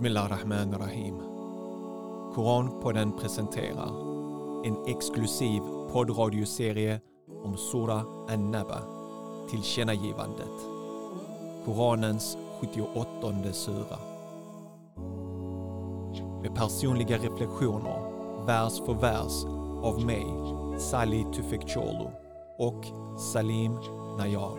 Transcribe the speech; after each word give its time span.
Bismillah 0.00 0.30
Rahman 0.30 0.72
Rahim. 0.72 1.18
Koranpodden 2.34 3.12
presenterar 3.12 3.90
en 4.64 4.76
exklusiv 4.86 5.60
poddradioserie 5.92 7.00
om 7.44 7.56
Sura 7.56 8.04
An-Naba, 8.28 8.78
tillkännagivandet. 9.50 10.56
Koranens 11.64 12.36
78 12.60 13.52
sura. 13.52 13.98
Med 16.42 16.54
personliga 16.54 17.16
reflektioner, 17.16 18.00
vers 18.46 18.80
för 18.86 18.94
vers, 18.94 19.44
av 19.82 20.04
mig, 20.06 20.26
Salih 20.78 21.30
Tufekcioglu 21.30 22.10
och 22.58 22.84
Salim 23.32 23.72
Nayar. 24.18 24.58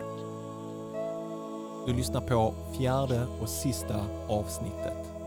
Du 1.87 1.93
lyssnar 1.93 2.21
på 2.21 2.53
fjärde 2.77 3.27
och 3.41 3.49
sista 3.49 4.05
avsnittet. 4.27 5.20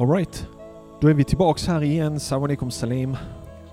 Alright, 0.00 0.48
då 1.00 1.08
är 1.08 1.14
vi 1.14 1.24
tillbaks 1.24 1.66
här 1.66 1.82
igen. 1.82 2.20
Salam 2.20 2.44
alaikum 2.44 2.70
salim. 2.70 3.16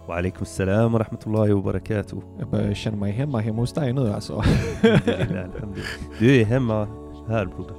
Wa 0.08 0.18
alaikum 0.18 0.45
salam 0.45 0.91
wa 0.91 0.99
rahmatullahi 0.99 1.54
wa 1.54 1.62
barakatuh. 1.62 2.20
Jag 2.40 2.49
börjar 2.49 2.73
känna 2.73 2.98
mig 2.98 3.12
hemma 3.12 3.40
hemma 3.40 3.62
hos 3.62 3.73
dig 3.73 3.94
nu 3.94 4.13
alltså. 4.13 4.43
Du 6.20 6.41
är 6.41 6.46
hemma 6.46 6.88
här 7.27 7.46
broder. 7.46 7.76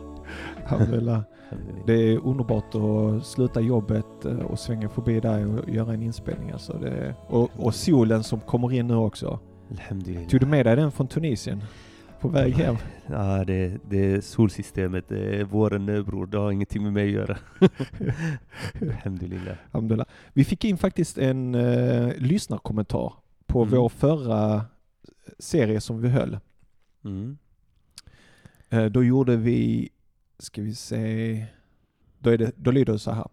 Det 1.87 1.93
är 1.93 2.27
underbart 2.27 2.75
att 2.75 3.27
sluta 3.27 3.61
jobbet 3.61 4.25
eh, 4.25 4.39
och 4.39 4.59
svänga 4.59 4.89
förbi 4.89 5.21
dig 5.21 5.47
och 5.47 5.69
göra 5.69 5.93
en 5.93 6.03
inspelning. 6.03 6.51
Alltså 6.51 6.73
det, 6.73 7.15
och, 7.27 7.51
och 7.57 7.75
solen 7.75 8.25
som 8.25 8.41
kommer 8.41 8.73
in 8.73 8.87
nu 8.87 8.95
också. 8.95 9.39
Tog 10.29 10.41
du 10.41 10.47
med 10.47 10.67
dig 10.67 10.77
den 10.77 10.93
från 10.93 11.09
Tunisien? 11.09 11.63
På 12.21 12.29
väg 12.29 12.53
hem? 12.55 12.77
Ja, 13.07 13.45
det, 13.45 13.79
det 13.91 14.13
är 14.13 14.21
solsystemet, 14.21 15.09
det 15.09 15.41
är 15.41 15.45
våren 15.45 15.87
bror. 16.05 16.27
Det 16.27 16.39
har 16.39 16.53
ingenting 16.53 16.83
med 16.83 16.93
mig 16.93 17.07
att 17.07 17.13
göra. 17.15 17.39
Alhamdulillah. 18.83 19.57
Alhamdulillah. 19.71 20.07
Vi 20.33 20.45
fick 20.45 20.65
in 20.65 20.79
faktiskt 20.79 21.19
en 21.19 21.55
uh, 21.55 22.13
lyssnarkommentar 22.19 23.13
på 23.47 23.63
Mm. 23.63 23.75
vår 23.79 23.89
förra 23.89 24.65
serie 25.39 25.81
som 25.81 26.01
vi 26.03 26.09
höll. 26.09 26.39
Mm. 27.05 27.39
Eh, 28.71 28.85
Då 28.85 29.05
gjorde 29.05 29.37
vi, 29.37 29.89
ska 30.39 30.63
vi 30.63 30.75
se, 30.75 31.47
då, 32.19 32.31
är 32.31 32.39
det, 32.39 32.53
då 32.57 32.71
lyder 32.71 32.93
det 32.93 32.99
så 32.99 33.11
här. 33.11 33.27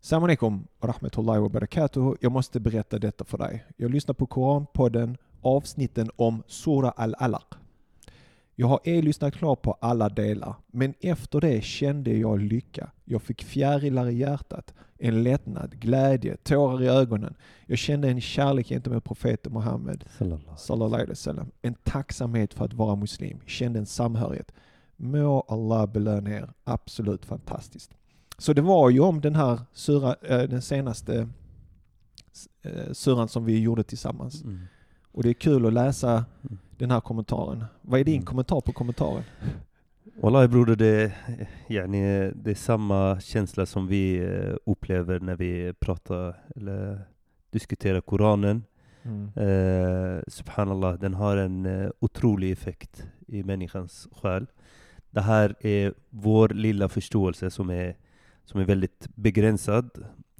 Salam 0.00 0.24
alaikum 0.24 0.66
wa 0.80 0.88
rahmatullahi 0.88 1.40
wa 1.40 1.48
barakatuh. 1.48 2.14
Jag 2.20 2.32
måste 2.32 2.60
berätta 2.60 2.98
detta 2.98 3.24
för 3.24 3.38
dig. 3.38 3.64
Jag 3.76 3.90
lyssnar 3.90 4.14
på 4.14 4.26
Koranpodden, 4.26 5.16
avsnitten 5.40 6.10
om 6.16 6.42
Sura 6.46 6.90
al-Alaq. 6.90 7.54
Jag 8.56 8.66
har 8.66 8.80
ej 8.84 9.02
lyssnat 9.02 9.34
klart 9.34 9.62
på 9.62 9.72
alla 9.72 10.08
delar, 10.08 10.54
men 10.66 10.94
efter 11.00 11.40
det 11.40 11.64
kände 11.64 12.16
jag 12.16 12.40
lycka. 12.40 12.90
Jag 13.04 13.22
fick 13.22 13.44
fjärilar 13.44 14.08
i 14.08 14.14
hjärtat, 14.14 14.74
en 14.98 15.22
lättnad, 15.22 15.80
glädje, 15.80 16.36
tårar 16.36 16.82
i 16.82 16.88
ögonen. 16.88 17.34
Jag 17.66 17.78
kände 17.78 18.08
en 18.08 18.20
kärlek 18.20 18.68
gentemot 18.68 19.04
profeten 19.04 19.52
Muhammed 19.52 20.04
Sallallahu. 20.18 20.56
sallallahu 20.56 20.94
alaihi 20.94 21.10
wasallam. 21.10 21.50
En 21.62 21.74
tacksamhet 21.74 22.54
för 22.54 22.64
att 22.64 22.72
vara 22.72 22.96
muslim. 22.96 23.40
Kände 23.46 23.78
en 23.78 23.86
samhörighet. 23.86 24.52
Må 24.96 25.40
Allah 25.40 25.86
belöna 25.86 26.30
er. 26.30 26.50
Absolut 26.64 27.24
fantastiskt. 27.26 27.90
Så 28.38 28.52
det 28.52 28.62
var 28.62 28.90
ju 28.90 29.00
om 29.00 29.20
den 29.20 29.34
här 29.34 29.60
sura, 29.72 30.16
eh, 30.22 30.42
den 30.42 30.62
senaste 30.62 31.28
eh, 32.62 32.92
suran 32.92 33.28
som 33.28 33.44
vi 33.44 33.60
gjorde 33.60 33.82
tillsammans. 33.82 34.42
Mm. 34.42 34.60
Och 35.14 35.22
det 35.22 35.28
är 35.28 35.34
kul 35.34 35.66
att 35.66 35.72
läsa 35.72 36.24
Mm. 36.42 36.58
den 36.78 36.90
här 36.90 37.00
kommentaren. 37.00 37.64
Vad 37.82 38.00
är 38.00 38.04
din 38.04 38.14
Mm. 38.14 38.24
kommentar 38.26 38.60
på 38.60 38.72
kommentaren? 38.72 39.22
Wallahi 40.22 40.48
broder, 40.48 40.76
det, 40.76 41.12
yani, 41.68 42.30
det 42.34 42.50
är 42.50 42.54
samma 42.54 43.20
känsla 43.20 43.66
som 43.66 43.86
vi 43.86 44.16
eh, 44.18 44.54
upplever 44.66 45.20
när 45.20 45.36
vi 45.36 45.72
pratar 45.80 46.36
eller 46.56 47.00
diskuterar 47.50 48.00
Koranen. 48.00 48.64
Mm. 49.02 49.24
Eh, 49.36 50.22
subhanallah, 50.28 50.94
den 50.98 51.14
har 51.14 51.36
en 51.36 51.66
eh, 51.66 51.90
otrolig 52.00 52.50
effekt 52.52 53.06
i 53.26 53.42
människans 53.42 54.08
själ. 54.12 54.46
Det 55.10 55.20
här 55.20 55.54
är 55.60 55.94
vår 56.10 56.48
lilla 56.48 56.88
förståelse 56.88 57.50
som 57.50 57.70
är, 57.70 57.96
som 58.44 58.60
är 58.60 58.64
väldigt 58.64 59.08
begränsad 59.14 59.90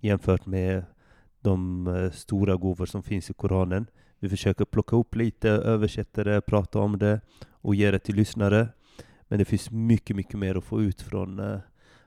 jämfört 0.01 0.47
med 0.47 0.85
de 1.41 1.87
eh, 1.87 2.11
stora 2.11 2.57
gåvor 2.57 2.87
som 2.87 3.03
finns 3.03 3.31
i 3.31 3.33
Koranen. 3.35 3.87
Vi 4.25 4.31
försöker 4.31 4.65
plocka 4.65 4.97
upp 4.97 5.15
lite, 5.15 5.51
översätta 5.51 6.25
det, 6.25 6.41
prata 6.41 6.79
om 6.79 6.99
det 6.99 7.21
och 7.51 7.75
ge 7.75 7.91
det 7.91 7.99
till 7.99 8.15
lyssnare. 8.15 8.69
Men 9.29 9.39
det 9.39 9.45
finns 9.45 9.71
mycket, 9.71 10.17
mycket 10.17 10.39
mer 10.39 10.55
att 10.55 10.65
få 10.65 10.83
ut 10.83 11.03
från, 11.03 11.39
eh, 11.39 11.59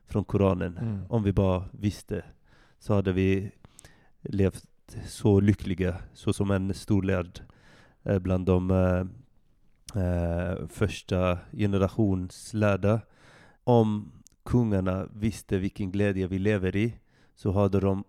från 0.06 0.24
Koranen. 0.24 0.78
Mm. 0.78 1.06
Om 1.10 1.24
vi 1.24 1.34
bara 1.34 1.64
visste 1.72 2.24
så 2.80 2.94
hade 2.94 3.14
vi 3.14 3.52
levt 4.22 4.66
så 5.06 5.40
lyckliga, 5.40 5.96
så 6.14 6.34
som 6.34 6.52
en 6.52 6.74
storlärd 6.74 7.40
eh, 8.04 8.20
bland 8.20 8.46
de 8.46 8.72
eh, 8.72 10.04
eh, 10.04 10.68
första 10.68 11.40
generations 11.52 12.54
lärda. 12.54 13.02
Om 13.64 14.12
kungarna 14.46 15.08
visste 15.14 15.58
vilken 15.58 15.92
glädje 15.92 16.28
vi 16.28 16.40
lever 16.40 16.76
i 16.76 16.94
så 17.36 17.52
hade 17.52 17.80
de 17.80 18.04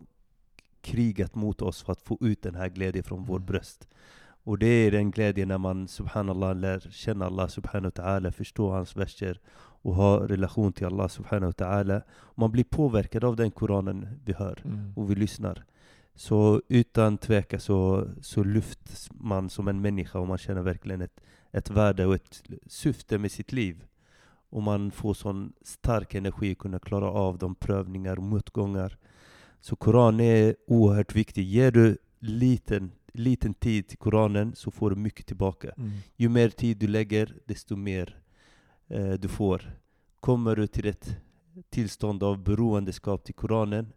krigat 0.92 1.34
mot 1.34 1.62
oss 1.62 1.82
för 1.82 1.92
att 1.92 2.02
få 2.02 2.18
ut 2.20 2.42
den 2.42 2.54
här 2.54 2.68
glädjen 2.68 3.04
från 3.04 3.24
vår 3.24 3.36
Mm. 3.36 3.46
bröst. 3.46 3.88
Och 4.44 4.58
det 4.58 4.66
är 4.66 4.90
den 4.90 5.10
glädjen 5.10 5.48
när 5.48 5.58
man 5.58 5.88
subhanallah 5.88 6.54
lär 6.54 6.80
känna 6.90 7.26
Allah 7.26 7.48
subhanahu 7.48 7.92
wa 7.96 8.02
ta'ala, 8.02 8.30
förstå 8.32 8.70
hans 8.70 8.96
verser 8.96 9.40
och 9.84 9.94
ha 9.94 10.28
relation 10.28 10.72
till 10.72 10.86
Allah 10.86 11.08
subhanahu 11.08 11.46
wa 11.58 11.66
ta'ala. 11.66 12.02
Man 12.34 12.50
blir 12.52 12.64
påverkad 12.64 13.24
av 13.24 13.36
den 13.36 13.50
Koranen 13.50 14.08
vi 14.24 14.32
hör 14.32 14.58
Mm. 14.64 14.92
och 14.96 15.10
vi 15.10 15.14
lyssnar. 15.14 15.64
Så 16.14 16.62
utan 16.68 17.18
tvekan 17.18 17.60
så, 17.60 18.08
så 18.22 18.44
lyfts 18.44 19.10
man 19.14 19.50
som 19.50 19.68
en 19.68 19.80
människa 19.80 20.18
och 20.18 20.28
man 20.28 20.38
känner 20.38 20.62
verkligen 20.62 21.00
ett, 21.00 21.20
ett 21.52 21.70
värde 21.70 22.06
och 22.06 22.14
ett 22.14 22.42
syfte 22.66 23.18
med 23.18 23.30
sitt 23.32 23.52
liv. 23.52 23.84
Och 24.50 24.62
man 24.62 24.90
får 24.90 25.14
sån 25.14 25.52
stark 25.62 26.14
energi 26.14 26.52
att 26.52 26.58
kunna 26.58 26.78
klara 26.78 27.10
av 27.10 27.38
de 27.38 27.54
prövningar 27.54 28.16
och 28.16 28.22
motgångar. 28.22 28.96
Så 29.60 29.76
Koran 29.76 30.20
är 30.20 30.56
oerhört 30.66 31.14
viktig. 31.14 31.42
Ger 31.44 31.70
du 31.70 31.98
liten, 32.18 32.92
liten 33.12 33.54
tid 33.54 33.88
till 33.88 33.98
Koranen 33.98 34.54
så 34.54 34.70
får 34.70 34.90
du 34.90 34.96
mycket 34.96 35.26
tillbaka. 35.26 35.72
Mm. 35.76 35.90
Ju 36.16 36.28
mer 36.28 36.48
tid 36.48 36.76
du 36.76 36.86
lägger, 36.88 37.34
desto 37.44 37.76
mer 37.76 38.18
eh, 38.88 39.10
du 39.12 39.28
får. 39.28 39.76
Kommer 40.20 40.56
du 40.56 40.66
till 40.66 40.86
ett 40.86 41.16
tillstånd 41.70 42.22
av 42.22 42.42
beroendeskap 42.42 43.24
till 43.24 43.34
Koranen 43.34 43.92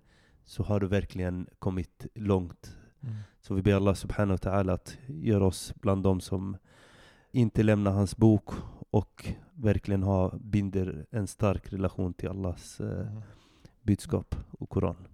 så 0.45 0.63
har 0.63 0.79
du 0.79 0.87
verkligen 0.87 1.47
kommit 1.59 2.05
långt. 2.15 2.77
Mm. 3.03 3.15
Så 3.41 3.53
vi 3.53 3.61
ber 3.61 3.73
Allah 3.73 3.93
subhanahu 3.93 4.37
wa 4.43 4.51
ta'ala 4.51 4.73
att 4.73 4.97
göra 5.07 5.45
oss 5.45 5.73
bland 5.75 6.03
de 6.03 6.21
som 6.21 6.57
inte 7.31 7.63
lämnar 7.63 7.91
hans 7.91 8.17
bok 8.17 8.49
och 8.89 9.27
verkligen 9.53 10.03
ha, 10.03 10.37
binder 10.37 11.05
en 11.11 11.27
stark 11.27 11.73
relation 11.73 12.13
till 12.13 12.29
Allahs 12.29 12.79
eh, 12.79 13.07
Mm. 13.07 13.21
budskap 13.81 14.35
och 14.51 14.69
Koran. 14.69 15.07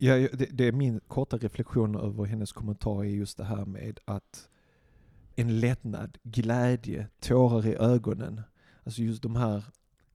Ja, 0.00 0.14
det, 0.14 0.48
det 0.52 0.64
är 0.64 0.72
min 0.72 1.00
korta 1.08 1.36
reflektion 1.36 1.96
över 1.96 2.24
hennes 2.24 2.52
kommentar 2.52 3.04
är 3.04 3.08
just 3.08 3.38
det 3.38 3.44
här 3.44 3.64
med 3.64 4.00
att 4.04 4.48
en 5.36 5.60
lättnad, 5.60 6.18
glädje, 6.22 7.06
tårar 7.20 7.66
i 7.66 7.74
ögonen. 7.74 8.40
Alltså 8.84 9.02
just 9.02 9.22
de 9.22 9.36
här 9.36 9.64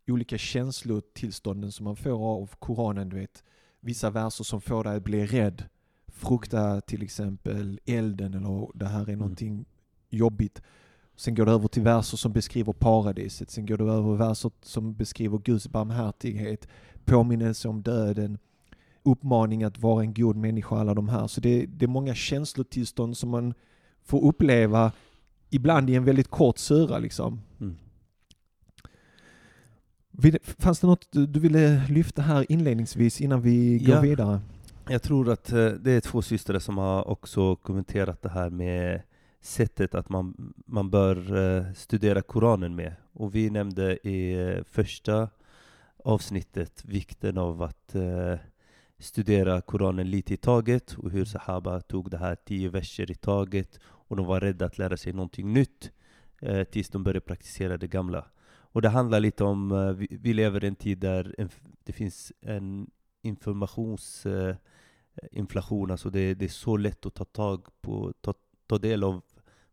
olika 0.07 0.37
känslotillstånden 0.37 1.71
som 1.71 1.83
man 1.83 1.95
får 1.95 2.11
av 2.11 2.55
Koranen, 2.59 3.09
du 3.09 3.15
vet. 3.15 3.43
Vissa 3.79 4.09
verser 4.09 4.43
som 4.43 4.61
får 4.61 4.83
dig 4.83 4.95
att 4.95 5.03
bli 5.03 5.25
rädd. 5.25 5.63
Frukta 6.07 6.81
till 6.81 7.03
exempel 7.03 7.79
elden 7.85 8.33
eller 8.33 8.69
det 8.73 8.85
här 8.85 9.09
är 9.09 9.15
någonting 9.15 9.65
jobbigt. 10.09 10.61
Sen 11.15 11.35
går 11.35 11.45
det 11.45 11.51
över 11.51 11.67
till 11.67 11.81
verser 11.81 12.17
som 12.17 12.33
beskriver 12.33 12.73
paradiset. 12.73 13.49
Sen 13.49 13.65
går 13.65 13.77
det 13.77 13.83
över 13.83 14.15
verser 14.15 14.51
som 14.61 14.93
beskriver 14.93 15.37
Guds 15.37 15.67
barmhärtighet, 15.67 16.67
påminnelse 17.05 17.67
om 17.67 17.81
döden, 17.81 18.37
uppmaning 19.03 19.63
att 19.63 19.79
vara 19.79 20.03
en 20.03 20.13
god 20.13 20.35
människa, 20.35 20.75
alla 20.79 20.93
de 20.93 21.09
här. 21.09 21.27
Så 21.27 21.41
det, 21.41 21.65
det 21.65 21.85
är 21.85 21.89
många 21.89 22.15
känslotillstånd 22.15 23.17
som 23.17 23.29
man 23.29 23.53
får 24.03 24.23
uppleva, 24.25 24.91
ibland 25.49 25.89
i 25.89 25.95
en 25.95 26.05
väldigt 26.05 26.27
kort 26.27 26.57
sura 26.57 26.97
liksom. 26.97 27.41
Mm. 27.59 27.75
Fanns 30.43 30.79
det 30.79 30.87
något 30.87 31.07
du 31.11 31.39
ville 31.39 31.87
lyfta 31.87 32.21
här 32.21 32.51
inledningsvis 32.51 33.21
innan 33.21 33.41
vi 33.41 33.77
går 33.79 33.95
Ja. 33.95 34.01
vidare? 34.01 34.39
Jag 34.89 35.01
tror 35.01 35.29
att 35.31 35.51
eh, 35.51 35.65
det 35.67 35.91
är 35.91 36.01
två 36.01 36.21
systrar 36.21 36.59
som 36.59 36.77
har 36.77 37.07
också 37.07 37.55
kommenterat 37.55 38.21
det 38.21 38.29
här 38.29 38.49
med 38.49 39.01
sättet 39.41 39.95
att 39.95 40.09
man, 40.09 40.53
man 40.65 40.89
bör 40.89 41.37
eh, 41.37 41.73
studera 41.73 42.21
Koranen 42.21 42.75
med. 42.75 42.95
Och 43.13 43.35
vi 43.35 43.49
nämnde 43.49 44.07
i 44.07 44.33
eh, 44.33 44.63
första 44.63 45.29
avsnittet 46.03 46.85
vikten 46.85 47.37
av 47.37 47.61
att 47.63 47.95
studera 48.99 49.61
Koranen 49.61 50.09
lite 50.09 50.33
i 50.33 50.37
taget 50.37 50.93
och 50.93 51.11
hur 51.11 51.25
Sahaba 51.25 51.81
tog 51.81 52.11
det 52.11 52.17
här 52.17 52.35
tio 52.35 52.69
verser 52.69 53.11
i 53.11 53.15
taget 53.15 53.79
och 53.85 54.15
de 54.15 54.25
var 54.25 54.39
rädda 54.39 54.65
att 54.65 54.77
lära 54.77 54.97
sig 54.97 55.13
någonting 55.13 55.53
nytt 55.53 55.91
eh, 56.41 56.63
tills 56.63 56.89
de 56.89 57.03
började 57.03 57.21
praktisera 57.21 57.77
det 57.77 57.87
gamla. 57.87 58.25
Och 58.45 58.81
det 58.81 58.89
handlar 58.89 59.19
lite 59.19 59.43
om, 59.43 59.71
eh, 59.71 59.91
vi, 59.91 60.07
vi 60.11 60.33
lever 60.33 60.63
i 60.63 60.67
en 60.67 60.75
tid 60.75 60.97
där 60.97 61.35
en, 61.37 61.49
det 61.83 61.93
finns 61.93 62.31
en 62.41 62.89
informationsinflation, 63.21 65.89
eh, 65.89 65.91
alltså 65.91 66.09
det, 66.09 66.33
det, 66.33 66.45
är 66.45 66.49
så 66.49 66.77
lätt 66.77 67.05
att 67.05 67.13
ta 67.13 67.25
tag 67.25 67.67
på, 67.81 68.13
ta, 68.21 68.33
ta 68.67 68.77
del 68.77 69.03
av 69.03 69.21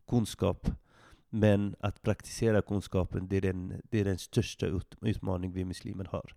kunskap. 0.09 0.71
Men 1.33 1.77
att 1.81 2.03
praktisera 2.03 2.63
kunskapen, 2.63 3.29
det 3.29 3.37
är 3.37 3.41
den, 3.41 3.83
det 3.91 4.01
är 4.01 4.05
den 4.05 4.19
största 4.19 4.67
ut, 4.67 4.97
utmaning 5.01 5.53
vi 5.53 5.65
muslimer 5.65 6.05
har. 6.05 6.35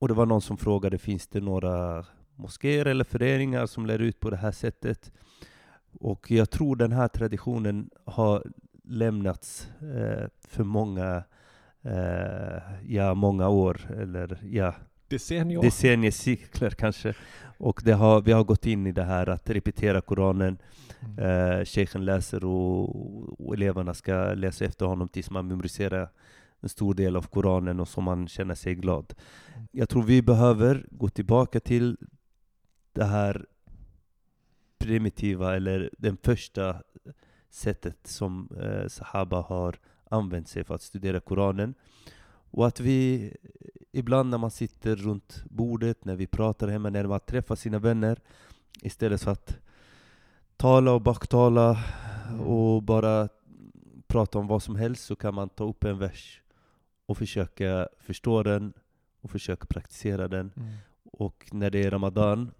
Och 0.00 0.08
det 0.08 0.14
var 0.14 0.26
någon 0.26 0.40
som 0.40 0.56
frågade, 0.56 0.98
finns 0.98 1.26
det 1.28 1.40
några 1.40 2.04
moskéer 2.36 2.86
eller 2.86 3.04
föreningar 3.04 3.66
som 3.66 3.86
lär 3.86 3.98
ut 3.98 4.20
på 4.20 4.30
det 4.30 4.36
här 4.36 4.52
sättet? 4.52 5.12
Och 5.92 6.30
jag 6.30 6.50
tror 6.50 6.76
den 6.76 6.92
här 6.92 7.08
traditionen 7.08 7.90
har 8.04 8.44
lämnats 8.84 9.68
eh, 9.80 10.28
för 10.48 10.64
många, 10.64 11.22
eh, 11.82 12.62
ja, 12.86 13.14
många 13.14 13.48
år, 13.48 13.80
eller 13.98 14.38
ja, 14.42 14.74
decennier. 15.08 15.62
decenniecykler 15.62 16.70
kanske. 16.70 17.14
Och 17.58 17.80
det 17.84 17.92
har, 17.92 18.20
vi 18.20 18.32
har 18.32 18.44
gått 18.44 18.66
in 18.66 18.86
i 18.86 18.92
det 18.92 19.04
här 19.04 19.28
att 19.28 19.50
repetera 19.50 20.00
Koranen. 20.00 20.58
Mm. 21.00 21.18
Eh, 21.18 21.64
Sheikhen 21.64 22.04
läser 22.04 22.44
och, 22.44 23.46
och, 23.46 23.54
eleverna 23.54 23.94
ska 23.94 24.34
läsa 24.34 24.64
efter 24.64 24.86
honom 24.86 25.08
tills 25.08 25.30
man 25.30 25.46
memoriserar 25.46 26.08
en 26.60 26.68
stor 26.68 26.94
del 26.94 27.16
av 27.16 27.22
Koranen 27.26 27.80
och 27.80 27.88
som 27.88 28.04
man 28.04 28.28
känner 28.28 28.54
sig 28.54 28.74
glad. 28.74 29.14
Jag 29.70 29.88
tror 29.88 30.02
vi 30.02 30.22
behöver 30.22 30.86
gå 30.90 31.08
tillbaka 31.08 31.60
till 31.60 31.96
det 32.92 33.04
här 33.04 33.46
primitiva, 34.78 35.56
eller 35.56 35.90
det 35.98 36.16
första 36.24 36.82
sättet 37.50 38.06
som 38.06 38.48
eh, 38.62 38.88
Sahaba 38.88 39.40
har 39.40 39.78
använt 40.10 40.48
sig 40.48 40.64
för 40.64 40.74
att 40.74 40.82
studera 40.82 41.20
Koranen. 41.20 41.74
Och 42.52 42.66
att 42.66 42.80
vi 42.80 43.32
ibland 43.92 44.30
när 44.30 44.38
man 44.38 44.50
sitter 44.50 44.96
runt 44.96 45.44
bordet, 45.50 46.04
när 46.04 46.16
vi 46.16 46.26
pratar 46.26 46.68
hemma, 46.68 46.90
när 46.90 47.06
man 47.06 47.20
träffar 47.20 47.56
sina 47.56 47.78
vänner, 47.78 48.20
istället 48.82 49.22
för 49.22 49.30
att 49.30 49.58
tala 50.56 50.92
och 50.92 51.00
baktala 51.00 51.78
och 52.46 52.82
bara 52.82 53.28
prata 54.06 54.38
om 54.38 54.46
vad 54.46 54.62
som 54.62 54.76
helst, 54.76 55.04
så 55.04 55.16
kan 55.16 55.34
man 55.34 55.48
ta 55.48 55.64
upp 55.64 55.84
en 55.84 55.98
vers 55.98 56.42
och 57.10 57.18
försöka 57.18 57.88
förstå 57.98 58.42
den 58.42 58.72
och 59.20 59.30
försöka 59.30 59.66
praktisera 59.66 60.28
den. 60.28 60.52
Mm. 60.56 60.72
Och 61.04 61.48
när 61.52 61.70
det 61.70 61.84
är 61.84 61.90
Ramadan 61.90 62.50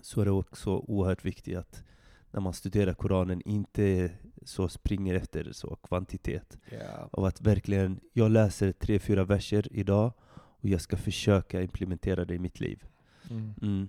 så 0.00 0.20
är 0.20 0.24
det 0.24 0.30
också 0.30 0.70
oerhört 0.70 1.24
viktigt 1.24 1.56
att 1.56 1.84
när 2.30 2.40
man 2.40 2.52
studerar 2.52 2.94
Koranen 2.94 3.42
inte 3.44 4.10
så 4.42 4.68
springer 4.68 5.14
efter 5.14 5.52
så 5.52 5.76
kvantitet. 5.76 6.58
Yeah. 6.72 7.08
Av 7.10 7.24
att 7.24 7.40
verkligen, 7.40 8.00
jag 8.12 8.30
läser 8.30 8.72
tre, 8.72 8.98
fyra 8.98 9.24
verser 9.24 9.68
idag 9.70 10.12
och 10.34 10.68
jag 10.68 10.80
ska 10.80 10.96
försöka 10.96 11.62
implementera 11.62 12.24
det 12.24 12.34
i 12.34 12.38
mitt 12.38 12.60
liv. 12.60 12.84
Mm. 13.30 13.54
Mm. 13.62 13.88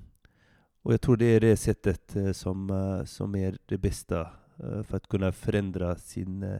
Och 0.81 0.94
jag 0.94 1.01
tror 1.01 1.18
det 1.18 1.25
är 1.25 1.39
det 1.39 1.57
sättet 1.57 2.15
eh, 2.15 2.31
som, 2.31 2.69
uh, 2.69 3.06
som 3.06 3.36
är 3.36 3.57
det 3.65 3.77
bästa 3.77 4.21
uh, 4.63 4.83
för 4.83 4.97
att 4.97 5.07
kunna 5.07 5.31
förändra 5.31 5.95
sin, 5.95 6.59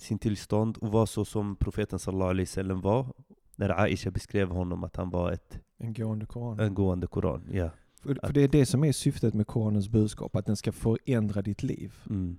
sin 0.00 0.18
tillstånd 0.18 0.76
och 0.76 0.92
vara 0.92 1.06
så 1.06 1.24
som 1.24 1.56
profeten 1.56 1.98
sallallahu 1.98 2.30
alaihi 2.30 2.44
wasallam 2.44 2.80
var 2.80 3.12
när 3.56 3.80
Aisha 3.80 4.10
beskrev 4.10 4.50
honom 4.50 4.84
att 4.84 4.96
han 4.96 5.10
var 5.10 5.32
ett 5.32 5.60
en 5.78 5.92
gående 5.92 6.26
koran. 6.26 6.60
En 6.60 6.74
gående 6.74 7.06
koran, 7.06 7.48
ja. 7.52 7.70
För, 8.02 8.18
för, 8.26 8.32
det 8.32 8.40
är 8.40 8.48
det 8.48 8.66
som 8.66 8.84
är 8.84 8.92
syftet 8.92 9.34
med 9.34 9.46
Koranens 9.46 9.88
budskap, 9.88 10.36
att 10.36 10.46
den 10.46 10.56
ska 10.56 10.72
förändra 10.72 11.42
ditt 11.42 11.62
liv. 11.62 11.94
Mm. 12.10 12.38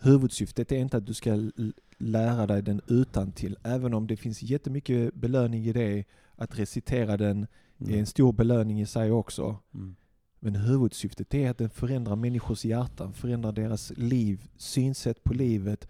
Huvudsyftet 0.00 0.72
är 0.72 0.76
inte 0.76 0.96
att 0.96 1.06
du 1.06 1.14
ska 1.14 1.50
lära 1.98 2.46
dig 2.46 2.62
den 2.62 2.80
utan 2.86 3.32
till 3.32 3.56
även 3.64 3.94
om 3.94 4.06
det 4.06 4.16
finns 4.16 4.42
jättemycket 4.42 5.14
belöning 5.14 5.64
i 5.64 5.72
det. 5.72 6.04
Att 6.36 6.58
recitera 6.58 7.16
den 7.16 7.46
mm. 7.78 7.94
är 7.94 7.98
en 7.98 8.06
stor 8.06 8.32
belöning 8.32 8.80
i 8.80 8.86
sig 8.86 9.10
också. 9.10 9.56
Mm. 9.74 9.96
Men 10.40 10.54
huvudsyftet 10.54 11.34
är 11.34 11.50
att 11.50 11.58
den 11.58 11.70
förändrar 11.70 12.16
människors 12.16 12.64
hjärtan, 12.64 13.12
förändrar 13.12 13.52
deras 13.52 13.92
liv, 13.96 14.48
synsätt 14.56 15.24
på 15.24 15.34
livet. 15.34 15.88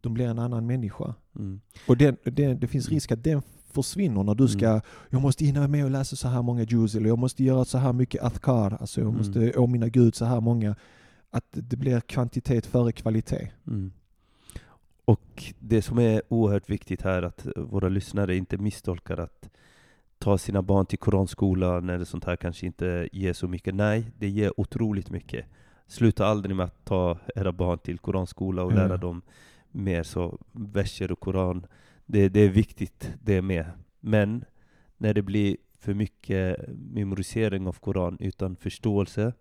De 0.00 0.14
blir 0.14 0.26
en 0.26 0.38
annan 0.38 0.66
människa. 0.66 1.14
Mm. 1.36 1.60
Och 1.88 1.96
den, 1.96 2.16
den, 2.24 2.60
det 2.60 2.66
finns 2.66 2.86
mm. 2.86 2.94
risk 2.94 3.12
att 3.12 3.24
den 3.24 3.42
försvinner 3.72 4.22
när 4.22 4.34
du 4.34 4.48
ska, 4.48 4.68
mm. 4.68 4.80
jag 5.10 5.22
måste 5.22 5.44
hinna 5.44 5.68
med 5.68 5.84
och 5.84 5.90
läsa 5.90 6.16
så 6.16 6.28
här 6.28 6.42
många 6.42 6.62
juz, 6.62 6.94
eller 6.96 7.08
jag 7.08 7.18
måste 7.18 7.44
göra 7.44 7.64
så 7.64 7.78
här 7.78 7.92
mycket 7.92 8.22
athkar, 8.22 8.76
alltså 8.80 9.00
jag 9.00 9.08
mm. 9.08 9.18
måste 9.18 9.52
åminna 9.56 9.88
Gud 9.88 10.14
så 10.14 10.24
här 10.24 10.40
många. 10.40 10.76
Att 11.30 11.46
det 11.50 11.76
blir 11.76 12.00
kvantitet 12.00 12.66
före 12.66 12.92
kvalitet. 12.92 13.50
Mm. 13.66 13.92
Och 15.04 15.44
det 15.58 15.82
som 15.82 15.98
är 15.98 16.22
oerhört 16.28 16.70
viktigt 16.70 17.02
här, 17.02 17.22
att 17.22 17.46
våra 17.56 17.88
lyssnare 17.88 18.36
inte 18.36 18.58
misstolkar 18.58 19.20
att 19.20 19.50
ta 20.18 20.38
sina 20.38 20.62
barn 20.62 20.86
till 20.86 20.98
koranskolan 20.98 21.90
eller 21.90 22.04
sånt 22.04 22.24
här 22.24 22.36
kanske 22.36 22.66
inte 22.66 23.08
ger 23.12 23.32
så 23.32 23.48
mycket. 23.48 23.74
Nej, 23.74 24.12
det 24.18 24.28
ger 24.28 24.60
otroligt 24.60 25.10
mycket. 25.10 25.46
Sluta 25.86 26.26
aldrig 26.26 26.56
med 26.56 26.66
att 26.66 26.84
ta 26.84 27.18
era 27.34 27.52
barn 27.52 27.78
till 27.78 27.98
koranskola 27.98 28.64
och 28.64 28.72
lära 28.72 28.96
dem 28.96 29.22
mer 29.72 30.02
så 30.02 30.38
verser 30.52 31.12
och 31.12 31.20
koran 31.20 31.66
det, 32.10 32.28
det 32.28 32.40
är 32.40 32.48
viktigt 32.48 33.12
det 33.22 33.42
med. 33.42 33.70
Men 34.00 34.44
när 34.96 35.14
det 35.14 35.22
blir 35.22 35.56
för 35.78 35.94
mycket 35.94 36.56
memorisering 36.68 37.66
av 37.66 37.72
Koran 37.72 38.16
utan 38.20 38.56
förståelse, 38.56 39.32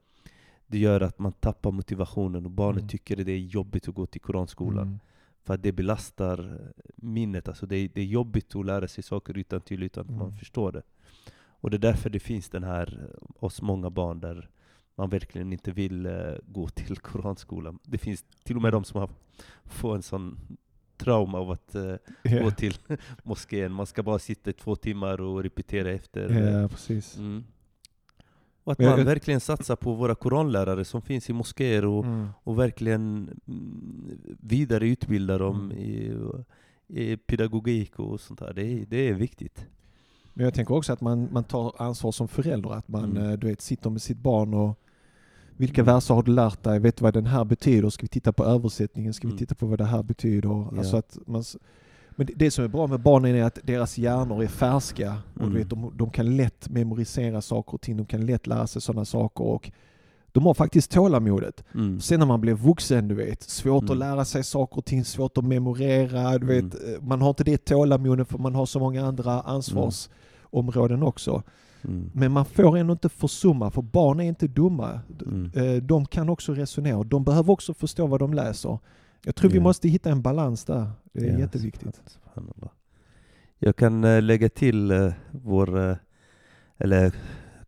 det 0.67 0.77
gör 0.77 1.01
att 1.01 1.19
man 1.19 1.31
tappar 1.31 1.71
motivationen 1.71 2.45
och 2.45 2.51
barnet 2.51 2.81
mm. 2.81 2.89
tycker 2.89 3.15
det 3.15 3.31
är 3.31 3.37
jobbigt 3.37 3.87
att 3.87 3.95
gå 3.95 4.05
till 4.05 4.21
Koranskolan. 4.21 4.87
Mm. 4.87 4.99
För 5.43 5.53
att 5.53 5.63
det 5.63 5.71
belastar 5.71 6.71
minnet. 6.95 7.47
Alltså 7.47 7.65
det, 7.65 7.75
är, 7.75 7.89
det 7.93 8.01
är 8.01 8.05
jobbigt 8.05 8.55
att 8.55 8.65
lära 8.65 8.87
sig 8.87 9.03
saker 9.03 9.37
utan 9.37 9.61
till 9.61 9.83
utan 9.83 10.01
att 10.01 10.09
mm. 10.09 10.19
man 10.19 10.37
förstår 10.37 10.71
det. 10.71 10.81
Och 11.61 11.69
det 11.69 11.77
är 11.77 11.79
därför 11.79 12.09
det 12.09 12.19
finns 12.19 12.49
den 12.49 12.63
här, 12.63 13.15
oss 13.39 13.61
många 13.61 13.89
barn 13.89 14.19
där 14.19 14.49
man 14.99 15.09
verkligen 15.09 15.53
inte 15.53 15.71
vill 15.71 16.05
uh, 16.05 16.37
gå 16.47 16.67
till 16.67 16.97
Koranskolan. 16.97 17.79
Det 17.83 17.97
finns 17.97 18.25
till 18.43 18.55
och 18.55 18.61
med 18.61 18.73
de 18.73 18.83
som 18.83 18.99
har 18.99 19.09
fått 19.65 19.95
en 19.95 20.03
sån 20.03 20.37
trauma 20.97 21.37
av 21.37 21.51
att 21.51 21.75
yeah. 22.23 22.43
gå 22.43 22.51
till 22.51 22.77
moskén. 23.23 23.71
Man 23.71 23.85
ska 23.85 24.03
bara 24.03 24.19
sitta 24.19 24.49
i 24.49 24.53
två 24.53 24.75
timmar 24.75 25.21
och 25.21 25.43
repetera 25.43 25.91
efter. 25.91 26.29
Ja, 26.29 26.67
precis. 26.67 27.17
Mm. 27.17 27.43
Och 28.63 28.71
att 28.71 28.79
man 28.79 29.05
verkligen 29.05 29.39
satsar 29.39 29.75
på 29.75 29.93
våra 29.93 30.15
koranlärare 30.15 30.85
som 30.85 31.01
finns 31.01 31.29
i 31.29 31.33
moskéer 31.33 31.85
och, 31.85 32.05
mm. 32.05 32.27
och 32.43 32.59
verkligen 32.59 33.29
mm, 33.47 34.19
vidareutbildar 34.39 35.39
dem 35.39 35.71
mm. 35.71 35.77
i, 35.77 36.15
i, 36.87 37.17
pedagogik 37.17 37.99
och 37.99 38.19
sånt 38.19 38.39
där. 38.39 38.53
Det 38.53 38.61
är, 38.61 38.85
det 38.85 39.09
är 39.09 39.13
viktigt. 39.13 39.67
Men 40.33 40.43
jag 40.43 40.53
tänker 40.53 40.75
också 40.75 40.93
att 40.93 41.01
man, 41.01 41.29
man 41.31 41.43
tar 41.43 41.73
ansvar 41.77 42.11
som 42.11 42.27
förälder, 42.27 42.73
att 42.73 42.87
man 42.87 43.03
mm. 43.03 43.29
Eh, 43.29 43.37
du 43.37 43.47
vet, 43.47 43.61
sitter 43.61 43.89
med 43.89 44.01
sitt 44.01 44.17
barn 44.17 44.53
och 44.53 44.79
vilka 45.59 45.83
verser 45.83 46.13
har 46.13 46.23
du 46.23 46.31
lärt 46.31 46.63
dig? 46.63 46.79
Vet 46.79 46.97
du 46.97 47.03
vad 47.03 47.13
den 47.13 47.25
här 47.25 47.45
betyder? 47.45 47.89
Ska 47.89 48.01
vi 48.01 48.07
titta 48.07 48.33
på 48.33 48.45
översättningen? 48.45 49.13
Ska 49.13 49.27
vi 49.27 49.31
mm. 49.31 49.37
titta 49.37 49.55
på 49.55 49.65
vad 49.65 49.77
det 49.77 49.85
här 49.85 50.03
betyder? 50.03 50.49
Ja. 50.49 50.73
Alltså 50.77 50.97
att 50.97 51.17
man, 51.25 51.43
men 52.09 52.27
det 52.35 52.51
som 52.51 52.63
är 52.63 52.67
bra 52.67 52.87
med 52.87 52.99
barnen 52.99 53.35
är 53.35 53.43
att 53.43 53.59
deras 53.63 53.97
hjärnor 53.97 54.43
är 54.43 54.47
färska. 54.47 55.17
Och 55.33 55.41
mm. 55.41 55.53
du 55.53 55.59
vet, 55.59 55.69
de, 55.69 55.93
de 55.95 56.09
kan 56.09 56.37
lätt 56.37 56.69
memorisera 56.69 57.41
saker 57.41 57.73
och 57.73 57.81
ting. 57.81 57.97
De 57.97 58.05
kan 58.05 58.25
lätt 58.25 58.47
lära 58.47 58.67
sig 58.67 58.81
sådana 58.81 59.05
saker. 59.05 59.43
Och 59.43 59.71
de 60.31 60.45
har 60.45 60.53
faktiskt 60.53 60.91
tålamodet. 60.91 61.63
Mm. 61.73 61.99
Sen 61.99 62.19
när 62.19 62.27
man 62.27 62.41
blir 62.41 62.53
vuxen, 62.53 63.07
du 63.07 63.15
vet, 63.15 63.43
svårt 63.43 63.83
mm. 63.83 63.91
att 63.91 63.97
lära 63.97 64.25
sig 64.25 64.43
saker 64.43 64.77
och 64.77 64.85
ting, 64.85 65.05
svårt 65.05 65.37
att 65.37 65.45
memorera. 65.45 66.37
Du 66.37 66.47
vet, 66.47 66.75
mm. 66.75 66.93
eh, 66.93 67.01
man 67.01 67.21
har 67.21 67.29
inte 67.29 67.43
det 67.43 67.65
tålamodet 67.65 68.27
för 68.27 68.37
man 68.37 68.55
har 68.55 68.65
så 68.65 68.79
många 68.79 69.05
andra 69.05 69.41
ansvarsområden 69.41 71.03
också. 71.03 71.43
Mm. 71.81 72.11
Men 72.13 72.31
man 72.31 72.45
får 72.45 72.77
ändå 72.77 72.91
inte 72.91 73.09
försumma, 73.09 73.71
för 73.71 73.81
barn 73.81 74.19
är 74.19 74.23
inte 74.23 74.47
dumma. 74.47 74.99
Mm. 75.25 75.51
Eh, 75.55 75.83
de 75.83 76.05
kan 76.05 76.29
också 76.29 76.53
resonera. 76.53 77.03
De 77.03 77.23
behöver 77.23 77.53
också 77.53 77.73
förstå 77.73 78.07
vad 78.07 78.19
de 78.19 78.33
läser. 78.33 78.79
Jag 79.25 79.35
tror 79.35 79.51
vi 79.51 79.59
måste 79.59 79.89
hitta 79.89 80.11
en 80.11 80.21
balans 80.21 80.65
där. 80.65 80.91
Det 81.13 81.27
är 81.27 81.33
ja, 81.33 81.39
jätteviktigt. 81.39 82.01
Jag 83.59 83.75
kan 83.75 84.03
eh, 84.03 84.21
lägga 84.21 84.49
till 84.49 84.91
eh, 84.91 85.13
vår, 85.31 85.97
eller 86.77 87.13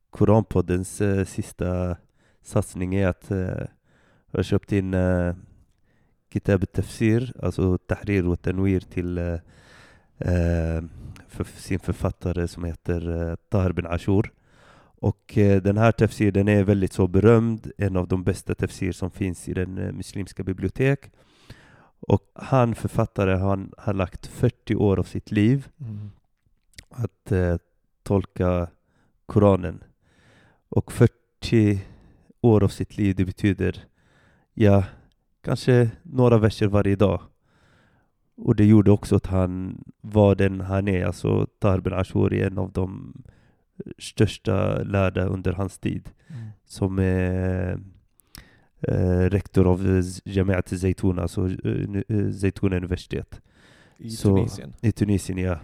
Koranpoddens 0.10 1.01
sista 1.25 1.98
satsning 2.44 2.96
är 2.96 3.08
att 3.08 3.25
jag 4.32 4.38
har 4.38 4.44
köpt 4.44 4.72
in 4.72 4.96
Kitab 6.34 6.72
Tafsir, 6.72 7.34
alltså 7.44 7.77
Tahrir 7.77 8.27
och 8.27 8.41
Tanwir 8.41 8.80
till 8.80 9.39
för 11.31 11.43
sin 11.43 11.79
författare 11.79 12.47
som 12.47 12.63
heter 12.63 13.29
eh, 13.29 13.35
Tahir 13.50 13.71
bin 13.71 13.85
Ashur. 13.85 14.31
Och 15.01 15.38
eh, 15.38 15.61
den 15.61 15.77
här 15.77 15.91
tafsir 15.91 16.31
den 16.31 16.47
är 16.47 16.63
väldigt 16.63 16.93
så 16.93 17.07
berömd, 17.07 17.71
en 17.77 17.97
av 17.97 18.07
de 18.07 18.23
bästa 18.23 18.55
tafsir 18.55 18.91
som 18.91 19.11
finns 19.11 19.50
i 19.50 19.53
den 19.53 19.77
eh, 19.77 19.91
muslimska 19.91 20.43
bibliotek. 20.43 21.11
Och 22.00 22.31
han, 22.33 22.75
författare, 22.75 23.38
han 23.38 23.73
har 23.77 23.93
lagt 23.93 24.27
40 24.27 24.75
år 24.75 25.00
av 25.00 25.03
sitt 25.03 25.31
liv 25.31 25.67
mm. 25.79 26.11
att 26.89 27.31
eh, 27.31 27.57
tolka 28.03 28.67
Koranen. 29.25 29.83
Och 30.69 30.91
40 30.91 31.81
år 32.41 32.63
av 32.63 32.67
sitt 32.67 32.97
liv, 32.97 33.15
det 33.15 33.25
betyder 33.25 33.85
ja, 34.53 34.83
kanske 35.41 35.89
några 36.03 36.38
verser 36.38 36.67
varje 36.67 36.95
dag. 36.95 37.21
Och 38.43 38.55
det 38.55 38.65
gjorde 38.65 38.91
också 38.91 39.15
att 39.15 39.25
han 39.25 39.83
var 40.01 40.36
den 40.36 40.62
han 40.62 40.88
är. 40.88 41.05
Alltså 41.05 41.48
Ashuri 41.91 42.41
är 42.41 42.48
en 42.48 42.57
av 42.57 42.71
de 42.71 43.13
största 43.98 44.83
lärda 44.83 45.25
under 45.25 45.53
hans 45.53 45.77
tid. 45.79 46.10
Mm. 46.27 46.41
Som 46.65 47.00
är 47.00 47.79
eh, 48.81 49.19
rektor 49.29 49.67
av 49.67 50.01
Jamiat 50.25 50.79
Zaytun, 50.79 51.19
alltså 51.19 51.50
eh, 51.50 52.01
eh, 52.07 52.31
Zaytuna 52.31 52.77
universitet 52.77 53.41
I 53.98 54.10
Så- 54.10 54.36
Tunisien. 54.36 54.74
i 54.81 54.91
Tunisien. 54.91 55.38
Ja. 55.38 55.60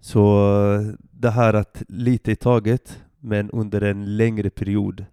Så 0.00 0.48
det 1.00 1.30
här 1.30 1.54
att 1.54 1.82
lite 1.88 2.32
i 2.32 2.36
taget, 2.36 3.02
men 3.20 3.50
under 3.50 3.80
en 3.80 4.16
längre 4.16 4.50
period, 4.50 5.04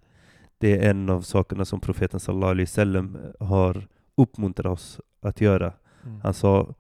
det 0.58 0.78
är 0.86 0.90
en 0.90 1.10
av 1.10 1.22
sakerna 1.22 1.66
som 1.66 1.80
profeten 1.80 2.20
sallallahu 2.20 2.52
alaihi 2.52 2.64
wasallam 2.66 3.18
har 3.40 3.88
uppmuntrat 4.18 4.74
oss 4.74 5.00
att 5.22 5.42
göra. 5.42 5.74
Mm. 6.06 6.34
Sa 6.34 6.74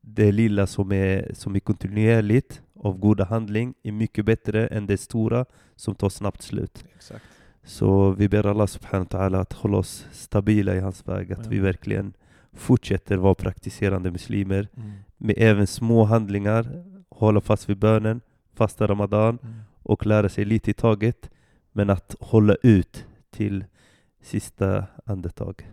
det 0.00 0.32
lilla 0.32 0.66
som 0.66 0.92
är, 0.92 1.30
som 1.34 1.54
är 1.56 1.60
kontinuerligt 1.60 2.62
av 2.74 2.98
goda 2.98 3.24
handling 3.24 3.74
är 3.82 3.92
mycket 3.92 4.24
bättre 4.24 4.66
än 4.66 4.86
det 4.86 4.96
stora 4.98 5.44
som 5.76 5.94
tar 5.94 6.08
snabbt 6.08 6.42
slut. 6.42 6.84
Exakt. 6.96 7.24
Så 7.64 8.10
vi 8.10 8.28
ber 8.28 8.46
Allah 8.46 8.66
subhanahu 8.66 9.06
wa 9.10 9.18
ta'ala 9.18 9.40
att 9.40 9.52
hålla 9.52 9.76
oss 9.76 10.06
stabila 10.12 10.74
i 10.76 10.80
hans 10.80 11.08
väg, 11.08 11.32
att 11.32 11.44
Ja. 11.44 11.50
vi 11.50 11.58
verkligen 11.58 12.12
fortsätter 12.52 13.16
vara 13.16 13.34
praktiserande 13.34 14.10
muslimer 14.10 14.68
Mm. 14.76 14.90
med 15.16 15.34
även 15.38 15.66
små 15.66 16.04
handlingar, 16.04 16.84
hålla 17.08 17.40
fast 17.40 17.68
vid 17.68 17.76
bönen, 17.78 18.20
fasta 18.54 18.86
Ramadan 18.86 19.38
Mm. 19.42 19.54
och 19.82 20.06
lära 20.06 20.28
sig 20.28 20.44
lite 20.44 20.70
i 20.70 20.74
taget, 20.74 21.30
men 21.72 21.90
att 21.90 22.16
hålla 22.20 22.54
ut 22.62 23.04
till 23.30 23.64
sista 24.22 24.84
andetag. 25.04 25.70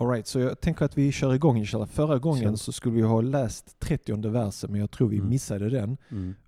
All 0.00 0.08
right, 0.08 0.26
så 0.26 0.40
jag 0.40 0.60
tänker 0.60 0.84
att 0.84 0.98
vi 0.98 1.12
kör 1.12 1.34
igång 1.34 1.56
inshallah. 1.58 1.88
Förra 1.88 2.18
gången 2.18 2.42
Kör. 2.42 2.56
så 2.56 2.72
skulle 2.72 2.94
vi 2.94 3.02
ha 3.02 3.20
läst 3.20 3.78
30 3.80 4.30
versen 4.30 4.70
men 4.72 4.80
jag 4.80 4.90
tror 4.90 5.08
vi 5.08 5.16
Mm. 5.16 5.28
missade 5.28 5.70
den. 5.70 5.96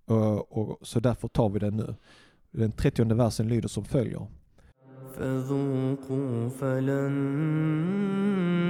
Och, 0.05 0.59
och, 0.59 0.79
så 0.83 1.01
därför 1.01 1.29
tar 1.29 1.49
vi 1.49 1.59
den 1.59 1.77
nu. 1.77 1.95
Den 2.51 2.73
30 2.73 3.05
versen 3.15 3.49
lyder 3.49 3.69
som 3.69 3.85
följer. 3.85 4.27
فذوقوا 5.17 6.49
فلن 6.49 7.15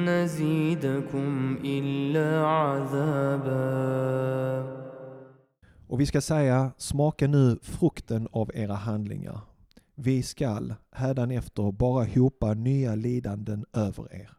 نزيدكم 0.09 1.59
إلا 1.65 2.47
عذابا 2.47 3.71
Och 5.89 6.01
vi 6.01 6.07
ska 6.07 6.21
säga, 6.21 6.71
smaka 6.77 7.27
nu 7.27 7.59
frukten 7.63 8.29
av 8.33 8.51
era 8.55 8.75
handlingar. 8.75 9.41
Vi 9.95 10.23
skall 10.23 10.75
hädanefter 10.93 11.73
bara 11.73 12.05
hopa 12.05 12.55
nya 12.55 12.95
lidanden 12.95 13.65
över 13.73 14.15
er. 14.15 14.31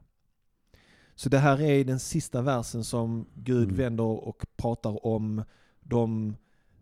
Så 1.18 1.28
det 1.28 1.38
här 1.38 1.60
är 1.62 1.84
den 1.84 1.98
sista 1.98 2.42
versen 2.42 2.84
som 2.84 3.26
Gud 3.34 3.62
Mm. 3.64 3.76
vänder 3.76 4.04
och 4.04 4.46
pratar 4.56 5.06
om 5.06 5.42
de 5.80 6.36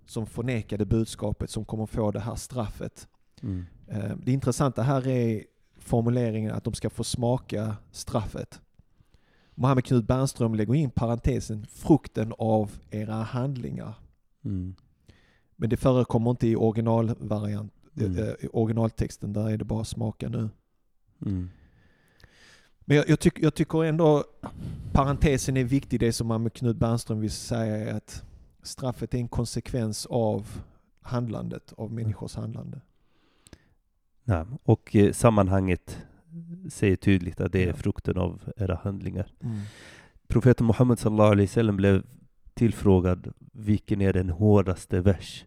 som 0.07 0.27
förnekade 0.27 0.85
budskapet 0.85 1.51
som 1.51 1.65
kommer 1.65 1.87
få 1.87 2.11
det 2.11 2.21
här 2.21 2.35
straffet. 2.35 3.09
Mm. 3.43 3.65
Eh, 3.89 4.17
Det 4.17 4.33
intressanta 4.33 4.83
här 4.83 5.07
är 5.09 5.45
formuleringen 5.79 6.53
att 6.53 6.65
de 6.65 6.75
ska 6.75 6.91
få 6.91 7.05
smaka 7.05 7.77
straffet. 7.91 8.61
Mohammed 9.55 9.85
Knut 9.85 10.07
Bernström 10.07 10.55
lägger 10.55 10.75
in 10.75 10.91
parentesen 10.91 11.67
frukten 11.67 12.33
av 12.39 12.71
era 12.91 13.15
handlingar. 13.15 13.95
Mm. 14.45 14.75
Men 15.57 15.71
det 15.71 15.77
förekommer 15.77 16.31
inte 16.31 16.49
i 16.49 16.57
originalvariant, 16.57 17.73
Mm. 18.01 18.19
i 18.41 18.49
originaltexten, 18.53 19.33
där 19.33 19.51
är 19.51 19.57
det 19.59 19.65
bara 19.65 19.85
smaka 19.85 20.29
nu. 20.29 20.49
Mm. 21.27 21.51
Men 22.85 22.97
jag, 22.97 23.09
jag, 23.09 23.21
tyck, 23.21 23.39
jag 23.43 23.55
tycker 23.55 23.85
ändå 23.85 24.25
parentesen 24.93 25.57
är 25.57 25.65
viktig, 25.65 26.01
det 26.01 26.13
som 26.13 26.27
Mohammed 26.27 26.53
Knut 26.53 26.77
Bernström 26.77 27.21
vill 27.21 27.31
säga 27.31 27.77
är 27.77 27.95
att 27.97 28.25
straffet 28.63 29.15
är 29.15 29.19
en 29.19 29.29
konsekvens 29.29 30.07
av 30.07 30.47
handlandet, 31.01 31.73
av 31.77 31.93
människors 31.93 32.35
handlande. 32.37 32.81
Nej. 34.25 34.45
Och 34.65 34.97
eh, 34.97 35.13
sammanhanget 35.13 35.99
säger 36.71 36.97
tydligt 36.97 37.41
att 37.41 37.53
det 37.53 37.63
är 37.63 37.67
Ja. 37.67 37.75
frukten 37.75 38.19
av 38.19 38.43
era 38.57 38.81
handlingar. 38.83 39.33
Mm. 39.41 39.61
Profeten 40.29 40.67
Muhammed 40.67 40.99
sallallahu 40.99 41.31
alaihi 41.33 41.47
wasallam 41.47 41.77
blev 41.77 42.03
tillfrågad 42.55 43.33
vilken 43.53 44.01
är 44.01 44.13
den 44.13 44.31
hårdaste 44.31 45.01
vers 45.01 45.45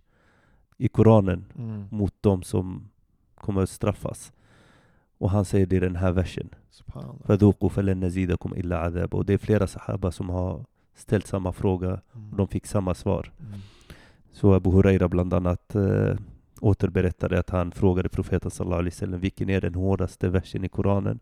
i 0.78 0.88
Koranen 0.88 1.46
Mm. 1.58 1.86
mot 1.92 2.14
de 2.22 2.44
som 2.44 2.90
kommer 3.36 3.62
att 3.64 3.70
straffas. 3.70 4.32
Och 5.18 5.30
han 5.32 5.46
säger 5.46 5.66
det 5.66 5.76
i 5.76 5.80
den 5.80 5.96
här 5.96 6.12
versen. 6.12 6.50
Faduqu 7.26 7.70
falen 7.70 8.04
illa 8.56 8.82
adab. 8.82 9.14
Och 9.14 9.26
det 9.26 9.34
är 9.34 9.38
flera 9.38 9.68
sahaba 9.68 10.12
som 10.12 10.30
har 10.30 10.66
ställt 10.96 11.28
samma 11.28 11.52
fråga 11.54 11.88
mm. 11.88 12.32
och 12.32 12.38
de 12.38 12.48
fick 12.48 12.66
samma 12.66 12.94
svar. 12.94 13.32
Mm. 13.40 13.60
Så 14.32 14.54
Abu 14.54 14.70
Huraira 14.70 15.08
bland 15.08 15.34
annat 15.34 15.76
äh, 15.76 16.16
återberättade 16.62 17.40
att 17.40 17.50
han 17.50 17.72
frågade 17.72 18.10
profeten 18.10 18.52
sallallahu 18.52 18.80
alaihi 18.80 18.96
wasallam 18.96 19.20
vilken 19.20 19.50
är 19.50 19.62
den 19.62 19.76
hårdaste 19.76 20.30
versen 20.30 20.64
i 20.64 20.70
Koranen? 20.70 21.20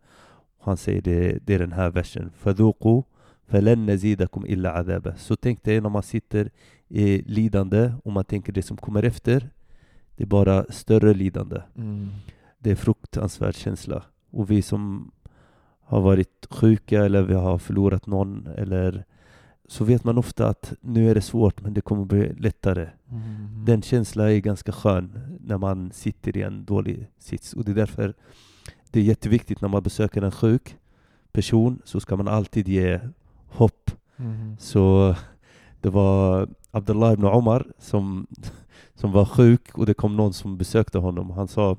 Och 0.58 0.66
han 0.66 0.76
säger 0.76 1.02
det, 1.02 1.38
det 1.46 1.54
är 1.54 1.58
den 1.58 1.72
här 1.72 1.90
versen. 1.90 2.30
Faduqu 2.36 3.02
falen 3.46 3.90
illa 4.46 4.74
adab. 4.74 5.12
Så 5.16 5.36
tänk 5.36 5.62
dig 5.62 5.80
när 5.80 5.90
man 5.90 6.02
sitter 6.02 6.50
i 6.88 7.22
lidande 7.22 7.92
och 8.04 8.12
man 8.12 8.24
tänker 8.24 8.52
det 8.52 8.62
som 8.62 8.76
kommer 8.76 9.02
efter, 9.02 9.50
det 10.16 10.22
är 10.22 10.26
bara 10.26 10.64
större 10.64 11.14
lidande. 11.14 11.62
Mm. 11.76 12.08
Det 12.66 12.72
är 12.72 12.76
fruktansvärd 12.76 13.54
känsla. 13.54 14.02
Och 14.30 14.50
vi 14.50 14.62
som 14.62 15.10
har 15.80 16.00
varit 16.00 16.46
sjuka 16.50 17.04
eller 17.04 17.22
vi 17.22 17.34
har 17.34 17.58
förlorat 17.58 18.06
någon 18.06 18.46
eller 18.46 19.04
så 19.68 19.84
vet 19.84 20.04
man 20.04 20.18
ofta 20.18 20.48
att 20.48 20.72
nu 20.80 21.10
är 21.10 21.14
det 21.14 21.20
svårt 21.20 21.62
men 21.62 21.74
det 21.74 21.80
kommer 21.80 22.04
bli 22.04 22.32
lättare. 22.32 22.88
Mm. 23.10 23.64
Den 23.64 23.82
känslan 23.82 24.26
är 24.26 24.38
ganska 24.38 24.72
skön 24.72 25.38
när 25.40 25.58
man 25.58 25.92
sitter 25.92 26.36
i 26.36 26.42
en 26.42 26.64
dålig 26.64 27.10
sits 27.18 27.52
och 27.52 27.64
det 27.64 27.70
är 27.70 27.74
därför 27.74 28.14
det 28.90 29.00
är 29.00 29.04
jätteviktigt 29.04 29.60
när 29.60 29.68
man 29.68 29.82
besöker 29.82 30.22
en 30.22 30.32
sjuk 30.32 30.76
person 31.32 31.82
så 31.84 32.00
ska 32.00 32.16
man 32.16 32.28
alltid 32.28 32.68
ge 32.68 33.00
hopp. 33.48 33.90
Mm. 34.16 34.56
Så 34.58 35.14
det 35.80 35.90
var 35.90 36.48
Abdullah 36.70 37.12
ibn 37.12 37.24
Omar 37.24 37.66
som, 37.78 38.26
som 38.94 39.12
var 39.12 39.24
sjuk 39.24 39.78
och 39.78 39.86
det 39.86 39.94
kom 39.94 40.16
någon 40.16 40.32
som 40.32 40.58
besökte 40.58 40.98
honom. 40.98 41.30
Han 41.30 41.48
sa 41.48 41.76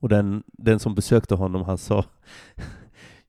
och 0.00 0.08
den, 0.08 0.42
den 0.46 0.78
som 0.78 0.94
besökte 0.94 1.34
honom 1.34 1.62
han 1.62 1.78
sa 1.78 2.04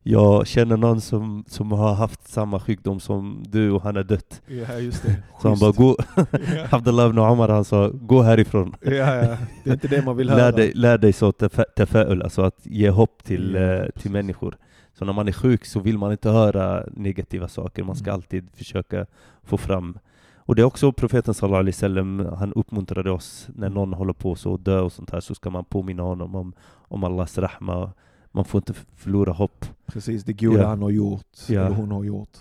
Jag 0.04 0.48
känner 0.48 0.78
någon 0.78 1.02
som, 1.02 1.44
som 1.48 1.72
har 1.72 1.94
haft 1.94 2.28
samma 2.28 2.60
sjukdom 2.60 3.00
som 3.00 3.44
du 3.48 3.72
och 3.72 3.82
han 3.82 3.96
är 3.98 4.04
dött. 4.04 4.42
Ja, 4.48 4.74
just 4.80 5.04
det. 5.04 5.16
Så 5.42 5.50
han 5.50 5.60
bara, 5.60 5.72
gå, 5.72 5.96
ja. 6.16 6.26
Abdullah 6.72 7.10
ibn 7.10 7.20
Omar 7.20 7.50
han 7.50 7.66
sa, 7.66 7.90
gå 7.94 8.22
härifrån. 8.22 8.76
ja, 8.82 8.92
ja. 9.16 9.38
Det 9.64 9.70
är 9.70 9.74
inte 9.74 9.88
det 9.88 10.02
man 10.06 10.18
vill 10.18 10.30
höra. 10.30 10.40
Lär 10.42 10.52
dig, 10.52 10.72
lär 10.76 10.98
dig 10.98 11.14
så 11.14 11.32
tefa'ul, 11.32 12.24
alltså 12.24 12.42
att 12.42 12.60
ge 12.64 12.90
hopp 12.90 13.24
till, 13.24 13.54
Ja, 13.56 13.62
eh, 13.62 13.90
till 13.90 14.12
människor. 14.12 14.58
Så 14.94 15.06
när 15.06 15.14
man 15.14 15.28
är 15.28 15.32
sjuk 15.32 15.66
så 15.66 15.80
vill 15.80 15.98
man 15.98 16.12
inte 16.12 16.30
höra 16.30 16.84
negativa 16.92 17.48
saker, 17.48 17.84
man 17.84 17.96
ska 17.96 18.10
Mm. 18.10 18.16
alltid 18.16 18.50
försöka 18.54 19.06
få 19.44 19.58
fram 19.58 19.98
och 20.46 20.56
det 20.56 20.62
är 20.62 20.64
också 20.66 20.92
profeten 20.92 21.34
sallallahu 21.34 21.60
alaihi 21.60 21.72
wasallam, 21.76 22.20
han 22.40 22.54
uppmuntrade 22.54 23.12
oss 23.12 23.48
när 23.56 23.68
Mm. 23.68 23.74
någon 23.74 23.94
håller 23.94 24.14
på 24.14 24.36
så 24.36 24.52
och 24.52 24.60
dö 24.60 24.80
och 24.80 24.92
sånt 24.92 25.10
här 25.12 25.20
så 25.20 25.36
ska 25.36 25.50
man 25.50 25.66
påminna 25.66 26.04
honom 26.04 26.36
om, 26.36 26.54
om 26.88 27.04
Allahs 27.04 27.38
rahma. 27.38 27.92
Man 28.32 28.46
får 28.46 28.60
inte 28.60 28.74
förlora 28.74 29.32
hopp. 29.34 29.66
Precis, 29.86 30.24
det 30.24 30.34
goda 30.34 30.62
Ja. 30.62 30.68
han 30.68 30.82
har 30.82 30.90
gjort, 30.90 31.38
Ja. 31.48 31.62
eller 31.66 31.76
hon 31.76 31.92
har 31.92 32.04
gjort. 32.04 32.38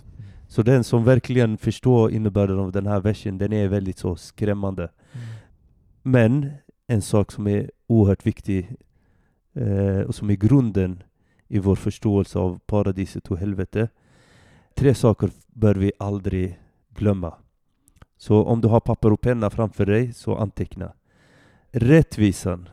Så 0.49 0.62
den 0.62 0.85
som 0.85 1.04
verkligen 1.04 1.59
förstår 1.59 2.11
innebörden 2.12 2.59
av 2.59 2.73
den 2.73 2.87
här 2.87 3.00
versen, 3.00 3.38
den 3.38 3.52
är 3.52 3.69
väldigt 3.69 3.99
så 3.99 4.16
skrämmande. 4.16 4.88
Men 6.02 6.50
en 6.87 7.02
sak 7.02 7.33
som 7.33 7.47
är 7.47 7.71
oerhört 7.87 8.26
viktig 8.26 8.76
eh, 9.54 10.00
och 10.00 10.14
som 10.14 10.30
är 10.30 10.35
grunden 10.37 11.02
i 11.49 11.59
vår 11.59 11.76
förståelse 11.76 12.38
av 12.38 12.59
paradiset 12.66 13.28
och 13.28 13.38
helvete. 13.38 13.88
Tre 14.75 14.95
saker 14.95 15.30
bör 15.47 15.75
vi 15.75 15.92
aldrig 15.99 16.61
glömma. 16.95 17.35
Så 18.20 18.44
om 18.44 18.60
du 18.60 18.68
har 18.68 18.80
papper 18.80 19.12
och 19.12 19.20
penna 19.20 19.50
framför 19.50 19.86
dig, 19.86 20.12
så 20.12 20.36
anteckna. 20.36 20.92
Rättvisan. 21.70 22.68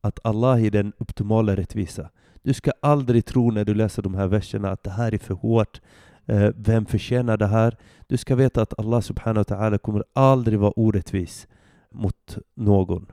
Att 0.00 0.18
Allah 0.24 0.64
är 0.64 0.70
den 0.70 0.92
optimala 0.98 1.56
rättvisa. 1.56 2.10
Du 2.42 2.54
ska 2.54 2.72
aldrig 2.82 3.24
tro 3.24 3.50
när 3.50 3.64
du 3.64 3.74
läser 3.74 4.02
de 4.02 4.14
här 4.14 4.26
verserna 4.26 4.70
att 4.70 4.82
det 4.82 4.90
här 4.90 5.14
är 5.14 5.18
för 5.18 5.34
hårt. 5.34 5.80
Eh, 6.26 6.50
vem 6.56 6.86
förtjänar 6.86 7.36
det 7.36 7.46
här? 7.46 7.76
Du 8.06 8.16
ska 8.16 8.34
veta 8.34 8.62
att 8.62 8.78
Allah 8.78 9.00
subhanahu 9.00 9.44
wa 9.48 9.56
ta'ala 9.56 9.78
kommer 9.78 10.04
aldrig 10.12 10.58
vara 10.58 10.72
orättvis 10.76 11.48
mot 11.90 12.38
någon. 12.54 13.06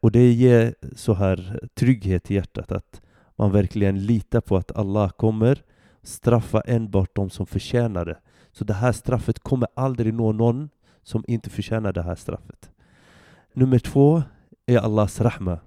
Och 0.00 0.12
det 0.12 0.32
ger 0.32 0.74
så 0.96 1.14
här 1.14 1.68
trygghet 1.74 2.30
i 2.30 2.34
hjärtat 2.34 2.72
att 2.72 3.02
man 3.36 3.52
verkligen 3.52 4.06
litar 4.06 4.40
på 4.40 4.56
att 4.56 4.76
Allah 4.76 5.10
kommer 5.10 5.62
straffa 6.02 6.60
enbart 6.60 7.10
de 7.14 7.30
som 7.30 7.46
förtjänar 7.46 8.04
det. 8.04 8.18
Så 8.58 8.64
det 8.64 8.74
här 8.74 8.92
straffet 8.92 9.38
kommer 9.38 9.68
aldrig 9.74 10.14
nå 10.14 10.32
någon 10.32 10.70
som 11.02 11.24
inte 11.28 11.50
förtjänar 11.50 11.92
det 11.92 12.02
här 12.02 12.14
straffet. 12.14 12.70
Nummer 13.52 13.78
två 13.78 14.22
är 14.66 14.78
Allahs 14.78 15.20
rahma. 15.20 15.58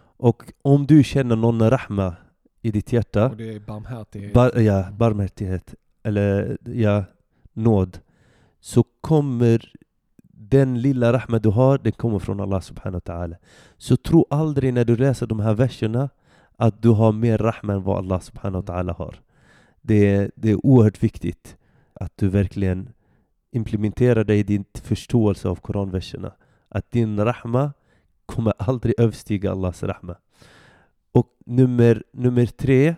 Och 0.00 0.52
om 0.62 0.86
du 0.86 1.04
känner 1.04 1.36
någon 1.36 1.70
rahma 1.70 2.16
i 2.62 2.70
ditt 2.70 2.92
hjärta, 2.92 3.28
Och 3.28 3.36
det 3.36 3.54
är 3.54 3.60
barmhärtighet. 3.60 4.32
bar, 4.32 4.58
ja, 4.58 4.90
barmhärtighet, 4.90 5.74
eller 6.02 6.58
ja, 6.64 7.04
nåd, 7.52 7.98
så 8.60 8.84
kommer 9.00 9.72
den 10.32 10.80
lilla 10.80 11.12
rahma 11.12 11.38
du 11.38 11.48
har, 11.48 11.78
den 11.78 11.92
kommer 11.92 12.18
från 12.18 12.40
Allah 12.40 12.60
subhanahu 12.60 13.00
wa 13.06 13.14
ta'ala. 13.14 13.36
Så 13.76 13.96
tro 13.96 14.26
aldrig 14.30 14.74
när 14.74 14.84
du 14.84 14.96
läser 14.96 15.26
de 15.26 15.40
här 15.40 15.54
verserna 15.54 16.08
att 16.56 16.82
du 16.82 16.88
har 16.88 17.12
mer 17.12 17.38
rahma 17.38 17.72
än 17.72 17.82
vad 17.82 17.98
Allah 17.98 18.20
subhanahu 18.20 18.62
wa 18.66 18.74
ta'ala 18.74 18.94
har. 18.98 19.20
Det 19.80 20.14
är, 20.14 20.30
det 20.34 20.50
är 20.50 20.66
oerhört 20.66 21.02
viktigt 21.02 21.57
att 22.00 22.16
du 22.16 22.28
verkligen 22.28 22.90
implementerar 23.50 24.24
det 24.24 24.36
i 24.36 24.42
din 24.42 24.64
förståelse 24.74 25.48
av 25.48 25.56
koranverserna. 25.56 26.32
Att 26.68 26.90
din 26.90 27.24
rahma 27.24 27.72
kommer 28.26 28.52
aldrig 28.58 28.94
överstiga 28.98 29.52
Allahs 29.52 29.82
rahma. 29.82 30.16
Och 31.12 31.28
nummer, 31.46 32.02
nummer 32.12 32.46
tre, 32.46 32.94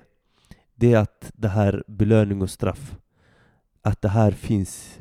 det 0.74 0.92
är 0.92 0.98
att 0.98 1.32
det 1.34 1.48
här 1.48 1.84
belöning 1.86 2.42
och 2.42 2.50
straff, 2.50 2.96
att 3.82 4.02
det 4.02 4.08
här 4.08 4.30
finns 4.30 4.98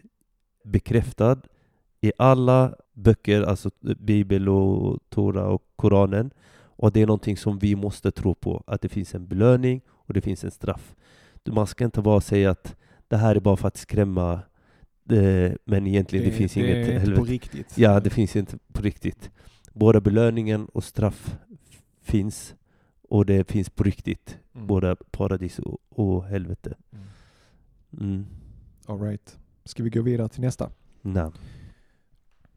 bekräftad 0.64 1.42
i 2.02 2.12
alla 2.18 2.76
böcker, 2.94 3.42
alltså 3.42 3.72
Bibel 3.82 4.50
och 4.50 5.00
Tora 5.10 5.48
och 5.48 5.64
Koranen. 5.76 6.32
Och 6.76 6.92
det 6.92 7.02
är 7.02 7.08
någonting 7.08 7.38
som 7.38 7.60
vi 7.60 7.76
måste 7.76 8.12
tro 8.12 8.36
på, 8.36 8.64
att 8.68 8.82
det 8.82 8.90
finns 8.90 9.16
en 9.16 9.28
belöning 9.28 9.82
och 9.90 10.14
det 10.14 10.22
finns 10.22 10.44
en 10.44 10.52
straff. 10.52 10.96
Man 11.46 11.68
ska 11.68 11.86
inte 11.86 12.02
bara 12.02 12.22
säga 12.22 12.52
att 12.52 12.76
det 13.10 13.18
här 13.18 13.36
är 13.36 13.40
bara 13.40 13.58
för 13.58 13.68
att 13.68 13.78
skrämma, 13.78 14.34
eh, 15.10 15.52
men 15.66 15.88
egentligen 15.88 16.26
det, 16.26 16.32
finns 16.32 16.54
det 16.54 16.60
inget 16.60 16.76
är 16.76 16.80
inte 16.80 16.92
helvete. 16.92 17.20
på 17.20 17.26
riktigt. 17.26 17.78
Ja, 17.78 18.00
det 18.00 18.10
finns 18.10 18.36
inte 18.36 18.58
på 18.74 18.82
riktigt. 18.82 19.32
Både 19.74 20.02
belöningen 20.02 20.66
och 20.66 20.84
straff 20.84 21.38
finns, 22.02 22.56
och 23.10 23.26
det 23.26 23.52
finns 23.52 23.70
på 23.70 23.84
riktigt. 23.84 24.38
Mm. 24.56 24.68
Både 24.68 24.96
paradis 25.12 25.60
och, 25.60 25.78
och 25.90 26.26
helvete. 26.26 26.76
Mm. 26.92 27.06
Mm. 28.00 28.26
All 28.86 29.02
right. 29.02 29.40
Ska 29.66 29.84
vi 29.84 29.90
gå 29.90 30.02
vidare 30.02 30.30
till 30.30 30.42
nästa? 30.42 30.72
Nej. 31.02 31.32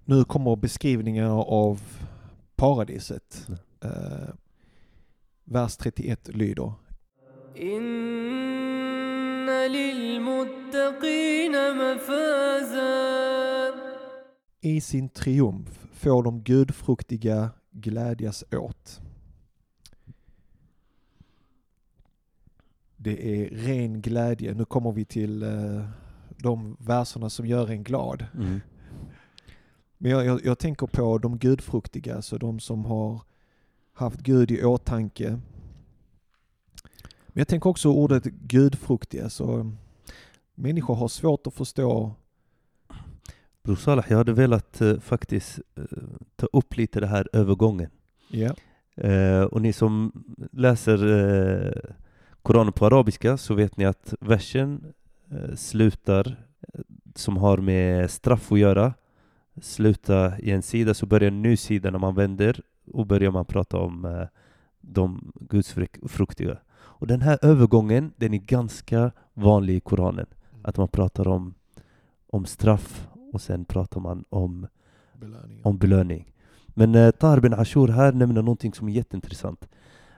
Nu 0.05 0.25
kommer 0.25 0.57
beskrivningen 0.57 1.31
av 1.31 1.83
paradiset. 2.57 3.49
Eh, 3.81 4.35
vers 5.45 5.77
31 5.77 6.29
lyder 6.29 6.73
إن 9.42 9.50
للمتقين 9.72 11.52
مفازا 11.76 12.98
I 14.62 14.82
sin 14.82 15.10
triumf 15.10 15.88
får 15.94 16.24
de 16.24 16.44
gudfruktiga 16.44 17.50
glädjas 17.72 18.44
åt. 18.52 19.02
Det 22.98 23.44
är 23.44 23.50
ren 23.50 24.02
glädje. 24.02 24.54
Nu 24.54 24.66
kommer 24.66 24.92
vi 24.92 25.06
till 25.06 25.44
eh, 25.44 25.86
de 26.38 26.78
verserna 26.80 27.30
som 27.30 27.46
gör 27.46 27.70
en 27.70 27.84
glad. 27.84 28.26
Mm. 28.34 28.60
Men 29.98 30.12
jag, 30.12 30.26
jag, 30.26 30.46
jag 30.46 30.60
tänker 30.60 30.88
på 30.88 31.18
de 31.18 31.38
gudfruktiga, 31.38 32.16
alltså 32.16 32.38
de 32.38 32.60
som 32.60 32.86
har 32.86 33.22
haft 33.94 34.20
Gud 34.20 34.52
i 34.52 34.64
åtanke. 34.64 35.40
men 37.33 37.41
jag 37.41 37.49
tänker 37.49 37.71
också 37.71 37.89
ordet 37.89 38.25
gudfruktiga, 38.25 39.31
så 39.31 39.73
människor 40.55 40.95
har 40.95 41.09
svårt 41.09 41.47
att 41.47 41.55
förstå 41.55 42.15
Bror 43.63 43.77
Salah, 43.77 44.05
jag 44.09 44.17
hade 44.17 44.33
velat 44.33 44.81
eh, 44.81 44.99
faktiskt 44.99 45.61
eh, 45.77 45.85
ta 46.37 46.49
upp 46.53 46.77
lite 46.77 47.01
det 47.01 47.07
här 47.07 47.29
övergången. 47.33 47.91
Ja. 48.29 48.55
Eh, 48.97 49.43
och 49.43 49.63
ni 49.63 49.73
som 49.73 50.25
läser 50.53 51.07
eh, 51.07 51.95
Koranen 52.43 52.73
på 52.73 52.87
arabiska 52.87 53.37
så 53.37 53.55
vet 53.55 53.77
ni 53.77 53.85
att 53.85 54.15
versen 54.21 54.93
eh, 55.31 55.55
slutar, 55.55 56.37
eh, 56.61 56.81
som 57.15 57.37
har 57.37 57.59
med 57.59 58.11
straff 58.11 58.53
att 58.53 58.59
göra, 58.59 58.95
slutar 59.61 60.41
i 60.41 60.51
en 60.51 60.63
sida 60.63 60.95
så 60.95 61.07
börjar 61.07 61.29
en 61.29 61.43
ny 61.43 61.57
sida 61.57 61.91
när 61.91 61.99
man 61.99 62.15
vänder 62.15 62.61
och 62.93 63.07
börjar 63.07 63.31
man 63.31 63.45
prata 63.45 63.79
om 63.79 64.27
de 64.81 65.33
gudsfruktiga. 65.41 66.59
Och 67.03 67.09
den 67.09 67.23
här 67.23 67.39
övergången, 67.43 68.13
den 68.17 68.35
är 68.35 68.39
ganska 68.39 69.13
vanlig 69.35 69.75
i 69.77 69.81
Koranen. 69.81 70.27
Att 70.63 70.77
man 70.77 70.89
pratar 70.89 71.29
om, 71.29 71.55
om 72.31 72.45
straff 72.47 73.09
och 73.33 73.41
sen 73.41 73.65
pratar 73.65 74.01
man 74.01 74.25
om 74.29 74.67
belöningen. 75.21 75.61
om 75.65 75.79
belöning. 75.79 76.33
Men 76.67 76.95
eh, 76.95 77.11
Tahir 77.11 77.41
bin 77.41 77.55
Ashur 77.55 77.89
här 77.89 78.13
nämner 78.13 78.43
någonting 78.43 78.75
som 78.75 78.89
är 78.89 78.93
jätteintressant. 78.93 79.69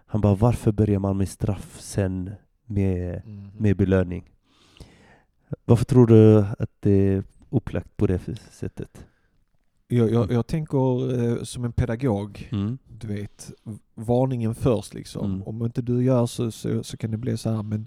Han 0.06 0.20
bara, 0.20 0.34
varför 0.34 0.72
börjar 0.72 0.98
man 0.98 1.16
med 1.16 1.28
straff 1.28 1.80
sen 1.80 2.30
med, 2.66 3.22
Mhm. 3.26 3.50
med 3.58 3.76
belöning? 3.76 4.30
Varför 5.64 5.84
tror 5.84 6.06
du 6.06 6.38
att 6.58 6.70
det 6.80 6.90
är 6.92 7.24
upplagt 7.50 7.96
på 7.96 8.06
det 8.06 8.20
sättet? 8.50 9.06
Jag, 9.96 10.12
jag, 10.12 10.32
jag 10.32 10.46
tänker 10.46 11.12
eh, 11.38 11.42
som 11.42 11.64
en 11.64 11.72
pedagog, 11.72 12.48
Mm. 12.52 12.78
du 12.98 13.06
vet, 13.06 13.52
varningen 13.94 14.54
först 14.54 14.94
liksom. 14.94 15.26
Mm. 15.30 15.42
Om 15.42 15.64
inte 15.64 15.82
du 15.82 16.04
gör 16.04 16.26
så, 16.26 16.50
så, 16.50 16.82
så 16.82 16.96
kan 16.96 17.10
det 17.10 17.16
bli 17.16 17.36
så 17.36 17.50
här, 17.50 17.62
men, 17.62 17.86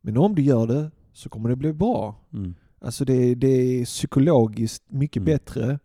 men 0.00 0.16
om 0.16 0.34
du 0.34 0.42
gör 0.42 0.66
det 0.66 0.90
så 1.12 1.28
kommer 1.28 1.48
det 1.48 1.56
bli 1.56 1.72
bra. 1.72 2.14
Mm. 2.32 2.54
Alltså 2.80 3.04
det, 3.04 3.34
det 3.34 3.48
är 3.80 3.84
psykologiskt 3.84 4.82
mycket 4.88 5.16
Mm. 5.20 5.24
bättre 5.24 5.78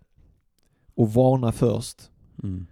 att 0.98 1.16
varna 1.16 1.52
först 1.52 2.12
Mm. 2.44 2.68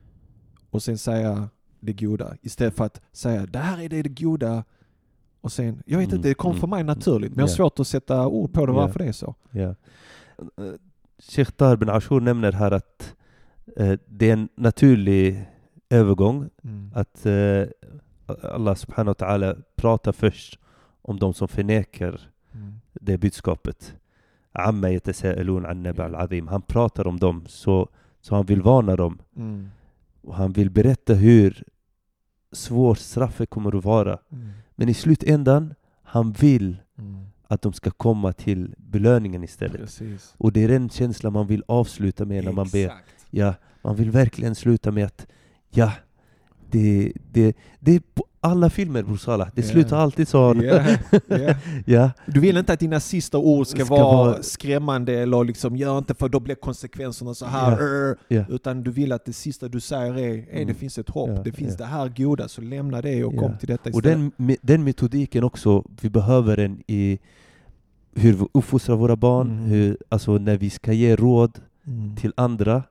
och 0.69 0.83
sen 0.83 0.97
säga 0.97 1.49
det 1.79 1.93
goda. 1.93 2.35
Istället 2.41 2.73
för 2.75 2.85
att 2.85 3.01
säga 3.11 3.45
det 3.45 3.59
här 3.59 3.81
är 3.81 3.89
det, 3.89 4.01
det 4.01 4.09
goda 4.09 4.63
och 5.41 5.51
sen, 5.51 5.83
jag 5.85 5.97
vet 5.97 6.07
Mm, 6.07 6.15
inte, 6.17 6.27
det 6.29 6.33
kom 6.33 6.51
mm, 6.51 6.59
för 6.59 6.67
mig 6.67 6.83
naturligt 6.83 7.31
men 7.31 7.39
jag 7.39 7.47
har 7.47 7.55
svårt 7.55 7.79
att 7.79 7.87
sätta 7.87 8.27
ord 8.27 8.53
på 8.53 8.65
det 8.65 8.71
varför 8.71 8.99
det 8.99 9.05
är 9.05 9.11
så. 9.11 9.35
Ja. 9.51 9.75
Sheikh 11.19 11.51
Tahir 11.51 11.75
bin 11.77 11.89
Ashur 11.89 12.19
nämner 12.19 12.51
här 12.51 12.71
att 12.71 13.15
eh, 13.77 13.99
det 14.07 14.29
är 14.29 14.33
en 14.33 14.49
naturlig 14.55 15.45
övergång 15.89 16.49
att 16.93 17.25
eh, 17.25 17.63
Allah 18.43 18.75
subhanahu 18.75 19.15
wa 19.19 19.27
ta'ala 19.27 19.61
pratar 19.75 20.11
först 20.11 20.59
om 21.01 21.19
de 21.19 21.33
som 21.33 21.47
förnekar 21.47 22.19
Mm. 22.55 22.73
det 22.93 23.17
budskapet. 23.17 23.95
Amma 24.51 24.87
an 24.87 25.85
al-azim. 25.99 26.47
Han 26.47 26.61
pratar 26.61 27.07
om 27.07 27.19
dem, 27.19 27.43
så, 27.47 27.89
så 28.21 28.35
han 28.35 28.45
vill 28.45 28.61
varna 28.61 28.95
dem. 28.95 29.17
Mm. 29.35 29.69
Och 30.21 30.35
han 30.35 30.51
vill 30.51 30.69
berätta 30.69 31.13
hur 31.13 31.63
svårt 32.51 32.97
straffet 32.97 33.49
kommer 33.49 33.77
att 33.77 33.83
vara. 33.83 34.19
Mm. 34.31 34.49
Men 34.75 34.89
i 34.89 34.93
slutändan, 34.93 35.73
han 36.03 36.31
vill 36.31 36.77
Mm. 36.97 37.25
Att 37.47 37.61
de 37.61 37.73
ska 37.73 37.91
komma 37.91 38.33
till 38.33 38.75
belöningen 38.77 39.43
istället. 39.43 39.81
Precis. 39.81 40.33
Och 40.37 40.51
det 40.51 40.63
är 40.63 40.67
den 40.67 40.89
känslan 40.89 41.33
man 41.33 41.47
vill 41.47 41.63
avsluta 41.67 42.25
med 42.25 42.45
när 42.45 42.51
man 42.51 42.69
ber. 42.71 42.85
Exakt. 42.85 43.25
Ja, 43.29 43.53
man 43.81 43.95
vill 43.95 44.11
verkligen 44.11 44.55
sluta 44.55 44.91
med 44.91 45.05
att 45.05 45.27
ja, 45.69 45.91
det, 46.71 47.13
det, 47.31 47.57
det 47.79 47.95
är 47.95 48.01
på 48.13 48.25
alla 48.45 48.69
filmer 48.69 49.03
Bror 49.03 49.17
Salah. 49.17 49.47
Det 49.55 49.61
Ja. 49.61 49.67
slutar 49.67 49.97
alltid 49.97 50.27
så. 50.27 50.55
Ja, 50.63 50.81
ja. 51.29 51.55
ja. 51.85 52.11
Du 52.25 52.39
vill 52.39 52.57
inte 52.57 52.73
att 52.73 52.79
dina 52.79 52.99
sista 52.99 53.37
ord 53.37 53.67
ska, 53.67 53.85
Ska 53.85 53.95
vara, 53.95 54.15
vara- 54.27 54.43
skrämmande 54.43 55.13
eller 55.19 55.43
liksom 55.43 55.75
gör 55.77 55.97
inte 55.97 56.13
för 56.15 56.29
då 56.29 56.39
blir 56.39 56.55
konsekvenserna 56.55 57.33
så 57.33 57.45
här. 57.45 57.77
Utan 58.49 58.83
du 58.83 58.91
vill 58.91 59.11
att 59.11 59.25
det 59.25 59.33
sista 59.33 59.67
du 59.67 59.79
säger 59.79 60.17
är, 60.17 60.33
"Ey, 60.33 60.41
det 60.51 60.61
Mm. 60.61 60.75
finns 60.75 60.97
ett 60.97 61.09
hopp, 61.09 61.43
det 61.43 61.51
finns 61.51 61.77
det 61.77 61.85
här 61.85 62.09
goda, 62.17 62.47
så 62.47 62.61
lämna 62.61 63.01
det 63.01 63.23
och 63.23 63.37
kom 63.37 63.57
till 63.57 63.67
detta 63.67 63.89
Och 63.89 63.95
istället. 63.95 64.03
den, 64.37 64.47
me- 64.47 64.57
den 64.61 64.83
metodiken 64.83 65.43
också, 65.43 65.83
vi 66.01 66.09
behöver 66.09 66.57
den 66.57 66.83
i 66.87 67.19
hur 68.15 68.33
vi 68.33 68.45
uppfostrar 68.53 68.95
våra 68.95 69.15
barn, 69.15 69.51
Mm. 69.51 69.63
hur, 69.65 69.97
alltså 70.09 70.37
när 70.37 70.57
vi 70.57 70.69
ska 70.69 70.93
ge 70.93 71.15
råd 71.15 71.59
Mm. 71.87 72.15
till 72.15 72.33
andra. 72.37 72.83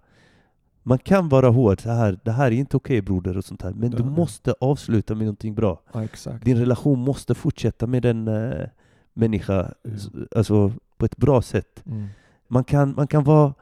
Man 0.86 0.98
kan 0.98 1.28
vara 1.28 1.48
hård, 1.48 1.80
så 1.80 1.90
här, 1.90 2.18
det 2.24 2.32
här 2.32 2.46
är 2.46 2.50
inte 2.50 2.76
okej 2.76 3.02
broder 3.02 3.36
och 3.36 3.44
sånt 3.44 3.62
här, 3.62 3.72
men 3.72 3.90
du 3.90 3.98
Ja. 3.98 4.04
måste 4.04 4.54
avsluta 4.60 5.14
med 5.14 5.24
någonting 5.26 5.54
bra. 5.54 5.80
Ja. 5.92 6.06
Din 6.42 6.58
relation 6.58 6.98
måste 6.98 7.34
fortsätta 7.34 7.86
med 7.86 8.02
den 8.02 8.28
uh, 8.28 8.66
människa, 9.14 9.72
s- 9.84 10.08
alltså 10.36 10.72
på 10.96 11.04
ett 11.04 11.16
bra 11.16 11.42
sätt. 11.42 11.82
Mm. 11.86 12.06
Man 12.48 12.64
kan, 12.64 12.94
man 12.96 13.06
kan 13.06 13.24
vara 13.24 13.54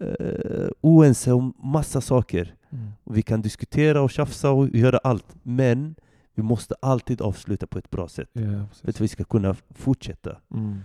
uh, 0.00 0.68
oense 0.80 1.32
om 1.32 1.54
massa 1.62 2.00
saker. 2.00 2.54
Mm. 2.70 2.88
Vi 3.04 3.22
kan 3.22 3.42
diskutera 3.42 4.00
och 4.02 4.10
tjafsa 4.10 4.50
och 4.50 4.68
göra 4.68 4.98
allt, 4.98 5.36
men 5.42 5.94
vi 6.34 6.42
måste 6.42 6.74
alltid 6.82 7.20
avsluta 7.20 7.66
på 7.66 7.78
ett 7.78 7.90
bra 7.90 8.08
sätt. 8.08 8.28
Ja, 8.32 8.66
För 8.82 8.88
att 8.88 9.00
vi 9.00 9.08
ska 9.08 9.24
kunna 9.24 9.54
fortsätta. 9.70 10.36
Mm. 10.54 10.78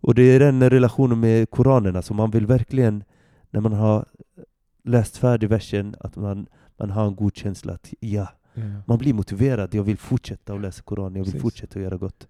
Och 0.00 0.14
det 0.14 0.22
är 0.22 0.38
den 0.40 0.70
relationen 0.70 1.20
med 1.20 1.50
Koranen, 1.50 1.96
alltså 1.96 2.14
man 2.14 2.30
vill 2.30 2.46
verkligen, 2.46 3.04
när 3.50 3.60
man 3.60 3.72
har 3.72 4.04
läst 4.82 5.16
färdig 5.16 5.48
versen, 5.48 5.96
att 6.00 6.16
man, 6.16 6.46
man 6.76 6.90
har 6.90 7.06
en 7.06 7.16
god 7.16 7.36
känsla 7.36 7.72
att 7.72 7.94
ja, 8.00 8.28
yeah. 8.54 8.72
man 8.86 8.98
blir 8.98 9.14
motiverad. 9.14 9.74
Jag 9.74 9.82
vill 9.82 9.98
fortsätta 9.98 10.54
att 10.54 10.60
läsa 10.60 10.82
Koranen, 10.82 11.16
jag 11.16 11.24
vill 11.24 11.32
Precis. 11.32 11.42
fortsätta 11.42 11.78
att 11.78 11.82
göra 11.82 11.96
gott. 11.96 12.28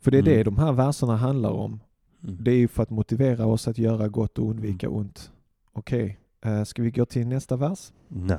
För 0.00 0.10
det 0.10 0.16
är 0.16 0.22
mm. 0.22 0.34
det 0.34 0.42
de 0.42 0.58
här 0.58 0.72
verserna 0.72 1.16
handlar 1.16 1.50
om. 1.50 1.80
Mm. 2.22 2.36
Det 2.40 2.50
är 2.50 2.56
ju 2.56 2.68
för 2.68 2.82
att 2.82 2.90
motivera 2.90 3.46
oss 3.46 3.68
att 3.68 3.78
göra 3.78 4.08
gott 4.08 4.38
och 4.38 4.50
undvika 4.50 4.86
mm. 4.86 4.98
ont. 4.98 5.32
Okej, 5.72 6.18
okay. 6.40 6.58
Uh, 6.58 6.64
ska 6.64 6.82
vi 6.82 6.90
gå 6.90 7.04
till 7.04 7.26
nästa 7.26 7.56
vers? 7.56 7.92
Nej. 8.08 8.38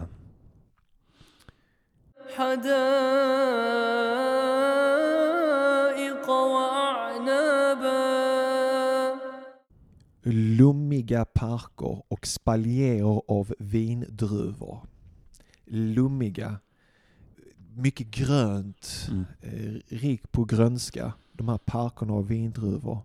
Lummiga 10.24 11.26
parker 11.26 12.04
och 12.08 12.28
spaljerer 12.28 13.22
av 13.28 13.54
vindruvor. 13.60 14.80
Lummiga, 15.66 16.60
mycket 17.76 18.08
grönt, 18.08 19.08
Mm. 19.12 19.26
eh, 19.42 19.96
rik 19.98 20.32
på 20.32 20.46
grönska. 20.46 21.14
De 21.34 21.48
här 21.50 21.58
parkerna 21.58 22.14
av 22.14 22.28
vindruvor. 22.28 23.00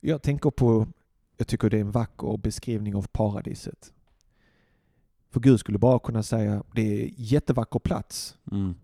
Jag 0.00 0.22
tänker 0.22 0.50
på, 0.50 0.86
jag 1.36 1.46
tycker 1.46 1.70
det 1.70 1.76
är 1.76 1.80
en 1.80 1.90
vacker 1.90 2.36
beskrivning 2.36 2.94
av 2.94 3.06
paradiset. 3.12 3.92
För 5.30 5.40
Gud 5.40 5.60
skulle 5.60 5.78
bara 5.78 5.98
kunna 5.98 6.22
säga, 6.22 6.62
det 6.74 6.82
är 6.82 7.04
en 7.04 7.14
jättevacker 7.16 7.78
plats. 7.78 8.36
Mm. 8.52 8.74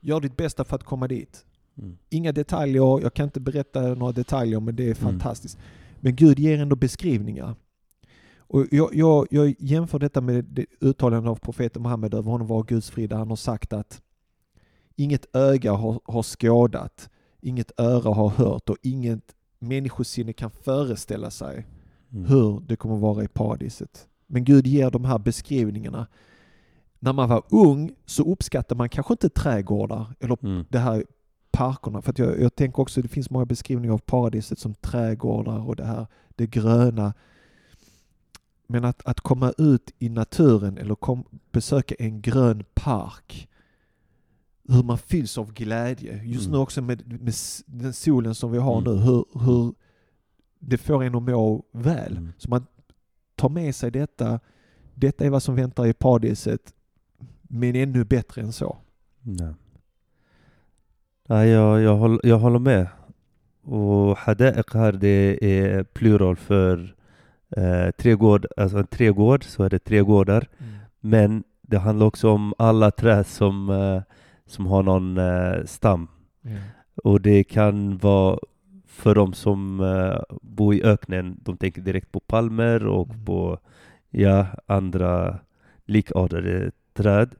Gör 0.00 0.20
ditt 0.20 0.36
bästa 0.36 0.64
för 0.64 0.76
att 0.76 0.84
komma 0.84 1.08
dit. 1.08 1.44
Mm. 1.78 1.98
Inga 2.10 2.32
detaljer, 2.32 3.00
jag 3.02 3.14
kan 3.14 3.24
inte 3.24 3.40
berätta 3.40 3.94
några 3.94 4.12
detaljer 4.12 4.60
men 4.60 4.76
det 4.76 4.82
är 4.90 4.94
Mm. 5.02 5.18
Men 6.00 6.16
Gud 6.16 6.38
ger 6.38 6.58
ändå 6.60 6.76
beskrivningar. 6.76 7.54
Och 8.38 8.66
jag, 8.70 8.94
jag, 8.94 9.26
jag 9.30 9.54
jämför 9.58 9.98
detta 9.98 10.20
med 10.20 10.44
det 10.44 10.66
uttalande 10.80 11.30
av 11.30 11.36
profeten 11.36 11.82
Muhammed 11.82 12.14
över 12.14 12.30
honom 12.30 12.46
var 12.46 12.62
Guds 12.62 12.90
frid 12.90 13.10
där 13.10 13.16
han 13.16 13.28
har 13.28 13.36
sagt 13.36 13.72
att 13.72 14.02
inget 14.96 15.36
öga 15.36 15.72
har, 15.72 16.00
har 16.04 16.22
skådat, 16.22 17.10
inget 17.40 17.80
öra 17.80 18.14
har 18.14 18.28
hört 18.28 18.68
och 18.70 18.76
inget 18.82 19.34
människosinne 19.58 20.32
kan 20.32 20.50
föreställa 20.50 21.30
sig 21.30 21.66
Mm. 22.12 22.24
hur 22.26 22.60
det 22.60 22.76
kommer 22.76 22.96
vara 22.96 23.24
i 23.24 23.28
paradiset. 23.28 24.08
Men 24.26 24.44
Gud 24.44 24.66
ger 24.66 24.90
de 24.90 25.04
här 25.04 25.18
beskrivningarna. 25.18 26.06
När 26.98 27.12
man 27.12 27.28
var 27.28 27.42
ung 27.50 27.90
så 28.06 28.22
uppskattade 28.32 28.78
man 28.78 28.88
kanske 28.88 29.14
inte 29.14 29.28
trädgårdar 29.28 30.06
eller 30.20 30.38
Mm. 30.44 30.64
det 30.68 30.78
här 30.78 31.04
parkerna. 31.58 32.02
För 32.02 32.10
att 32.10 32.18
jag, 32.18 32.40
jag 32.40 32.54
tänker 32.54 32.82
också, 32.82 33.02
det 33.02 33.08
finns 33.08 33.30
många 33.30 33.44
beskrivningar 33.44 33.94
av 33.94 33.98
paradiset 33.98 34.58
som 34.58 34.74
trädgårdar 34.74 35.68
och 35.68 35.76
det 35.76 35.84
här, 35.84 36.06
det 36.28 36.46
gröna. 36.46 37.14
Men 38.66 38.84
att, 38.84 39.06
att 39.06 39.20
komma 39.20 39.52
ut 39.58 39.90
i 39.98 40.08
naturen 40.08 40.78
eller 40.78 40.94
kom, 40.94 41.24
besöka 41.52 41.94
en 41.98 42.20
grön 42.20 42.64
park, 42.74 43.48
hur 44.68 44.82
man 44.82 44.98
fylls 44.98 45.38
av 45.38 45.52
glädje. 45.52 46.22
Just 46.24 46.46
Mm. 46.46 46.52
nu 46.52 46.58
också 46.58 46.82
med, 46.82 47.22
med 47.22 47.34
den 47.66 47.92
solen 47.92 48.34
som 48.34 48.52
vi 48.52 48.58
har 48.58 48.78
Mm. 48.78 48.94
nu, 48.94 49.00
hur, 49.00 49.24
hur 49.40 49.74
det 50.58 50.78
får 50.78 51.04
en 51.04 51.14
att 51.14 51.22
må 51.22 51.64
väl. 51.72 52.16
Mm. 52.16 52.32
Så 52.38 52.50
man 52.50 52.66
tar 53.36 53.48
med 53.48 53.74
sig 53.74 53.90
detta, 53.90 54.40
detta 54.94 55.24
är 55.24 55.30
vad 55.30 55.42
som 55.42 55.54
väntar 55.54 55.86
i 55.86 55.92
paradiset, 55.92 56.74
men 57.42 57.76
ännu 57.76 58.04
bättre 58.04 58.42
än 58.42 58.52
så. 58.52 58.76
Nej. 59.22 59.54
Nej, 61.30 61.48
jag, 61.48 61.80
jag, 61.80 61.96
håller, 61.96 62.20
jag 62.22 62.38
håller 62.38 62.58
med. 62.58 62.86
Och 63.62 64.16
hada'iq 64.16 64.74
här 64.74 64.92
det 64.92 65.38
är 65.60 65.84
plural 65.84 66.36
för 66.36 66.94
eh, 67.56 67.90
trädgård, 67.90 68.46
alltså 68.56 68.78
en 68.78 68.86
trädgård, 68.86 69.44
så 69.44 69.62
är 69.64 69.70
det 69.70 69.78
trädgårdar. 69.78 70.48
Men 71.00 71.44
det 71.62 71.78
handlar 71.78 72.06
också 72.06 72.30
om 72.30 72.54
alla 72.58 72.90
träd 72.90 73.26
som, 73.26 73.70
eh, 73.70 74.02
som 74.46 74.66
har 74.66 74.82
någon 74.82 75.18
eh, 75.18 75.64
stam. 75.64 76.08
Ja. 76.42 76.50
Och 77.04 77.20
det 77.20 77.44
kan 77.44 77.98
vara 77.98 78.38
för 78.86 79.14
de 79.14 79.32
som 79.32 79.80
eh, 79.80 80.36
bor 80.42 80.74
i 80.74 80.82
öknen, 80.82 81.40
de 81.42 81.56
tänker 81.56 81.82
direkt 81.82 82.12
på 82.12 82.20
palmer 82.20 82.86
och 82.86 83.08
Mm. 83.08 83.24
på 83.24 83.58
ja, 84.10 84.46
andra 84.66 85.38
likartade 85.86 86.70
träd. 86.94 87.30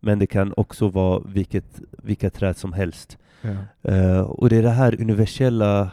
Men 0.00 0.18
det 0.18 0.26
kan 0.26 0.54
också 0.56 0.88
vara 0.88 1.22
vilket, 1.26 1.80
vilka 2.02 2.30
träd 2.30 2.56
som 2.56 2.72
helst. 2.72 3.18
Ja. 3.42 3.90
Eh, 3.92 4.20
och 4.20 4.48
det 4.48 4.56
är 4.56 4.62
det 4.62 4.70
här 4.70 5.00
universella 5.00 5.90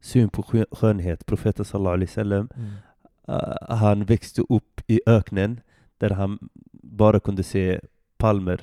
syn 0.00 0.28
på 0.28 0.42
skö- 0.42 0.74
skönhet. 0.76 1.26
Profeten 1.26 1.64
sallallahu 1.64 1.94
alaihi 1.94 2.06
wasallam, 2.10 2.48
Mm. 2.56 2.70
eh, 3.28 3.76
han 3.76 4.04
växte 4.04 4.42
upp 4.48 4.80
i 4.86 5.00
öknen 5.06 5.60
där 5.98 6.10
han 6.10 6.38
bara 6.72 7.20
kunde 7.20 7.42
se 7.42 7.80
palmer. 8.16 8.60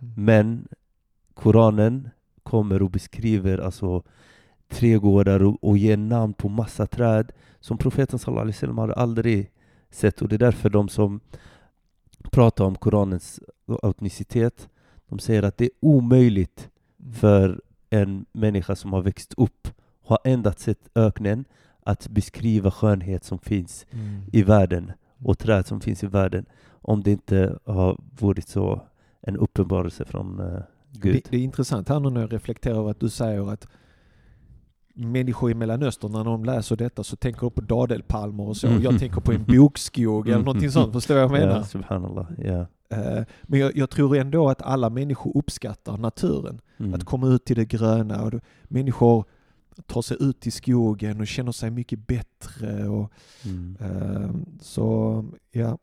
Mm. 0.00 0.14
Men 0.16 0.68
Koranen 1.34 2.08
kommer 2.42 2.82
och 2.82 2.90
beskriver 2.90 3.58
alltså 3.58 4.02
trädgårdar 4.68 5.42
och, 5.42 5.64
och 5.64 5.78
ger 5.78 5.96
namn 5.96 6.32
på 6.34 6.48
massa 6.48 6.86
träd 6.86 7.32
som 7.60 7.78
profeten 7.78 8.18
sallallahu 8.18 8.42
alaihi 8.42 8.54
wasallam 8.56 8.78
hade 8.78 8.94
aldrig 8.94 9.50
sett. 9.90 10.22
Och 10.22 10.28
det 10.28 10.36
är 10.36 10.38
därför 10.38 10.70
de 10.70 10.88
som 10.88 11.20
pratar 12.30 12.64
om 12.64 12.74
Koranens 12.74 13.40
autenticitet, 13.82 14.68
de 15.08 15.18
säger 15.18 15.42
att 15.42 15.56
det 15.58 15.64
är 15.64 15.70
omöjligt. 15.80 16.68
För 17.12 17.60
en 17.90 18.26
människa 18.32 18.76
som 18.76 18.92
har 18.92 19.02
växt 19.02 19.34
upp, 19.36 19.68
har 20.04 20.18
endast 20.24 20.58
sett 20.58 20.88
öknen, 20.94 21.44
att 21.82 22.08
beskriva 22.08 22.70
skönhet 22.70 23.24
som 23.24 23.38
finns 23.38 23.86
Mm. 23.90 24.22
i 24.32 24.42
världen 24.42 24.92
och 25.18 25.38
träd 25.38 25.66
som 25.66 25.80
finns 25.80 26.04
i 26.04 26.06
världen 26.06 26.46
om 26.70 27.02
det 27.02 27.10
inte 27.10 27.58
har 27.64 28.00
varit 28.20 28.48
så 28.48 28.80
en 29.20 29.36
uppenbarelse 29.36 30.04
från 30.04 30.40
eh, 30.40 30.60
Gud. 30.92 31.14
Det, 31.14 31.30
det 31.30 31.36
är 31.36 31.40
intressant 31.40 31.88
här 31.88 32.00
nu 32.00 32.10
när 32.10 32.20
jag 32.20 32.32
reflekterar 32.32 32.78
över 32.78 32.90
att 32.90 33.00
du 33.00 33.08
säger 33.08 33.52
att 33.52 33.66
människor 34.94 35.50
i 35.50 35.54
Mellanöstern, 35.54 36.12
när 36.12 36.24
de 36.24 36.44
läser 36.44 36.76
detta 36.76 37.04
så 37.04 37.16
tänker 37.16 37.40
de 37.40 37.50
på 37.50 37.60
dadelpalmer 37.60 38.48
och 38.48 38.56
så. 38.56 38.66
Mm. 38.66 38.82
Jag 38.82 38.98
tänker 38.98 39.20
på 39.20 39.32
en 39.32 39.44
bokskog 39.44 40.28
eller 40.28 40.38
någonting 40.38 40.70
sånt. 40.70 40.92
Förstår 40.92 41.14
du 41.14 41.20
vad 41.20 41.30
jag 41.38 41.40
menar? 41.40 41.56
Ja, 41.56 41.64
subhanallah. 41.64 42.26
Ja. 42.38 42.66
Eh, 42.88 43.22
men 43.42 43.60
jag, 43.60 43.76
jag, 43.76 43.90
tror 43.90 44.16
ändå 44.16 44.48
att 44.48 44.62
alla 44.62 44.90
människor 44.90 45.36
uppskattar 45.36 45.96
naturen. 45.96 46.60
Mm. 46.76 46.94
Att 46.94 47.04
komma 47.04 47.28
ut 47.28 47.44
till 47.44 47.56
det 47.56 47.64
gröna. 47.64 48.22
Och 48.22 48.32
människor 48.64 49.24
tar 49.86 50.02
sig 50.02 50.16
ut 50.20 50.46
i 50.46 50.50
skogen 50.50 51.20
och 51.20 51.26
känner 51.26 51.52
sig 51.52 51.70
mycket 51.70 52.06
bättre. 52.06 52.88
Och, 52.88 53.12
mm. 53.44 53.76
eh, 53.80 54.30
så 54.60 55.24
ja. 55.50 55.78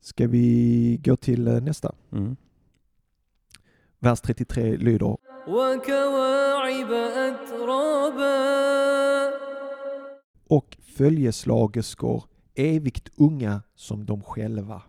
Ska 0.00 0.26
vi 0.28 1.00
gå 1.04 1.16
till 1.16 1.48
eh, 1.48 1.60
nästa? 1.60 1.94
Mm. 2.12 2.36
Vers 3.98 4.20
33 4.20 4.76
lyder. 4.76 5.16
Och 10.48 10.76
följeslagerskor 10.96 12.24
evigt 12.54 13.10
unga 13.16 13.62
som 13.74 14.06
de 14.06 14.22
själva. 14.22 14.82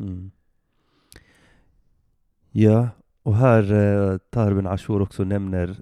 Mm. 0.00 0.30
Ja, 2.50 2.88
och 3.22 3.36
här 3.36 3.72
eh, 3.72 4.18
Tahir 4.18 4.54
bin 4.54 4.66
Ashur 4.66 5.02
också 5.02 5.24
nämner 5.24 5.76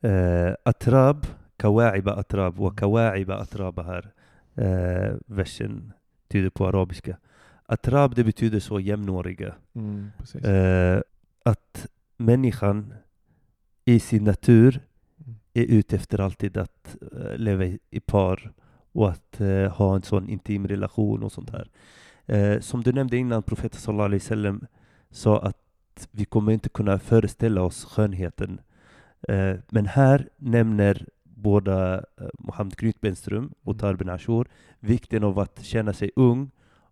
eh, 0.00 0.54
atrab, 0.64 1.26
kawa'iba 1.56 2.12
atrab 2.12 2.60
och 2.60 2.78
kawa'iba 2.78 3.34
atraba 3.36 3.82
här. 3.82 4.12
Eh, 4.54 5.16
versen 5.26 5.92
tyder 6.28 6.50
på 6.50 6.66
arabiska. 6.66 7.16
Atrab 7.66 8.14
det 8.14 8.24
betyder 8.24 8.60
så 8.60 8.80
jämnåriga. 8.80 9.54
Mm. 9.74 10.10
Eh, 10.42 11.02
att 11.44 11.86
människan 12.16 12.94
i 13.84 14.00
sin 14.00 14.24
natur 14.24 14.80
Mm. 15.26 15.34
är 15.54 15.64
ute 15.64 15.96
efter 15.96 16.20
alltid 16.20 16.56
att 16.56 16.96
eh, 17.12 17.36
leva 17.36 17.64
i, 17.64 17.78
i 17.90 18.00
par 18.00 18.52
och 18.92 19.10
att 19.10 19.40
eh, 19.40 19.72
ha 19.72 19.94
en 19.94 20.02
sån 20.02 20.28
intim 20.28 20.68
relation 20.68 21.22
och 21.22 21.32
sånt 21.32 21.50
här. 21.50 21.68
Eh, 22.30 22.60
som 22.60 22.82
du 22.82 22.92
nämnde 22.92 23.16
innan, 23.16 23.42
profeten 23.42 23.80
sallallahu 23.80 24.04
alaihi 24.06 24.22
wasallam 24.24 24.66
sa 25.10 25.38
att 25.40 26.08
vi 26.10 26.24
kommer 26.24 26.52
inte 26.52 26.68
kunna 26.68 26.98
föreställa 26.98 27.62
oss 27.62 27.84
skönheten. 27.84 28.60
Eh, 29.28 29.56
men 29.68 29.86
här 29.86 30.28
nämner 30.36 31.06
båda 31.24 31.94
eh, 31.98 32.02
Mohammed 32.38 32.76
Grytbenström 32.76 33.52
och 33.62 33.72
Mm. 33.74 33.78
Tar 33.78 33.94
bin 33.94 34.08
Ashur 34.08 34.48
vikten 34.80 35.24
av 35.24 35.38
att 35.38 35.62
känna 35.64 35.92
sig 35.92 36.10
ung 36.16 36.50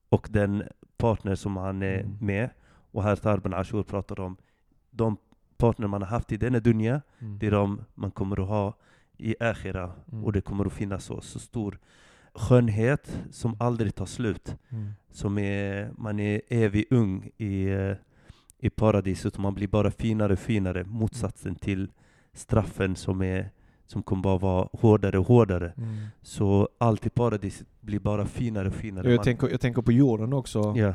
och 0.09 0.29
den 0.31 0.63
partner 0.97 1.35
som 1.35 1.57
han 1.57 1.83
är 1.83 2.01
Mm. 2.01 2.17
med. 2.21 2.51
Och 2.93 3.03
här 3.03 3.17
Tar 3.17 3.39
bin 3.39 3.55
Ashur 3.55 3.83
pratar 3.83 4.21
om 4.21 4.37
de 4.91 5.17
partner 5.57 5.87
man 5.87 6.03
har 6.03 6.09
haft 6.09 6.33
i 6.33 6.37
denna 6.37 6.61
dunja 6.61 7.03
Mm. 7.21 7.39
det 7.39 7.47
är 7.47 7.51
de 7.51 7.85
man 7.95 8.11
kommer 8.11 8.43
att 8.43 8.49
ha 8.49 8.75
i 9.19 9.35
Akhira 9.41 9.93
Mm. 10.13 10.25
och 10.25 10.33
det 10.33 10.41
kommer 10.41 10.65
att 10.67 10.73
finnas 10.73 11.05
så, 11.05 11.21
så 11.21 11.39
stor 11.39 11.79
skönhet 12.39 13.19
som 13.31 13.57
aldrig 13.61 13.95
tar 13.95 14.07
slut. 14.07 14.57
Mm. 14.71 14.89
Som 15.11 15.39
är, 15.39 15.91
man 15.99 16.21
är 16.21 16.41
evig 16.49 16.85
ung 16.91 17.31
i, 17.37 17.65
eh, 17.71 17.93
i 18.59 18.71
paradiset 18.71 19.35
och 19.35 19.41
man 19.41 19.55
blir 19.55 19.69
bara 19.69 19.91
finare 19.91 20.33
och 20.33 20.39
finare. 20.39 20.85
Motsatsen 20.85 21.55
till 21.55 21.91
straffen 22.33 22.97
som, 22.97 23.23
är, 23.23 23.51
som 23.87 24.03
kommer 24.03 24.23
bara 24.23 24.39
vara 24.39 24.69
hårdare 24.73 25.19
och 25.19 25.27
hårdare. 25.27 25.73
Mm. 25.77 25.97
Så 26.23 26.69
allt 26.79 27.07
i 27.07 27.11
paradiset 27.11 27.67
blir 27.81 27.99
bara 28.01 28.27
finare 28.27 28.69
och 28.69 28.75
finare. 28.75 29.09
Jag, 29.11 29.17
Man- 29.17 29.25
tänker, 29.25 29.49
jag 29.49 29.61
tänker 29.61 29.83
på 29.83 29.93
jorden 29.93 30.33
också. 30.33 30.75
Ja, 30.77 30.95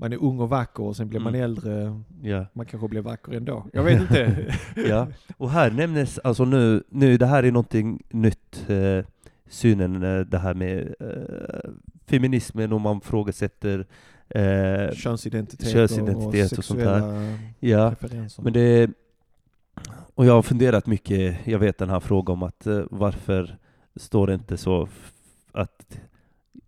Man 0.00 0.12
är 0.12 0.22
ung 0.24 0.40
och 0.40 0.48
vacker 0.48 0.82
och 0.82 0.96
sen 0.96 1.08
blir 1.08 1.20
man 1.20 1.34
Mm. 1.34 1.44
äldre. 1.44 2.02
ja. 2.22 2.46
Man 2.52 2.66
kanske 2.66 2.88
blir 2.88 3.00
vacker 3.00 3.32
ändå. 3.32 3.66
Jag 3.72 3.82
vet 3.82 4.00
inte. 4.00 4.54
Ja, 4.88 5.06
och 5.36 5.50
här 5.50 5.70
nämnes, 5.70 6.18
alltså 6.18 6.44
nu, 6.44 6.82
nu 6.88 7.16
det 7.16 7.26
här 7.26 7.42
är 7.42 7.52
någonting 7.52 8.02
nytt. 8.10 8.64
Eh, 8.68 9.04
synen, 9.48 10.02
eh, 10.02 10.20
det 10.20 10.38
här 10.38 10.54
med 10.54 10.94
eh, 11.00 11.70
feminismen 12.06 12.72
och 12.72 12.80
man 12.80 13.00
frågasätter 13.00 13.86
eh, 14.28 14.94
Könsidentitet, 14.94 15.68
könsidentitet 15.68 16.52
och, 16.52 16.58
och 16.58 16.64
sånt 16.64 16.80
sexuella 16.80 17.36
ja, 17.60 17.94
men 18.38 18.52
det 18.52 18.90
och 20.14 20.26
jag 20.26 20.32
har 20.32 20.42
funderat 20.42 20.86
mycket, 20.86 21.46
jag 21.46 21.58
vet 21.58 21.78
den 21.78 21.90
här 21.90 22.00
frågan 22.00 22.32
om 22.32 22.42
att 22.42 22.66
eh, 22.66 22.82
varför 22.90 23.56
står 23.96 24.26
det 24.26 24.34
inte 24.34 24.56
så 24.56 24.88
att 25.52 26.00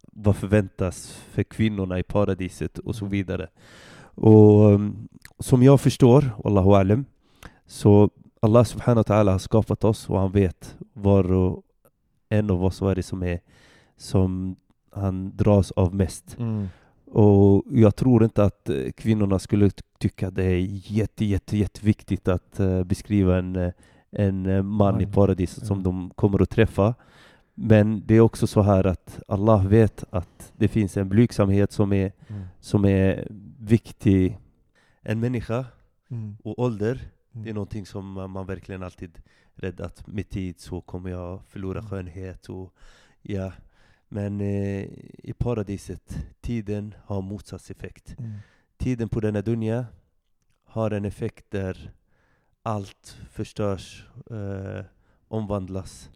vad 0.03 0.37
förväntas 0.37 1.23
för 1.31 1.43
kvinnorna 1.43 1.99
i 1.99 2.03
paradiset 2.03 2.79
och 2.79 2.95
så 2.95 3.05
Mm. 3.05 3.11
vidare. 3.13 3.49
Och 4.15 4.65
um, 4.73 5.09
som 5.39 5.63
jag 5.63 5.81
förstår, 5.81 6.31
Allahu 6.45 6.73
alam, 6.75 7.05
så 7.67 8.11
Allah 8.43 8.65
subhanahu 8.65 9.05
wa 9.09 9.15
ta'ala 9.15 9.31
har 9.31 9.39
skapat 9.39 9.85
oss 9.85 10.11
och 10.11 10.19
han 10.21 10.33
vet 10.33 10.77
var 10.93 11.33
och 11.33 11.63
en 12.31 12.51
av 12.51 12.65
oss 12.65 12.81
vad 12.81 12.91
är 12.91 12.95
det 12.95 13.03
som 13.03 13.23
är 13.23 13.41
som 13.97 14.57
han 14.93 15.37
dras 15.37 15.71
av 15.71 15.95
mest. 15.95 16.37
Mm. 16.39 16.69
Och 17.13 17.65
jag 17.71 17.97
tror 17.97 18.25
inte 18.25 18.45
att 18.45 18.69
eh, 18.69 18.91
kvinnorna 18.97 19.39
skulle 19.39 19.71
ty- 19.71 19.83
tycka 19.99 20.31
det 20.31 20.45
är 20.45 20.59
jätte, 20.93 21.25
jätte, 21.25 21.57
jätteviktigt 21.59 22.29
att 22.29 22.61
eh, 22.61 22.85
beskriva 22.85 23.39
en, 23.39 23.57
eh, 23.57 23.73
en 24.11 24.67
man 24.67 25.01
i 25.01 25.07
paradiset 25.07 25.67
som 25.67 25.83
de 25.83 26.11
kommer 26.15 26.43
att 26.43 26.51
träffa. 26.51 26.95
Men 27.55 28.03
det 28.07 28.15
är 28.15 28.21
också 28.21 28.47
så 28.47 28.63
här 28.63 28.87
att 28.87 29.21
Allah 29.29 29.67
vet 29.67 30.05
att 30.11 30.53
det 30.57 30.69
finns 30.69 30.97
en 30.97 31.09
blygsamhet 31.09 31.73
som 31.73 31.93
är, 31.93 32.13
Mm. 32.29 32.43
som 32.61 32.85
är 32.85 33.27
viktig. 33.59 34.39
En 35.03 35.21
människa 35.21 35.65
Mm. 36.11 36.37
och 36.45 36.59
ålder, 36.59 37.01
Mm. 37.33 37.45
det 37.45 37.51
är 37.51 37.55
någonting 37.55 37.87
som 37.87 38.13
man 38.13 38.47
verkligen 38.47 38.83
alltid 38.83 39.11
rädd 39.61 39.81
att 39.81 40.07
med 40.07 40.29
tid 40.29 40.61
så 40.61 40.81
kommer 40.81 41.11
jag 41.11 41.45
förlora 41.47 41.79
Mm. 41.79 41.91
skönhet. 41.91 42.49
Och, 42.49 42.75
ja. 43.23 43.53
Men 44.09 44.41
eh, 44.41 44.85
i 45.19 45.35
paradiset, 45.39 46.19
tiden 46.41 46.95
har 47.05 47.23
motsatseffekt. 47.23 48.19
Mm. 48.19 48.33
Tiden 48.77 49.09
på 49.09 49.21
denna 49.21 49.43
dunja 49.43 49.87
har 50.65 50.91
en 50.91 51.05
effekt 51.05 51.47
där 51.51 51.93
allt 52.63 53.19
förstörs, 53.31 54.07
eh, 54.31 54.85
omvandlas 55.29 56.11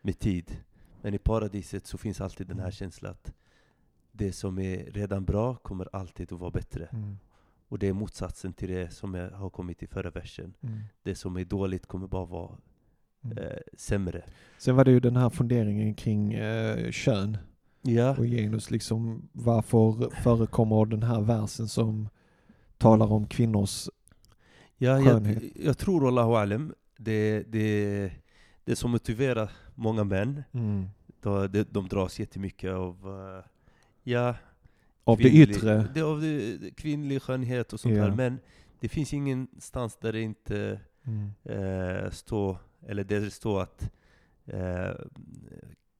med 0.00 0.18
tid. 0.18 0.56
Men 1.02 1.14
i 1.14 1.18
paradiset 1.18 1.86
så 1.86 1.98
finns 1.98 2.20
alltid 2.20 2.46
den 2.46 2.58
här 2.60 2.70
känslan 2.70 3.10
att 3.12 3.32
det 4.12 4.32
som 4.32 4.58
är 4.58 4.84
redan 4.90 5.24
bra 5.24 5.54
kommer 5.56 5.88
alltid 5.92 6.32
att 6.32 6.38
vara 6.40 6.50
bättre. 6.50 6.84
Mm. 6.92 7.18
Och 7.68 7.78
det 7.78 7.88
är 7.88 7.92
motsatsen 7.92 8.52
till 8.52 8.68
det 8.68 8.90
som 8.90 9.14
är, 9.14 9.30
har 9.30 9.50
kommit 9.50 9.82
i 9.82 9.86
förra 9.86 10.10
versen. 10.10 10.54
Mm. 10.60 10.80
Det 11.02 11.14
som 11.14 11.36
är 11.36 11.44
dåligt 11.44 11.86
kommer 11.86 12.06
bara 12.06 12.24
vara 12.26 12.48
Mm. 12.48 12.60
Eh, 13.36 13.58
sämre. 13.76 14.22
Sen 14.58 14.76
var 14.76 14.84
det 14.84 14.90
ju 14.90 15.00
den 15.00 15.16
här 15.16 15.30
funderingen 15.30 15.94
kring 15.94 16.32
eh, 16.34 16.90
kön 16.90 17.36
Ja, 17.82 18.10
och 18.16 18.24
genus. 18.24 18.70
Liksom, 18.70 19.28
varför 19.32 20.10
förekommer 20.22 20.86
den 20.86 21.02
här 21.02 21.20
versen 21.20 21.68
som 21.68 22.08
talar 22.78 23.12
om 23.12 23.26
kvinnors... 23.26 23.88
ja 24.78 24.90
jag, 25.00 25.04
skönhet. 25.04 25.42
jag 25.56 25.78
tror 25.78 26.08
Allahu 26.08 26.34
alam, 26.34 26.74
det, 26.98 27.42
det, 27.42 28.10
det 28.64 28.76
som 28.76 28.90
motiverar 28.90 29.50
många 29.74 30.04
män 30.04 30.42
Mm. 30.52 30.86
Då, 31.20 31.46
de, 31.46 31.62
de 31.70 31.88
dras 31.88 32.18
jättemycket 32.20 32.72
av 32.72 32.96
eh, 33.38 33.44
ja, 34.02 34.34
Av 35.04 35.16
det 35.18 35.22
kvinnlig- 35.24 35.50
yttre. 35.56 35.86
Det, 35.94 36.02
av 36.02 36.20
det, 36.20 36.56
det, 36.56 36.70
kvinnlig 36.70 37.22
skönhet 37.22 37.72
och 37.72 37.80
sånt 37.80 37.94
Ja. 37.94 38.02
här. 38.04 38.10
Men 38.16 38.38
det 38.80 38.88
finns 38.88 39.14
ingenstans 39.14 39.96
där 39.96 40.12
det 40.12 40.20
inte 40.20 40.80
Mm. 41.06 41.30
eh, 41.44 42.10
står, 42.10 42.56
eller 42.86 43.04
där 43.04 43.20
det 43.20 43.30
står 43.30 43.62
att 43.62 43.90
eh, 44.46 44.94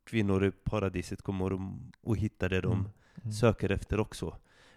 kvinnor 0.04 0.44
i 0.44 0.50
paradiset 0.50 1.22
kommer 1.22 1.50
att- 1.54 2.10
att 2.10 2.16
hitta 2.16 2.48
det 2.48 2.60
de 2.60 2.72
Mm. 2.72 2.86
Mm. 3.22 3.32
söker 3.32 3.70
efter 3.70 4.00
också. 4.00 4.36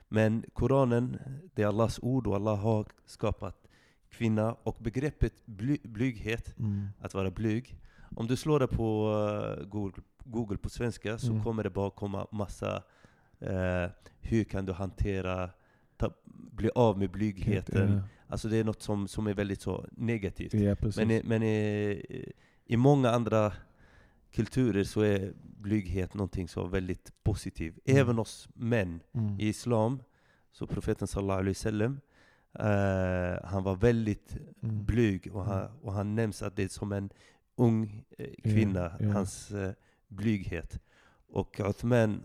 Men 0.10 0.44
Koranen, 0.54 1.18
det 1.54 1.64
är 1.64 1.68
Allahs 1.68 2.00
ord 2.02 2.28
och 2.28 2.36
Allah 2.36 2.56
har 2.58 2.86
skapat 3.06 3.68
kvinna 4.10 4.54
och 4.64 4.78
begreppet 4.80 5.34
bly, 5.46 5.78
blyghet 5.84 6.60
Mm. 6.60 6.88
att 7.00 7.14
vara 7.14 7.32
blyg. 7.32 7.80
Om 8.16 8.28
du 8.28 8.36
slår 8.36 8.60
det 8.60 8.68
på 8.68 9.12
eh, 9.60 9.66
Google, 9.66 10.04
Google 10.24 10.58
på 10.58 10.70
svenska 10.70 11.18
så 11.18 11.32
Mm. 11.32 11.44
kommer 11.44 11.64
det 11.64 11.70
bara 11.70 11.90
komma 11.90 12.28
massa 12.32 12.84
eh, 13.40 13.90
hur 14.22 14.44
kan 14.44 14.66
du 14.66 14.74
hantera, 14.74 15.50
ta, 15.98 16.12
bli 16.52 16.70
av 16.76 16.98
med 17.00 17.12
blygheten. 17.12 17.94
Ja. 17.94 18.02
Alltså 18.28 18.48
det 18.50 18.58
är 18.58 18.64
något 18.64 18.82
som, 18.82 19.08
som 19.08 19.28
är 19.28 19.34
väldigt 19.34 19.62
så 19.62 19.86
negativt. 19.92 20.54
Ja. 20.54 20.76
Men, 21.06 21.22
men 21.26 21.44
i, 21.44 22.34
i 22.66 22.78
många 22.78 23.10
andra 23.10 23.54
kulturer 24.32 24.84
så 24.84 25.02
är 25.02 25.34
blyghet 25.60 26.14
någonting 26.14 26.48
så 26.48 26.68
väldigt 26.68 27.24
positivt. 27.24 27.80
Mm. 27.86 28.02
Även 28.02 28.18
hos 28.18 28.50
män. 28.54 29.00
mm. 29.14 29.40
I 29.40 29.48
islam, 29.48 30.00
så 30.52 30.68
profeten 30.68 31.08
sallallahu 31.08 31.40
alaihi 31.40 31.50
wasallam, 31.52 32.00
eh, 32.54 33.44
han 33.44 33.64
var 33.64 33.76
väldigt 33.76 34.38
Mm. 34.62 34.86
blyg 34.86 35.36
och 35.36 35.46
han, 35.46 35.70
och 35.82 35.94
han 35.94 36.16
nämns 36.16 36.42
att 36.42 36.56
det 36.56 36.64
är 36.64 36.68
som 36.68 36.92
en 36.92 37.10
ung 37.56 38.04
eh, 38.18 38.30
kvinna, 38.44 38.92
ja. 39.00 39.12
hans 39.12 39.52
eh, 39.52 39.72
blyghet. 40.08 40.80
Och 41.30 41.62
Uthman 41.70 42.22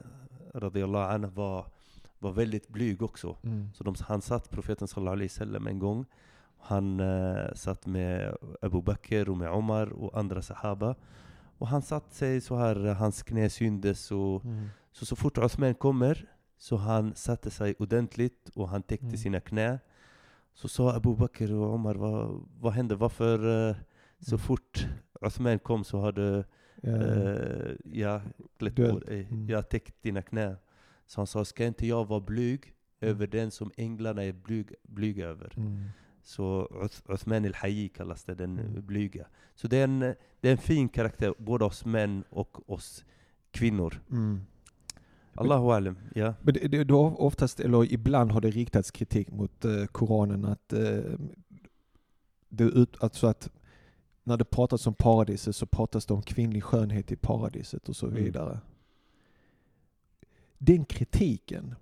radiallahu 0.54 1.14
anhu 1.14 1.30
var, 1.30 1.66
var 2.22 2.32
väldigt 2.32 2.68
blyg 2.68 3.02
också. 3.02 3.36
Mm. 3.42 3.68
Så 3.74 3.84
de, 3.84 3.94
han 4.00 4.20
satt 4.22 4.50
profeten 4.50 4.88
sallallahu 4.88 5.12
alaihi 5.16 5.28
wasallam 5.28 5.66
en 5.66 5.78
gång. 5.78 6.04
Han 6.58 7.00
eh, 7.00 7.52
satt 7.54 7.86
med 7.86 8.36
Abu 8.62 8.82
Bakr 8.82 9.28
och 9.28 9.36
med 9.36 9.50
Omar 9.50 9.86
och 9.92 10.18
andra 10.18 10.42
sahaba. 10.42 10.94
Och 11.58 11.68
han 11.68 11.82
satt 11.82 12.12
sig 12.14 12.40
så 12.40 12.56
här, 12.56 12.76
hans 12.94 13.22
knä 13.22 13.50
syndes 13.50 14.10
och 14.12 14.44
Mm. 14.44 14.68
så, 14.92 15.06
så 15.06 15.16
fort 15.16 15.38
Uthman 15.38 15.74
kommer 15.74 16.28
så 16.58 16.76
han 16.76 17.14
satte 17.14 17.50
sig 17.50 17.74
ordentligt 17.78 18.48
och 18.54 18.68
han 18.68 18.82
täckte 18.82 19.06
Mm. 19.06 19.16
sina 19.16 19.40
knä. 19.40 19.78
Så 20.54 20.68
sa 20.68 20.94
Abu 20.96 21.16
Bakr 21.16 21.52
och 21.52 21.74
Omar, 21.74 21.94
vad, 21.94 22.48
vad 22.60 22.72
hände? 22.72 22.94
Varför 22.94 23.68
eh, 23.70 23.76
så 24.20 24.34
Mm. 24.34 24.38
fort 24.38 24.86
Uthman 25.20 25.58
kom 25.58 25.84
så 25.84 26.00
hade 26.00 26.44
Ja. 26.82 26.90
eh, 26.90 27.74
jag 27.84 28.20
klätt 28.58 28.78
Mm. 28.78 29.48
jag 29.48 29.68
täckt 29.68 30.02
dina 30.02 30.22
knä. 30.22 30.56
Så 31.12 31.20
han 31.20 31.26
sa, 31.26 31.44
ska 31.44 31.66
inte 31.66 31.86
jag 31.86 32.08
vara 32.08 32.20
blyg 32.20 32.64
Mm. 33.00 33.10
över 33.14 33.26
den 33.26 33.50
som 33.50 33.70
änglarna 33.76 34.24
är 34.24 34.32
blyg, 34.32 34.74
blyga 34.82 35.26
över? 35.26 35.52
Mm. 35.56 35.84
Så 36.22 36.66
Uth- 36.70 37.14
Uthman 37.14 37.44
el-Hayy 37.44 37.88
kallas 37.88 38.24
det, 38.24 38.34
den 38.34 38.58
Mm. 38.58 38.86
blyga. 38.86 39.26
Så 39.54 39.68
det 39.68 39.76
är, 39.76 39.84
en, 39.84 39.98
det 40.40 40.48
är 40.48 40.52
en 40.52 40.58
fin 40.58 40.88
karaktär, 40.88 41.34
både 41.38 41.64
hos 41.64 41.84
män 41.84 42.24
och 42.30 42.70
oss 42.70 43.04
kvinnor. 43.50 44.00
Mm. 44.10 44.40
Allahu 45.34 45.70
alam, 45.70 45.96
ja. 46.14 46.34
Men 46.42 46.54
det, 46.54 46.68
det, 46.68 46.84
då 46.84 47.00
oftast, 47.18 47.60
eller 47.60 47.92
ibland 47.92 48.32
har 48.32 48.40
det 48.40 48.50
riktats 48.50 48.90
kritik 48.90 49.30
mot 49.30 49.64
eh, 49.64 49.84
Koranen 49.86 50.44
att 50.44 50.72
eh, 50.72 51.00
det 52.48 52.64
ut, 52.64 52.96
alltså 53.02 53.26
att 53.26 53.50
när 54.24 54.36
det 54.36 54.44
pratas 54.44 54.86
om 54.86 54.94
paradiset 54.94 55.56
så 55.56 55.66
pratas 55.66 56.06
det 56.06 56.14
om 56.14 56.22
kvinnlig 56.22 56.62
skönhet 56.64 57.12
i 57.12 57.16
paradiset 57.16 57.88
och 57.88 57.96
så 57.96 58.06
Mm. 58.06 58.18
Den 60.64 60.84
kritiken, 60.84 61.74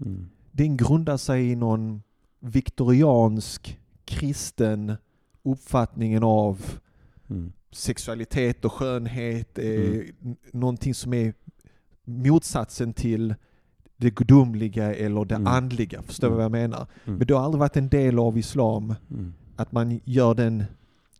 Mm. 0.00 0.28
den 0.52 0.76
grundar 0.76 1.16
sig 1.16 1.50
i 1.50 1.56
någon 1.56 2.02
viktoriansk 2.40 3.78
kristen 4.04 4.92
uppfattningen 5.42 6.22
av 6.22 6.60
Mm. 7.30 7.52
sexualitet 7.70 8.64
och 8.64 8.72
skönhet 8.72 9.58
är 9.58 9.84
Mm. 9.92 10.06
n- 10.22 10.36
någonting 10.52 10.94
som 10.94 11.14
är 11.14 11.34
motsatsen 12.04 12.92
till 12.92 13.34
det 13.96 14.10
gudomliga 14.14 14.94
eller 14.94 15.24
det 15.24 15.34
Mm. 15.34 15.46
andliga. 15.46 16.02
Förstår 16.02 16.28
du 16.28 16.34
Mm. 16.34 16.36
vad 16.36 16.44
jag 16.44 16.52
menar? 16.70 16.86
Mm. 17.04 17.18
Men 17.18 17.26
det 17.26 17.34
har 17.34 17.44
aldrig 17.44 17.58
varit 17.58 17.76
en 17.76 17.88
del 17.88 18.18
av 18.18 18.38
islam 18.38 18.94
Mm. 19.10 19.34
att 19.56 19.72
man 19.72 20.00
gör 20.04 20.34
den 20.34 20.64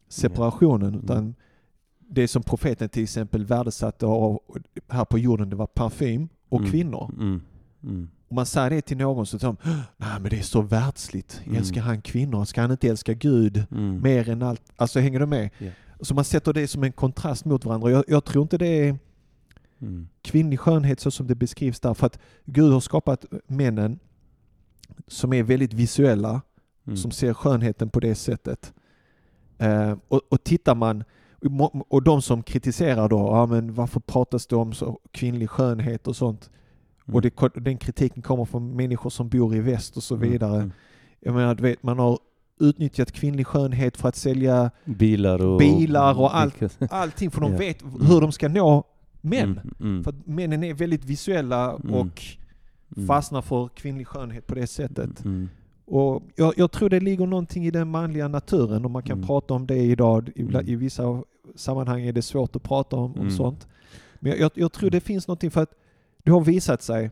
separationen. 0.09 0.89
Mm. 0.95 1.05
Utan 1.05 1.35
det 1.99 2.29
som 2.29 2.43
profeten 2.43 2.89
till 2.89 3.03
exempel 3.03 3.45
värdesatte 3.45 4.07
av, 4.07 4.41
här 4.89 5.05
på 5.05 5.19
jorden, 5.19 5.51
det 5.51 5.57
var 5.57 5.67
parfym 5.67 6.29
och 6.49 6.59
Mm. 6.61 6.71
kvinnor. 6.71 7.11
Mm. 7.19 7.41
Mm. 7.83 8.09
Om 8.29 8.35
man 8.35 8.47
säger 8.47 8.71
det 8.71 8.81
till 8.81 8.97
någon 8.97 9.27
så 9.27 9.39
säger 9.39 9.57
de, 9.63 9.71
nej 9.97 10.21
men 10.21 10.31
det 10.31 10.39
är 10.39 10.43
så 10.43 10.63
världsligt. 10.63 11.41
Mm. 11.45 11.57
Älskar 11.57 11.81
han 11.81 12.03
kvinnor? 12.03 12.45
Ska 12.45 12.61
han 12.61 12.71
inte 12.71 12.89
älska 12.89 13.15
Gud 13.15 13.65
Mm. 13.71 14.03
mer 14.03 14.29
än 14.29 14.43
allt? 14.43 14.63
Alltså 14.77 15.01
hänger 15.01 15.21
du 15.21 15.27
med? 15.27 15.51
Ja. 15.59 15.71
Så 16.01 16.15
man 16.15 16.25
sätter 16.25 16.53
det 16.53 16.69
som 16.69 16.85
en 16.85 16.93
kontrast 16.93 17.45
mot 17.45 17.65
varandra. 17.65 17.91
Jag, 17.91 18.05
jag 18.09 18.25
tror 18.25 18.43
inte 18.43 18.59
det 18.59 18.67
är 18.89 18.99
Mm. 19.81 20.09
kvinnlig 20.23 20.61
skönhet 20.61 21.01
så 21.01 21.11
som 21.11 21.27
det 21.27 21.35
beskrivs 21.35 21.81
där. 21.81 21.95
För 21.95 22.07
att 22.07 22.19
Gud 22.45 22.73
har 22.73 22.81
skapat 22.81 23.25
männen 23.47 23.99
som 25.07 25.33
är 25.33 25.43
väldigt 25.43 25.73
visuella, 25.73 26.41
som 26.97 27.11
ser 27.11 27.35
skönheten 27.35 27.91
på 27.91 28.01
det 28.01 28.15
sättet. 28.15 28.73
Eh, 29.59 29.97
och, 30.09 30.21
och 30.29 30.45
tittar 30.45 30.75
man, 30.75 31.05
och 31.89 32.03
de 32.03 32.23
som 32.23 32.43
kritiserar 32.43 33.09
då, 33.09 33.17
ja 33.19 33.47
men 33.47 33.75
varför 33.75 34.01
pratas 34.01 34.47
det 34.47 34.57
om 34.57 34.73
så 34.73 35.01
kvinnlig 35.11 35.51
skönhet 35.51 36.07
och 36.09 36.17
sånt? 36.17 36.51
Mm. 37.07 37.15
Och 37.15 37.23
det, 37.23 37.33
den 37.55 37.79
kritiken 37.79 38.23
kommer 38.23 38.45
från 38.45 38.77
människor 38.77 39.11
som 39.11 39.29
bor 39.29 39.55
i 39.55 39.61
väst 39.61 39.97
och 39.97 40.03
så 40.03 40.15
Mm. 40.15 40.31
vidare. 40.31 40.57
Mm. 40.57 40.73
Jag 41.21 41.35
menar, 41.35 41.55
du 41.55 41.63
vet, 41.63 41.83
man 41.83 41.99
har 41.99 42.19
utnyttjat 42.61 43.13
kvinnlig 43.13 43.47
skönhet 43.47 43.97
för 43.97 44.09
att 44.09 44.17
sälja 44.17 44.71
Bilar 44.85 45.45
och... 45.47 45.59
Bilar 45.59 46.21
och. 46.21 46.31
Vilka- 46.45 46.89
allting 46.91 47.31
för 47.31 47.41
de 47.41 47.53
Ja. 47.53 47.59
vet 47.59 47.83
hur 47.83 48.21
de 48.21 48.33
ska 48.33 48.49
nå 48.49 48.85
män. 49.21 49.43
Mm, 49.43 49.75
mm, 49.81 50.05
För 50.05 50.11
att 50.11 50.27
männen 50.27 50.65
är 50.65 50.75
väldigt 50.75 51.05
visuella 51.05 51.71
Mm. 51.73 51.95
och 51.95 52.23
fastnar 53.07 53.43
för 53.43 53.69
kvinnlig 53.69 54.07
skönhet 54.07 54.47
på 54.47 54.55
det 54.55 54.67
sättet. 54.67 55.25
mm, 55.25 55.49
Och 55.91 56.23
jag, 56.37 56.55
jag 56.57 56.73
tror 56.73 56.89
det 56.89 57.01
ligger 57.01 57.27
någonting 57.27 57.67
i 57.67 57.71
den 57.71 57.89
manliga 57.89 58.29
naturen 58.29 58.85
och 58.85 58.91
man 58.91 59.03
kan 59.03 59.17
Mm. 59.17 59.27
prata 59.27 59.55
om 59.55 59.67
det 59.67 59.77
idag. 59.77 60.31
I, 60.35 60.43
Mm. 60.43 60.69
I 60.69 60.77
vissa 60.77 61.23
sammanhang 61.57 62.01
är 62.03 62.13
det 62.13 62.23
svårt 62.23 62.57
att 62.57 62.63
prata 62.63 62.97
om, 62.97 63.13
om 63.13 63.19
Mm. 63.21 63.31
sånt. 63.31 63.69
Men 64.21 64.39
jag, 64.39 64.51
jag, 64.55 64.73
tror 64.73 64.91
det 64.91 65.01
finns 65.01 65.29
någonting 65.29 65.51
för 65.51 65.63
att 65.63 65.73
det 66.25 66.31
har 66.31 66.41
visat 66.41 66.83
sig 66.83 67.11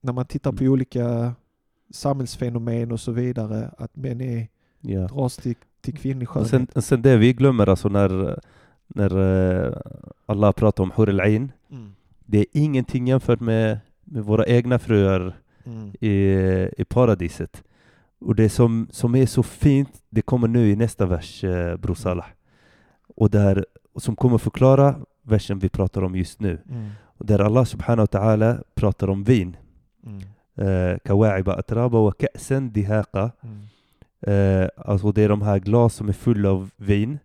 när 0.00 0.12
man 0.12 0.24
tittar 0.26 0.52
på 0.52 0.62
Mm. 0.64 0.72
olika 0.72 1.34
samhällsfenomen 1.90 2.92
och 2.92 3.00
så 3.00 3.12
vidare 3.12 3.70
att 3.78 3.96
män 3.96 4.20
är, 4.20 4.48
ja. 4.80 5.00
dras 5.06 5.36
till, 5.36 5.54
till 5.80 5.94
kvinnlig 5.96 6.28
skönhet. 6.28 6.50
sen, 6.50 6.82
sen 6.82 7.02
det 7.02 7.16
vi 7.16 7.32
glömmer 7.32 7.68
alltså 7.68 7.88
när, 7.88 8.40
när 8.86 9.18
eh, 9.66 9.72
Allah 10.26 10.52
pratar 10.52 10.82
om 10.84 10.90
Hur 10.96 11.08
al-Ain, 11.08 11.52
Mm. 11.70 11.92
det 12.26 12.38
är 12.38 12.46
ingenting 12.52 13.06
jämfört 13.08 13.40
med, 13.40 13.78
med 14.04 14.24
våra 14.24 14.46
egna 14.46 14.78
fruar 14.78 15.36
Mm. 15.64 15.88
i, 16.00 16.12
i 16.78 16.84
paradiset. 16.88 17.62
Och 18.20 18.34
det 18.34 18.48
som, 18.48 18.88
som 18.90 19.14
är 19.14 19.26
så 19.26 19.42
fint, 19.42 20.02
det 20.10 20.22
kommer 20.22 20.48
nu 20.48 20.70
i 20.70 20.76
nästa 20.76 21.06
vers, 21.06 21.44
eh, 21.44 21.76
Bror 21.76 21.94
Salah. 21.94 22.26
Och 23.16 23.30
där, 23.30 23.66
som 23.96 24.16
kommer 24.16 24.38
förklara 24.38 24.94
versen 25.22 25.58
vi 25.58 25.68
pratar 25.68 26.02
om 26.02 26.16
just 26.16 26.40
nu. 26.40 26.60
Mm. 26.70 26.90
Och 27.02 27.26
där 27.26 27.38
Allah 27.38 27.64
subhanahu 27.64 28.06
wa 28.10 28.20
ta'ala 28.20 28.62
pratar 28.74 29.10
om 29.10 29.24
vin. 29.24 29.56
Mm. 30.06 30.22
Eh, 30.54 30.98
Kawa'iba 31.04 31.54
atraba 31.54 32.00
wa 32.00 32.12
ka'san 32.12 32.72
dihaqa. 32.72 33.30
Mm. 33.42 33.58
Eh, 34.20 34.68
alltså 34.76 35.12
det 35.12 35.22
är 35.22 35.28
de 35.28 35.42
här 35.42 35.58
glas 35.58 35.94
som 35.94 36.08
är 36.08 36.12
fulla 36.12 36.50
av 36.50 36.70
vin. 36.76 37.18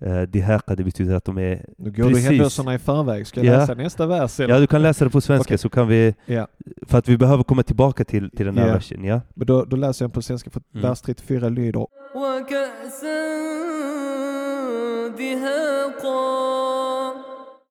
Eh, 0.00 0.22
det 0.22 0.60
det 0.66 0.84
betyder 0.84 1.14
att 1.14 1.24
de 1.24 1.38
är... 1.38 1.64
Nu 1.78 1.90
går 1.90 2.08
precis. 2.08 2.24
du 2.24 2.30
händelserna 2.30 2.74
i 2.74 2.78
förväg. 2.78 3.26
Ska 3.26 3.40
jag 3.40 3.54
ja. 3.54 3.58
läsa 3.58 3.74
nästa 3.74 4.06
vers? 4.06 4.40
Eller? 4.40 4.54
Ja, 4.54 4.60
du 4.60 4.66
kan 4.66 4.82
läsa 4.82 5.04
det 5.04 5.10
på 5.10 5.20
svenska 5.20 5.48
okay. 5.48 5.58
så 5.58 5.68
kan 5.68 5.88
vi... 5.88 6.14
Ja. 6.26 6.46
För 6.82 6.98
att 6.98 7.08
vi 7.08 7.18
behöver 7.18 7.44
komma 7.44 7.62
tillbaka 7.62 8.04
till, 8.04 8.30
till 8.30 8.46
den 8.46 8.58
här 8.58 8.66
ja. 8.66 8.72
versen. 8.72 9.04
Ja. 9.04 9.20
Men 9.34 9.46
då, 9.46 9.64
då 9.64 9.76
läser 9.76 10.04
jag 10.04 10.12
på 10.12 10.22
svenska 10.22 10.50
för 10.50 10.62
mm. 10.74 10.88
vers 10.88 11.00
34 11.00 11.48
lyder... 11.48 11.86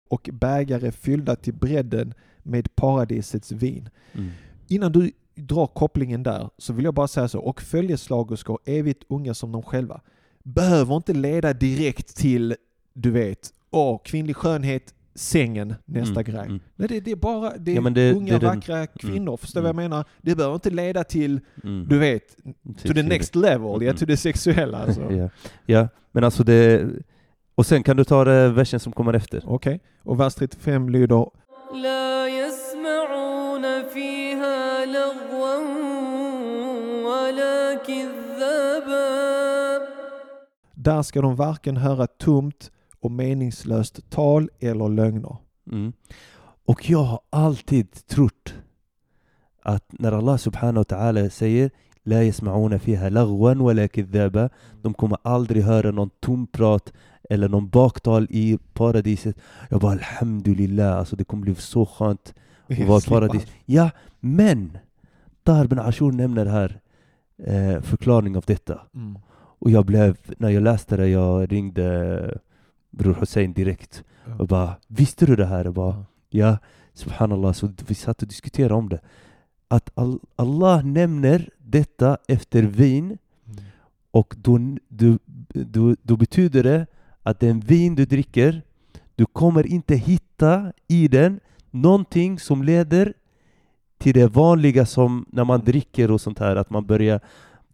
Och 0.10 0.30
bägare 0.34 0.92
fyllda 0.92 1.36
till 1.36 1.54
bredden 1.54 2.14
med 2.44 2.76
paradisets 2.76 3.52
vin. 3.52 3.90
Mm. 4.14 4.30
Innan 4.68 4.92
du 4.92 5.12
drar 5.36 5.68
kopplingen 5.68 6.24
där 6.24 6.50
så 6.58 6.74
vill 6.74 6.86
jag 6.86 6.94
bara 6.94 7.08
säga 7.08 7.28
så. 7.28 7.40
Och 7.40 7.62
följeslagerskor 7.62 8.60
evigt 8.66 9.04
unga 9.08 9.34
som 9.34 9.52
de 9.52 9.64
själva 9.64 10.02
behöver 10.45 10.97
inte 10.97 11.13
leda 11.13 11.53
direkt 11.53 12.17
till, 12.17 12.57
du 12.95 13.11
vet, 13.11 13.51
åh, 13.71 14.01
kvinnlig 14.05 14.37
skönhet, 14.37 14.95
sängen, 15.15 15.75
nästa 15.85 16.21
Mm, 16.21 16.25
grej. 16.33 16.47
mm. 16.47 16.61
Nej, 16.77 16.89
det, 16.89 17.01
det 17.01 17.11
är 17.11 17.17
bara 17.17 17.57
det 17.57 17.71
är 17.71 17.75
Ja, 17.75 17.81
men 17.81 17.95
det- 17.95 18.13
unga 18.15 18.27
det 18.27 18.35
är 18.35 18.39
den- 18.41 18.49
vackra 18.57 18.87
kvinnor, 18.87 19.37
förstår 19.37 19.61
du 19.61 19.67
mm. 19.67 19.77
vad 19.77 19.85
jag 19.85 19.91
menar? 19.91 20.05
Det 20.23 20.35
behöver 20.35 20.55
inte 20.55 20.71
leda 20.71 21.05
till, 21.05 21.41
Mm. 21.65 21.87
du 21.89 21.99
vet, 21.99 22.37
to 22.37 22.53
the 22.83 22.95
Till- 22.95 23.05
next 23.09 23.35
level, 23.37 23.61
ja, 23.83 23.83
Mm. 23.83 23.97
till 23.97 24.07
det 24.07 24.17
sexuella 24.17 24.79
alltså. 24.79 25.13
ja. 25.13 25.29
ja, 25.67 25.89
men 26.13 26.25
alltså 26.25 26.45
det... 26.45 26.89
Och 27.55 27.67
sen 27.67 27.83
kan 27.83 27.97
du 27.97 28.05
ta 28.05 28.25
det 28.25 28.49
versen 28.49 28.81
som 28.81 28.93
kommer 28.93 29.13
efter. 29.15 29.43
Okej, 29.47 29.81
och 30.03 30.21
vers 30.21 30.35
35 30.35 30.89
lyder 30.89 31.27
لا 31.83 32.29
يسمعون 32.29 33.65
فيها 33.95 34.85
لغوا 34.87 35.57
ولا 37.05 37.75
كذابا 37.87 38.14
där 40.86 41.02
ska 41.02 41.22
de 41.22 41.36
varken 41.36 41.78
höra 41.78 42.08
tomt 42.08 42.72
och 43.00 43.12
meningslöst 43.12 44.10
tal 44.10 44.50
eller 44.60 44.90
lögner. 44.90 45.38
Mm. 45.72 45.94
Och 46.66 46.90
jag 46.90 47.04
har 47.04 47.20
alltid 47.30 48.08
trott 48.08 48.54
att 49.62 49.86
när 49.90 50.12
Allah 50.12 50.38
subhanahu 50.38 50.78
wa 50.90 50.98
ta'ala 50.98 51.30
säger 51.30 51.72
La 52.04 52.16
yasma'una 52.24 52.80
fiha 52.80 53.10
lagwan 53.10 53.60
wala 53.60 53.88
kidhaba 53.88 54.50
De 54.82 54.94
kommer 54.94 55.18
aldrig 55.22 55.64
höra 55.64 55.92
någon 55.92 56.10
tomprat 56.20 56.94
eller 57.30 57.50
någon 57.50 57.70
baktal 57.70 58.28
i 58.30 58.58
paradiset. 58.74 59.38
Jag 59.70 59.82
bara 59.82 59.92
alhamdulillah, 59.92 60.98
alltså 60.98 61.16
det 61.16 61.24
kommer 61.24 61.44
bli 61.44 61.56
så 61.56 61.86
skönt 61.86 62.34
att 62.70 62.80
vara 62.88 62.98
i 62.98 63.02
Slippa. 63.02 63.20
paradis. 63.20 63.48
Ja, 63.66 63.90
men 64.20 64.78
Tahar 65.44 65.68
bin 65.68 65.80
Ashur 65.80 66.12
nämner 66.12 66.46
här 66.46 66.80
eh, 67.38 67.82
förklaring 67.82 68.38
av 68.38 68.44
detta. 68.48 68.82
Mm. 68.96 69.18
Och 69.60 69.72
jag 69.72 69.86
blev, 69.86 70.18
när 70.38 70.50
jag 70.50 70.64
läste 70.64 70.98
det, 70.98 71.08
jag 71.08 71.52
ringde 71.52 72.38
Bror 72.92 73.14
Hussein 73.14 73.54
direkt 73.54 74.04
och 74.40 74.48
bara 74.48 74.76
Visste 74.88 75.26
du 75.26 75.36
det 75.36 75.46
här? 75.46 75.66
Jag 75.66 75.74
bara 75.74 76.06
Ja, 76.30 76.58
subhanallah, 76.94 77.54
så 77.54 77.70
vi 77.88 77.96
satt 77.96 78.22
och 78.22 78.28
diskuterade 78.28 78.74
om 78.74 78.90
det. 78.90 79.00
Att 79.68 79.90
Al- 79.96 80.20
Allah 80.36 80.84
nämner 80.86 81.50
detta 81.58 82.18
efter 82.28 82.64
vin 82.64 83.18
Mm. 83.48 83.64
och 84.12 84.36
då, 84.38 84.60
då, 84.88 85.18
då, 85.54 85.96
då 86.02 86.18
betyder 86.18 86.64
det 86.64 86.88
att 87.24 87.40
den 87.40 87.60
vin 87.60 87.96
du 87.96 88.06
dricker, 88.06 88.62
du 89.16 89.26
kommer 89.26 89.68
inte 89.68 89.96
hitta 89.96 90.74
i 90.88 91.08
den 91.08 91.40
någonting 91.72 92.40
som 92.40 92.64
leder 92.64 93.14
till 93.98 94.14
det 94.14 94.28
vanliga 94.28 94.86
som 94.86 95.26
när 95.30 95.44
man 95.44 95.60
dricker 95.64 96.12
och 96.12 96.22
sånt 96.22 96.40
här, 96.40 96.56
att 96.56 96.70
man 96.70 96.86
börjar 96.86 97.20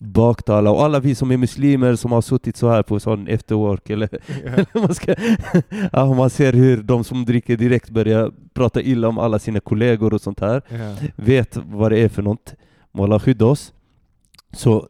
baktala. 0.02 0.72
Och 0.72 0.84
alla 0.84 1.00
vi 1.00 1.16
som 1.16 1.32
är 1.32 1.38
muslimer 1.38 1.96
som 1.96 2.12
har 2.12 2.22
suttit 2.22 2.58
så 2.58 2.70
här 2.70 2.84
på 2.84 3.00
sån 3.00 3.28
efterwork 3.28 3.90
eller 3.90 4.10
Ja. 4.74 4.82
man, 4.82 4.96
ska, 4.96 5.16
ja, 5.92 6.14
man 6.14 6.30
ser 6.30 6.54
hur 6.54 6.84
de 6.84 7.04
som 7.04 7.26
dricker 7.26 7.58
direkt 7.58 7.90
börjar 7.90 8.32
prata 8.54 8.82
illa 8.82 9.08
om 9.08 9.18
alla 9.18 9.40
sina 9.40 9.60
kollegor 9.60 10.14
och 10.14 10.22
sånt 10.22 10.40
här. 10.40 10.62
Ja. 10.70 10.96
Vet 11.16 11.58
vad 11.58 11.92
det 11.92 12.00
är 12.00 12.10
för 12.10 12.22
något. 12.22 12.54
Må 12.92 13.04
Allah 13.04 13.20
skydda 13.20 13.46
oss. 13.46 13.74
Så 14.54 14.88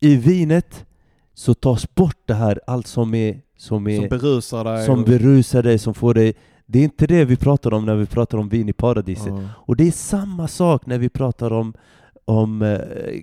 i 0.00 0.16
vinet 0.16 0.84
så 1.34 1.54
tas 1.54 1.94
bort 1.94 2.16
det 2.26 2.34
här, 2.34 2.60
allt 2.66 2.86
som 2.86 3.14
är 3.14 3.40
som, 3.56 3.86
är, 3.88 3.96
Som 3.96 4.08
berusar 4.08 4.64
dig. 4.64 4.86
som 4.86 5.04
berusar 5.04 5.62
dig, 5.62 5.78
som 5.78 5.94
får 5.94 6.14
dig... 6.14 6.34
Det 6.66 6.78
är 6.78 6.84
inte 6.84 7.06
det 7.06 7.24
vi 7.24 7.36
pratar 7.36 7.74
om 7.74 7.86
när 7.86 7.94
vi 7.96 8.06
pratar 8.06 8.38
om 8.38 8.48
vin 8.48 8.68
i 8.68 8.72
paradiset. 8.72 9.26
Ja. 9.26 9.42
Och 9.54 9.76
det 9.76 9.86
är 9.86 9.90
samma 9.90 10.48
sak 10.48 10.86
när 10.86 10.98
vi 10.98 11.08
pratar 11.08 11.52
om, 11.52 11.74
om 12.28 12.62
eh, 12.62 12.78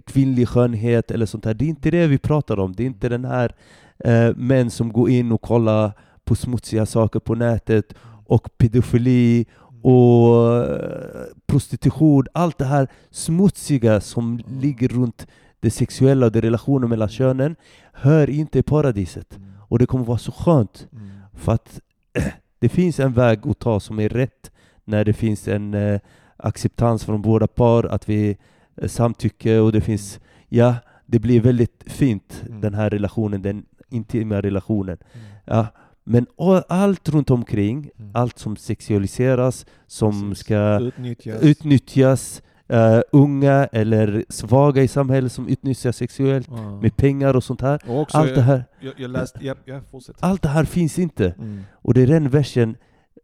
kvinnlig 0.05 0.47
skönhet 0.47 1.11
eller 1.11 1.25
sånt 1.25 1.45
här. 1.45 1.53
Det 1.53 1.65
är 1.65 1.69
inte 1.69 1.91
det 1.91 2.07
vi 2.07 2.17
pratar 2.17 2.59
om. 2.59 2.73
Det 2.73 2.83
är 2.83 2.87
inte 2.87 3.09
den 3.09 3.25
här 3.25 3.55
eh, 3.99 4.35
män 4.35 4.71
som 4.71 4.93
går 4.93 5.09
in 5.09 5.31
och 5.31 5.41
kollar 5.41 5.91
på 6.23 6.35
smutsiga 6.35 6.85
saker 6.85 7.19
på 7.19 7.35
nätet 7.35 7.93
och 8.25 8.57
pedofili 8.57 9.45
och 9.81 10.57
eh, 10.57 11.25
prostitution. 11.45 12.25
Allt 12.33 12.57
det 12.57 12.65
här 12.65 12.87
smutsiga 13.11 14.01
som 14.01 14.41
ligger 14.61 14.87
runt 14.87 15.27
det 15.59 15.71
sexuella 15.71 16.25
och 16.25 16.31
det 16.31 16.41
relationen 16.41 16.89
mellan 16.89 17.09
könen 17.09 17.55
hör 17.93 18.29
inte 18.29 18.59
i 18.59 18.63
paradiset. 18.63 19.39
Och 19.67 19.79
det 19.79 19.85
kommer 19.85 20.05
vara 20.05 20.17
så 20.17 20.31
skönt 20.31 20.87
för 21.33 21.51
att 21.51 21.79
eh, 22.13 22.23
det 22.59 22.69
finns 22.69 22.99
en 22.99 23.13
väg 23.13 23.47
att 23.47 23.59
ta 23.59 23.79
som 23.79 23.99
är 23.99 24.09
rätt 24.09 24.51
när 24.83 25.05
det 25.05 25.13
finns 25.13 25.47
en 25.47 25.73
eh, 25.73 25.99
acceptans 26.37 27.05
från 27.05 27.21
båda 27.21 27.47
par, 27.47 27.83
att 27.83 28.09
vi 28.09 28.37
eh, 28.81 28.87
samtycker 28.87 29.61
och 29.61 29.71
det 29.71 29.81
finns, 29.81 30.19
ja, 30.49 30.75
det 31.05 31.19
blir 31.19 31.41
väldigt 31.41 31.83
fint 31.87 32.43
Mm. 32.47 32.61
den 32.61 32.73
här 32.73 32.89
relationen, 32.89 33.41
den 33.41 33.65
intima 33.89 34.41
relationen. 34.41 34.97
Mm. 35.13 35.25
Ja, 35.45 35.67
men 36.03 36.25
allt 36.67 37.09
runt 37.09 37.29
omkring, 37.29 37.89
Mm. 37.99 38.11
allt 38.13 38.39
som 38.39 38.55
sexualiseras, 38.55 39.65
som 39.87 40.29
Precis. 40.29 40.45
ska 40.45 40.79
Utnyttjas. 40.79 41.41
utnyttjas, 41.43 42.41
eh, 42.67 42.99
unga 43.11 43.65
eller 43.71 44.25
svaga 44.29 44.83
i 44.83 44.87
samhället 44.87 45.31
som 45.31 45.47
utnyttjas 45.47 45.97
sexuellt 45.97 46.47
Ja. 46.51 46.81
med 46.81 46.95
pengar 46.97 47.35
och 47.35 47.43
sånt 47.43 47.61
här. 47.61 47.79
Och 47.87 47.99
också, 48.01 48.17
Allt 48.17 48.35
det 48.35 48.41
här, 48.41 48.63
Jag, 48.79 48.93
jag 48.97 49.11
läste, 49.11 49.39
ja, 49.41 49.55
ja 49.65 49.81
fortsätt. 49.91 50.15
allt 50.19 50.41
det 50.41 50.49
här 50.49 50.63
finns 50.65 50.99
inte. 50.99 51.33
Mm. 51.39 51.63
Och 51.73 51.93
det 51.93 52.01
är 52.01 52.07
den 52.07 52.29
versen, 52.29 52.75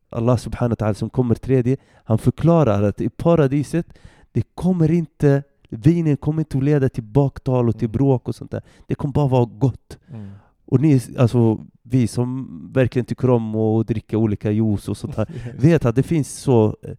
Allah 0.09 0.37
subhanahu 0.37 0.75
wa 0.79 0.87
ta'ala 0.87 0.93
som 0.93 1.09
kommer 1.09 1.35
tredje, 1.35 1.77
han 2.03 2.17
förklarar 2.17 2.83
att 2.83 3.01
i 3.01 3.09
paradiset, 3.09 3.85
det 4.31 4.43
kommer 4.55 4.91
inte, 4.91 5.43
vinen 5.77 6.17
kommer 6.17 6.41
inte 6.41 6.57
att 6.57 6.63
leda 6.63 6.89
till 6.89 7.03
baktal 7.03 7.69
och 7.69 7.75
till 7.77 7.85
Mm. 7.87 7.91
bråk 7.91 8.27
och 8.27 8.35
sånt 8.35 8.51
där. 8.51 8.61
Det 8.87 8.95
kommer 8.95 9.13
bara 9.13 9.27
vara 9.27 9.45
gott. 9.45 9.97
Mm. 10.13 10.29
Och 10.65 10.81
ni, 10.81 11.01
alltså 11.17 11.65
vi 11.83 12.07
som 12.07 12.47
verkligen 12.73 13.05
tycker 13.05 13.29
om 13.29 13.55
att 13.55 13.87
dricka 13.87 14.17
olika 14.17 14.51
juice 14.51 14.89
och 14.89 14.97
sånt 14.97 15.15
här, 15.17 15.27
vet 15.59 15.85
att 15.85 15.95
det 15.95 16.03
finns 16.03 16.29
så 16.31 16.75
eh, 16.81 16.91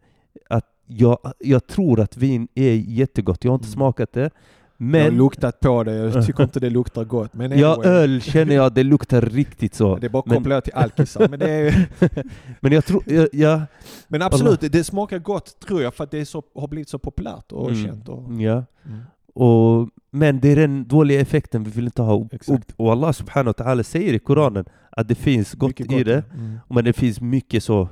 att 0.50 0.66
jag, 0.86 1.18
jag 1.38 1.66
tror 1.66 2.00
att 2.00 2.16
vin 2.16 2.48
är 2.54 2.72
jättegott. 2.74 3.44
Jag 3.44 3.50
har 3.52 3.54
inte 3.54 3.66
Mm. 3.66 3.72
smakat 3.74 4.12
det. 4.12 4.30
Jag 4.76 4.86
har 4.86 4.90
Men 5.10 5.16
luktat 5.16 5.60
på 5.60 5.82
det, 5.84 5.94
jag 5.94 6.26
tycker 6.26 6.42
inte 6.42 6.60
det 6.60 6.70
luktar 6.70 7.04
gott. 7.04 7.34
Men 7.34 7.58
ja, 7.58 7.74
anyway, 7.74 7.90
öl 7.90 8.20
känner 8.22 8.54
jag, 8.54 8.72
det 8.74 8.82
luktar 8.82 9.20
riktigt 9.20 9.74
så. 9.74 9.96
Det 9.96 10.06
är 10.06 10.10
bara 10.10 10.18
att 10.20 10.26
Men- 10.26 10.36
koppla 10.36 10.60
till 10.60 10.74
alkisar. 10.74 11.28
Men, 11.28 11.38
det 11.38 11.50
är, 11.50 11.88
Men 12.60 12.72
jag 12.72 12.84
tror, 12.84 13.02
ja, 13.06 13.26
ja, 13.32 13.62
men 14.08 14.22
absolut, 14.22 14.60
det 14.72 14.84
smakar 14.84 15.18
gott 15.18 15.60
tror 15.66 15.82
jag 15.82 15.94
för 15.94 16.04
att 16.04 16.10
det 16.10 16.24
så, 16.26 16.42
har 16.54 16.68
blivit 16.68 16.88
så 16.88 16.98
populärt 16.98 17.52
och 17.52 17.70
Mm. 17.70 17.84
känt. 17.84 18.08
Och, 18.08 18.32
ja. 18.32 18.64
mm. 18.86 19.00
Och, 19.34 19.88
men 20.10 20.40
det 20.40 20.48
är 20.48 20.56
den 20.56 20.88
dåliga 20.88 21.20
effekten 21.20 21.64
vi 21.64 21.70
vill 21.70 21.84
inte 21.84 22.02
ha. 22.02 22.28
Exakt. 22.32 22.72
och 22.76 22.92
Allah 22.92 23.12
subhanahu 23.12 23.54
wa 23.58 23.64
ta'ala 23.64 23.82
säger 23.82 24.12
i 24.14 24.18
Koranen 24.18 24.64
att 24.90 25.08
det 25.08 25.14
finns 25.14 25.54
gott, 25.54 25.68
Mycket 25.68 25.92
i 25.92 26.04
det, 26.04 26.24
Mm. 26.34 26.58
men 26.68 26.84
det 26.84 26.92
finns 26.92 27.20
mycket 27.20 27.64
så 27.64 27.88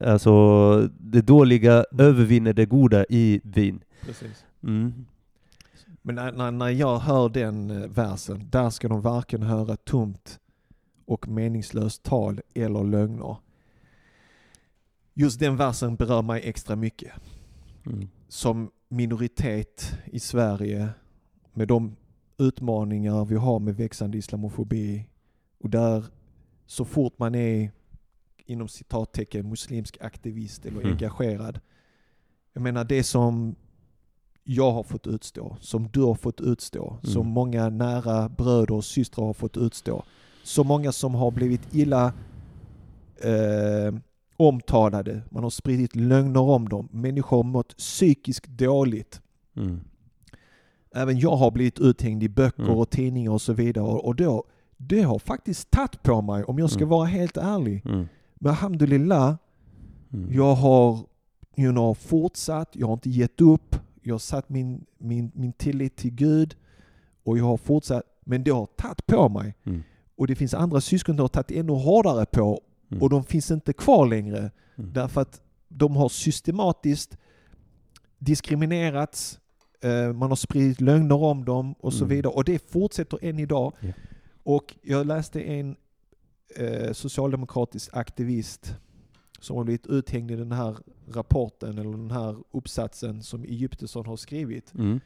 Alltså, 0.00 0.88
det 1.00 1.20
dåliga 1.20 1.84
övervinner 1.98 2.52
det 2.52 2.66
goda 2.66 3.04
i 3.08 3.40
vin. 3.44 3.80
Precis. 4.06 4.44
Mm. 4.64 4.92
Men 6.02 6.14
när, 6.14 6.50
när, 6.50 6.68
jag 6.68 6.98
hör 6.98 7.28
den 7.28 7.70
eh, 7.70 7.88
versen, 7.88 8.48
där 8.50 8.70
ska 8.70 8.88
de 8.88 9.00
varken 9.00 9.42
höra 9.42 9.76
tomt 9.76 10.40
och 11.04 11.28
meningslöst 11.28 12.02
tal 12.02 12.40
eller 12.54 12.84
lögner. 12.84 13.36
Just 15.14 15.40
den 15.40 15.56
versen 15.56 15.96
berör 15.96 16.22
mig 16.22 16.42
extra 16.44 16.76
mycket. 16.76 17.12
Mm. 17.86 18.08
Som 18.28 18.70
minoritet 18.88 19.98
i 20.04 20.20
Sverige 20.20 20.88
med 21.52 21.68
de 21.68 21.96
utmaningar 22.38 23.24
vi 23.24 23.36
har 23.36 23.58
med 23.58 23.76
växande 23.76 24.18
islamofobi 24.18 25.08
och 25.58 25.70
där 25.70 26.04
så 26.66 26.84
fort 26.84 27.18
man 27.18 27.34
är 27.34 27.70
inom 28.46 28.68
citattecken 28.68 29.48
muslimsk 29.48 29.96
aktivist 30.00 30.66
eller 30.66 30.80
Mm. 30.80 30.92
engagerad. 30.92 31.60
Jag 32.52 32.62
menar 32.62 32.84
det 32.84 33.02
som 33.02 33.56
jag 34.54 34.72
har 34.72 34.82
fått 34.82 35.06
utstå, 35.06 35.56
som 35.60 35.88
du 35.92 36.00
har 36.02 36.14
fått 36.14 36.40
utstå, 36.40 36.90
Mm. 36.90 37.12
som 37.14 37.26
många 37.26 37.68
nära 37.68 38.28
bröder 38.28 38.72
och 38.74 38.84
systrar 38.84 39.24
har 39.24 39.32
fått 39.32 39.56
utstå. 39.56 40.02
Så 40.44 40.64
många 40.64 40.92
som 40.92 41.14
har 41.14 41.30
blivit 41.30 41.74
illa 41.74 42.12
eh, 43.22 43.94
omtalade, 44.36 45.22
man 45.30 45.42
har 45.42 45.50
spridit 45.50 45.96
lögner 45.96 46.40
om 46.40 46.68
dem, 46.68 46.88
människor 46.92 47.36
har 47.36 47.44
mått 47.44 47.76
psykiskt 47.76 48.46
dåligt. 48.48 49.20
Mm. 49.56 49.80
Även 50.94 51.18
jag 51.18 51.36
har 51.36 51.50
blivit 51.50 51.78
uthängd 51.78 52.22
i 52.22 52.28
böcker 52.28 52.62
Mm. 52.62 52.76
och 52.76 52.90
tidningar 52.90 53.30
och 53.32 53.42
så 53.42 53.52
vidare. 53.52 53.84
Och 53.84 54.16
då, 54.16 54.44
det 54.76 55.02
har 55.02 55.18
faktiskt 55.18 55.70
tagit 55.70 56.02
på 56.02 56.22
mig, 56.22 56.44
om 56.44 56.58
jag 56.58 56.70
ska 56.70 56.78
Mm. 56.78 56.88
vara 56.88 57.06
helt 57.06 57.36
ärlig. 57.36 57.82
Mm. 57.86 58.08
Men 58.34 58.50
alhamdulillah, 58.50 59.34
Mm. 60.12 60.32
jag 60.32 60.54
har 60.54 60.98
you 61.56 61.72
know, 61.72 61.94
fortsatt, 61.94 62.68
jag 62.72 62.86
har 62.86 62.94
inte 62.94 63.10
gett 63.10 63.40
upp. 63.40 63.76
Jag 64.02 64.14
har 64.14 64.18
satt 64.18 64.48
min, 64.48 64.84
min, 64.98 65.30
min 65.34 65.52
tillit 65.52 65.96
till 65.96 66.10
Gud 66.14 66.56
och 67.24 67.38
jag 67.38 67.44
har 67.44 67.56
fortsatt. 67.56 68.02
Men 68.24 68.44
det 68.44 68.50
har 68.50 68.66
tagit 68.66 69.06
på 69.06 69.28
mig. 69.28 69.54
Mm. 69.64 69.82
Och 70.16 70.26
det 70.26 70.34
finns 70.34 70.54
andra 70.54 70.80
syskon 70.80 71.16
som 71.16 71.20
har 71.20 71.28
tagit 71.28 71.50
ännu 71.50 71.72
hårdare 71.72 72.26
på 72.26 72.60
Mm. 72.92 73.02
och 73.02 73.10
de 73.10 73.24
finns 73.24 73.50
inte 73.50 73.72
kvar 73.72 74.06
längre. 74.06 74.50
Mm. 74.78 74.92
Därför 74.92 75.20
att 75.20 75.40
de 75.68 75.96
har 75.96 76.08
systematiskt 76.08 77.18
diskriminerats, 78.18 79.40
eh, 79.80 80.12
man 80.12 80.28
har 80.30 80.36
spridit 80.36 80.80
lögner 80.80 81.22
om 81.22 81.44
dem 81.44 81.72
och 81.80 81.92
så 81.92 82.04
Mm. 82.04 82.16
vidare. 82.16 82.32
Och 82.32 82.44
det 82.44 82.70
fortsätter 82.70 83.18
än 83.24 83.38
idag. 83.38 83.72
Ja. 83.80 83.92
Och 84.42 84.74
jag 84.82 85.06
läste 85.06 85.40
en 85.42 85.76
eh, 86.56 86.92
socialdemokratisk 86.92 87.90
aktivist 87.92 88.74
som 89.40 89.56
har 89.56 89.64
blivit 89.64 89.86
uthängd 89.86 90.30
i 90.30 90.36
den 90.36 90.52
här 90.52 90.76
rapporten 91.08 91.78
eller 91.78 91.90
den 91.90 92.10
här 92.10 92.36
uppsatsen 92.50 93.22
som 93.22 93.44
Egyptesson 93.44 94.06
har 94.06 94.16
skrivit. 94.16 94.74
Mm. 94.74 95.00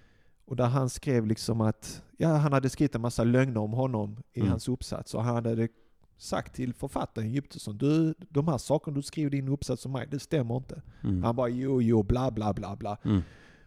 Och 0.47 0.57
där 0.57 0.65
han 0.69 0.91
skrev 0.91 1.27
liksom 1.27 1.61
att, 1.61 2.03
ja 2.17 2.29
han 2.29 2.53
hade 2.53 2.71
skrivit 2.71 2.95
en 2.95 3.01
massa 3.01 3.25
lögner 3.25 3.61
om 3.61 3.73
honom 3.73 4.17
i 4.33 4.41
Mm. 4.41 4.51
hans 4.51 4.69
uppsats 4.69 5.15
och 5.15 5.25
han 5.25 5.35
hade 5.35 5.69
sagt 6.17 6.55
till 6.55 6.75
författaren 6.75 7.29
Egyptesson, 7.29 7.79
du, 7.79 8.15
de 8.29 8.49
här 8.49 8.59
sakerna 8.59 8.95
du 8.97 9.03
skriver 9.03 9.35
i 9.35 9.41
din 9.41 9.49
uppsats 9.49 9.87
om 9.87 9.93
mig, 9.93 10.07
det 10.11 10.19
stämmer 10.19 10.57
inte. 10.57 10.83
Mm. 11.03 11.23
Han 11.23 11.37
bara 11.37 11.49
jo, 11.49 11.83
jo, 11.83 12.03
bla 12.03 12.31
bla 12.31 12.53
bla 12.53 12.77
bla. 12.77 12.97
Mm. 13.05 13.23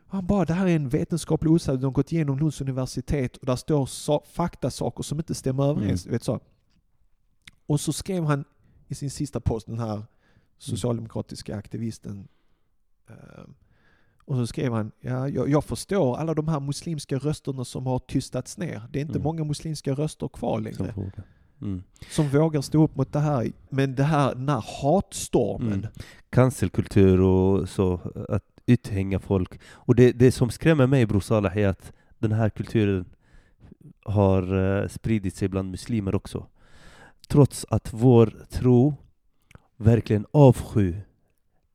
Han 0.10 0.26
bara, 0.26 0.46
det 0.46 0.54
här 0.54 0.68
är 0.68 0.76
en 0.76 0.90
vetenskaplig 0.90 1.52
uppsats, 1.52 1.80
de 1.80 1.86
har 1.86 1.92
gått 1.92 2.12
igenom 2.12 2.40
Lunds 2.40 2.62
universitet 2.62 3.38
och 3.38 3.46
där 3.46 3.56
står 3.56 3.86
sa- 3.86 4.24
faktasaker 4.32 5.04
som 5.04 5.18
inte 5.18 5.34
stämmer 5.36 5.64
överens. 5.64 6.06
Mm. 6.06 6.14
Vet 6.14 6.24
så. 6.24 6.40
Och 7.66 7.80
så 7.80 7.94
skrev 7.94 8.24
han 8.24 8.44
i 8.88 8.96
sin 8.96 9.12
sista 9.12 9.40
post, 9.40 9.68
den 9.68 9.80
här 9.80 10.04
socialdemokratiska 10.58 11.56
aktivisten, 11.56 12.28
eh, 13.10 13.16
och 14.26 14.36
så 14.36 14.48
skrev 14.48 14.74
han, 14.74 14.92
ja, 15.00 15.30
jag, 15.30 15.50
jag 15.50 15.64
förstår 15.64 16.18
alla 16.18 16.34
de 16.34 16.48
här 16.48 16.60
muslimska 16.60 17.18
rösterna 17.18 17.66
som 17.66 17.88
har 17.88 18.00
tystats 18.00 18.58
ner. 18.58 18.82
Det 18.92 19.00
är 19.00 19.02
inte 19.02 19.14
Mm. 19.14 19.24
många 19.24 19.44
muslimska 19.44 19.94
röster 19.94 20.28
kvar 20.28 20.60
längre 20.60 20.94
Som. 20.94 21.12
Mm. 21.62 21.84
som 22.10 22.30
vågar 22.30 22.62
stå 22.62 22.84
upp 22.84 22.96
mot 22.96 23.14
det 23.14 23.20
här. 23.20 23.52
Men 23.70 23.96
det 23.96 24.04
här, 24.04 24.36
den 24.36 24.50
här 24.50 24.64
hatstormen. 24.82 25.74
Mm. 25.74 25.88
Cancelkultur 26.30 27.22
och 27.22 27.70
så, 27.70 28.00
att 28.30 28.44
uthänga 28.66 29.20
folk. 29.20 29.60
Och 29.66 29.96
det, 29.96 30.12
det 30.12 30.32
som 30.32 30.50
skrämmer 30.50 30.88
mig 30.88 31.06
Bror 31.06 31.20
Salah 31.20 31.58
är 31.58 31.68
att 31.68 31.94
den 32.20 32.32
här 32.32 32.50
kulturen 32.50 33.06
har 34.06 34.54
uh, 34.54 34.88
spridit 34.88 35.36
sig 35.36 35.48
bland 35.48 35.72
muslimer 35.72 36.16
också. 36.16 36.48
Trots 37.28 37.66
att 37.70 37.94
vår 37.94 38.34
tro 38.50 38.96
verkligen 39.78 40.26
avsky 40.32 40.94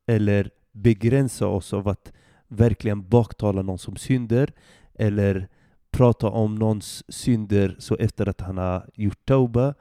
eller 0.07 0.51
begränsa 0.73 1.47
oss 1.47 1.73
av 1.73 1.89
att 1.89 2.13
verkligen 2.49 3.09
baktala 3.09 3.63
någon 3.63 3.79
som 3.79 3.97
synder 3.97 4.53
eller 4.95 5.49
prata 5.91 6.29
om 6.29 6.55
någons 6.55 7.05
synder 7.09 7.77
så 7.79 7.97
efter 7.97 8.29
att 8.29 8.41
han 8.41 8.59
har 8.59 8.87
gjort 8.95 9.27
tauba. 9.27 9.75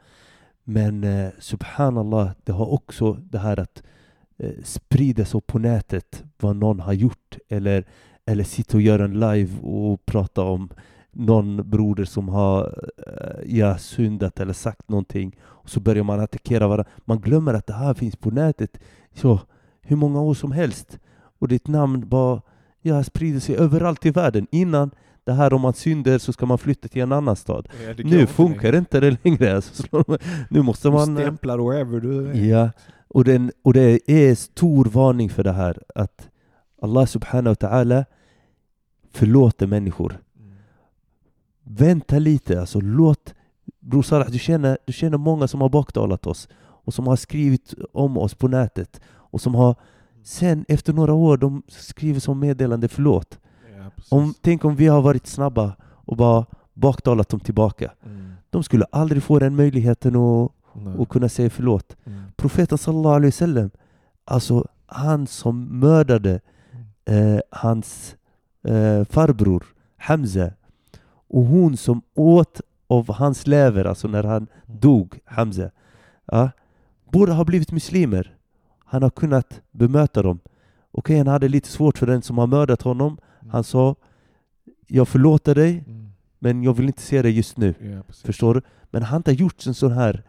Men 0.63 1.03
eh, 1.03 1.29
subhanallah, 1.39 2.31
det 2.43 2.51
har 2.51 2.73
också 2.73 3.13
det 3.13 3.39
här 3.39 3.59
att 3.59 3.83
eh, 4.37 4.63
sprida 4.63 5.25
så 5.25 5.41
på 5.41 5.59
nätet 5.59 6.23
vad 6.39 6.55
någon 6.55 6.79
har 6.79 6.93
gjort 6.93 7.37
eller, 7.49 7.85
eller 8.25 8.43
sitta 8.43 8.77
och 8.77 8.81
göra 8.81 9.05
en 9.05 9.19
live 9.19 9.59
och 9.61 10.05
prata 10.05 10.41
om 10.41 10.69
någon 11.13 11.69
broder 11.69 12.05
som 12.05 12.29
har 12.29 12.89
eh, 13.07 13.57
ja, 13.57 13.77
syndat 13.77 14.39
eller 14.39 14.53
sagt 14.53 14.89
någonting 14.89 15.35
och 15.43 15.69
så 15.69 15.79
börjar 15.79 16.03
man 16.03 16.19
attackera 16.19 16.67
varandra. 16.67 16.91
Man 17.05 17.21
glömmer 17.21 17.53
att 17.53 17.67
det 17.67 17.73
här 17.73 17.93
finns 17.93 18.15
på 18.15 18.31
nätet 18.31 18.79
så 19.15 19.39
hur 19.81 19.95
många 19.95 20.21
år 20.21 20.33
som 20.33 20.51
helst 20.51 20.99
och 21.39 21.47
ditt 21.47 21.67
namn 21.67 22.09
bara 22.09 22.41
ja, 22.81 23.03
sprider 23.03 23.39
sig 23.39 23.55
överallt 23.57 24.05
i 24.05 24.11
världen. 24.11 24.47
Innan 24.51 24.91
det 25.23 25.31
här 25.33 25.53
om 25.53 25.61
man 25.61 25.73
synder 25.73 26.17
så 26.17 26.33
ska 26.33 26.45
man 26.45 26.57
flytta 26.57 26.87
till 26.87 27.01
en 27.01 27.11
annan 27.11 27.35
stad. 27.35 27.67
Ja, 27.87 27.93
det 27.93 28.03
Nu 28.03 28.27
funkar 28.27 28.61
längre. 28.63 28.77
inte 28.77 28.99
det 28.99 29.17
längre. 29.23 29.55
Alltså, 29.55 29.83
så 29.83 30.17
nu 30.49 30.61
måste 30.61 30.87
Du 30.87 30.91
man... 30.91 31.15
stämplar 31.15 31.57
wherever 31.69 31.99
du 31.99 32.27
är. 32.29 32.33
Ja, 32.33 32.69
och, 33.07 33.23
den, 33.23 33.51
och 33.63 33.73
det 33.73 34.09
är 34.11 34.35
stor 34.35 34.85
varning 34.85 35.29
för 35.29 35.43
det 35.43 35.51
här 35.51 35.77
att 35.95 36.29
Allah 36.81 37.05
subhanahu 37.05 37.55
wa 37.61 37.67
ta'ala 37.69 38.05
förlåter 39.13 39.67
människor. 39.67 40.17
Mm. 41.65 41.75
Vänta 41.75 42.19
lite, 42.19 42.59
alltså 42.59 42.79
låt 42.79 43.33
Bror 43.79 44.01
Salah, 44.01 44.29
du 44.29 44.39
känner, 44.39 44.77
du 44.85 44.93
känner 44.93 45.17
många 45.17 45.47
som 45.47 45.61
har 45.61 45.69
baktalat 45.69 46.27
oss 46.27 46.49
och 46.61 46.93
som 46.93 47.07
har 47.07 47.15
skrivit 47.15 47.73
om 47.93 48.17
oss 48.17 48.35
på 48.35 48.47
nätet 48.47 49.01
och 49.07 49.41
som 49.41 49.55
har 49.55 49.75
sen 50.23 50.65
efter 50.67 50.93
några 50.93 51.13
år 51.13 51.37
de 51.37 51.63
skriver 51.67 52.19
som 52.19 52.39
meddelande 52.39 52.87
förlåt. 52.87 53.39
Ja. 53.77 53.91
Om, 54.09 54.33
tänk 54.41 54.65
om 54.65 54.75
vi 54.75 54.87
har 54.87 55.01
varit 55.01 55.27
snabba 55.27 55.75
och 55.81 56.17
bara 56.17 56.45
baktalat 56.73 57.29
dem 57.29 57.39
tillbaka. 57.39 57.91
Mm. 58.05 58.33
De 58.49 58.63
skulle 58.63 58.85
aldrig 58.91 59.23
få 59.23 59.39
den 59.39 59.55
möjligheten 59.55 60.15
att, 60.15 60.51
att 60.99 61.09
kunna 61.09 61.29
säga 61.29 61.49
förlåt. 61.49 61.95
Mm. 62.05 62.23
Profeten 62.35 62.77
sallallahu 62.77 63.15
alaihi 63.15 63.27
wasallam, 63.27 63.69
alltså 64.25 64.67
han 64.85 65.27
som 65.27 65.79
mördade 65.79 66.39
eh, 67.05 67.39
hans 67.49 68.15
eh, 68.63 69.03
farbror 69.05 69.63
Hamza 69.97 70.51
och 71.33 71.43
hon 71.45 71.77
som 71.77 72.01
åt 72.15 72.61
av 72.87 73.13
hans 73.13 73.47
lever, 73.47 73.85
alltså 73.85 74.07
när 74.07 74.23
han 74.23 74.47
dog, 74.65 75.19
Hamza, 75.25 75.71
ja, 76.25 76.49
båda 77.11 77.33
har 77.33 77.45
blivit 77.45 77.71
muslimer. 77.71 78.35
Han 78.85 79.03
har 79.03 79.09
kunnat 79.09 79.61
bemöta 79.71 80.21
dem. 80.21 80.39
Okej, 80.91 81.17
han 81.17 81.27
hade 81.27 81.47
lite 81.47 81.69
svårt 81.69 81.97
för 81.97 82.07
den 82.07 82.21
som 82.21 82.37
har 82.37 82.47
mördat 82.47 82.81
honom. 82.81 83.17
Han 83.51 83.63
sa 83.63 83.95
Jag 84.87 85.07
förlåter 85.07 85.55
dig, 85.55 85.83
Mm. 85.87 86.11
men 86.39 86.63
jag 86.63 86.73
vill 86.73 86.85
inte 86.87 87.01
se 87.01 87.21
dig 87.21 87.31
just 87.31 87.57
nu. 87.57 87.73
Ja. 87.81 88.13
Förstår 88.25 88.53
du? 88.53 88.61
Men 88.89 89.03
han 89.03 89.11
har 89.11 89.17
inte 89.17 89.31
gjort 89.31 89.65
en 89.67 89.73
sån 89.73 89.91
här 89.91 90.23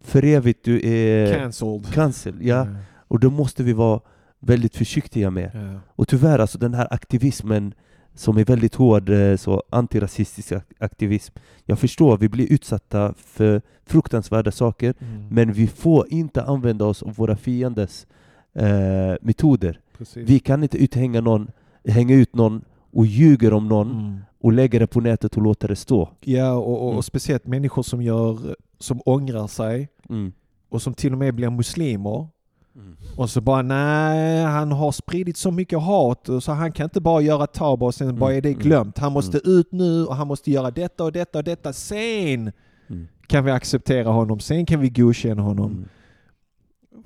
för 0.00 0.24
evigt 0.24 0.64
du 0.64 0.80
är 0.88 1.38
Cancelled. 1.38 1.86
cancel. 1.92 2.34
Ja. 2.46 2.66
Och 3.08 3.20
det 3.20 3.30
måste 3.30 3.62
vi 3.62 3.72
vara 3.72 4.00
väldigt 4.38 4.76
försiktiga 4.76 5.30
med. 5.30 5.50
Ja. 5.54 5.80
Och 5.86 6.08
tyvärr, 6.08 6.38
alltså 6.38 6.58
den 6.58 6.74
här 6.74 6.88
aktivismen 6.90 7.74
som 8.14 8.36
är 8.38 8.44
väldigt 8.44 8.74
hård, 8.74 9.08
eh, 9.08 9.36
så 9.36 9.62
antirasistisk 9.70 10.52
ak- 10.52 10.72
aktivism. 10.78 11.34
Jag 11.64 11.78
förstår, 11.78 12.18
vi 12.18 12.28
blir 12.28 12.52
utsatta 12.52 13.14
för 13.16 13.62
fruktansvärda 13.86 14.50
saker, 14.52 14.94
Mm. 14.98 15.28
men 15.30 15.52
vi 15.52 15.66
får 15.66 16.06
inte 16.12 16.42
använda 16.42 16.84
oss 16.84 17.02
av 17.02 17.14
våra 17.14 17.36
fienders 17.36 18.06
eh, 18.54 19.14
metoder. 19.22 19.80
Precis. 19.98 20.28
Vi 20.28 20.38
kan 20.38 20.62
inte 20.62 20.78
uthänga 20.78 21.20
någon, 21.20 21.50
hänga 21.84 22.14
ut 22.14 22.34
någon 22.34 22.64
och 22.92 23.06
ljuger 23.06 23.52
om 23.52 23.68
någon 23.68 23.90
Mm. 23.90 24.18
och 24.40 24.52
lägga 24.52 24.78
det 24.78 24.86
på 24.86 25.00
nätet 25.00 25.36
och 25.36 25.42
låta 25.42 25.66
det 25.66 25.76
stå. 25.76 26.08
Ja, 26.20 26.52
och, 26.52 26.80
och, 26.82 26.86
Mm. 26.88 26.96
och 26.98 27.04
speciellt 27.04 27.46
människor 27.46 27.82
som 27.82 28.02
gör, 28.02 28.56
som 28.78 29.00
ångrar 29.04 29.46
sig 29.46 29.88
Mm. 30.08 30.32
och 30.68 30.82
som 30.82 30.94
till 30.94 31.12
och 31.12 31.18
med 31.18 31.34
blir 31.34 31.50
muslimer. 31.50 32.26
Mm. 32.74 32.96
Och 33.16 33.30
så 33.30 33.40
bara 33.40 33.62
nej, 33.62 34.44
han 34.44 34.72
har 34.72 34.92
spridit 34.92 35.36
så 35.36 35.50
mycket 35.50 35.80
hat 35.80 36.28
så 36.40 36.52
han 36.52 36.72
kan 36.72 36.84
inte 36.84 37.00
bara 37.00 37.20
göra 37.20 37.46
tauba 37.46 37.86
och 37.86 37.94
sen 37.94 38.18
bara 38.18 38.34
är 38.34 38.40
det 38.40 38.48
mm, 38.48 38.62
glömt. 38.62 38.98
Han 38.98 39.12
måste 39.12 39.38
ut 39.38 39.72
nu 39.72 40.04
och 40.06 40.16
han 40.16 40.26
måste 40.26 40.50
göra 40.50 40.70
detta 40.70 41.04
och 41.04 41.12
detta 41.12 41.38
och 41.38 41.44
detta. 41.44 41.72
Sen 41.72 42.52
Mm. 42.88 43.08
kan 43.26 43.44
vi 43.44 43.50
acceptera 43.50 44.08
honom, 44.08 44.40
sen 44.40 44.66
kan 44.66 44.80
vi 44.80 44.88
godkänna 44.88 45.42
honom. 45.42 45.70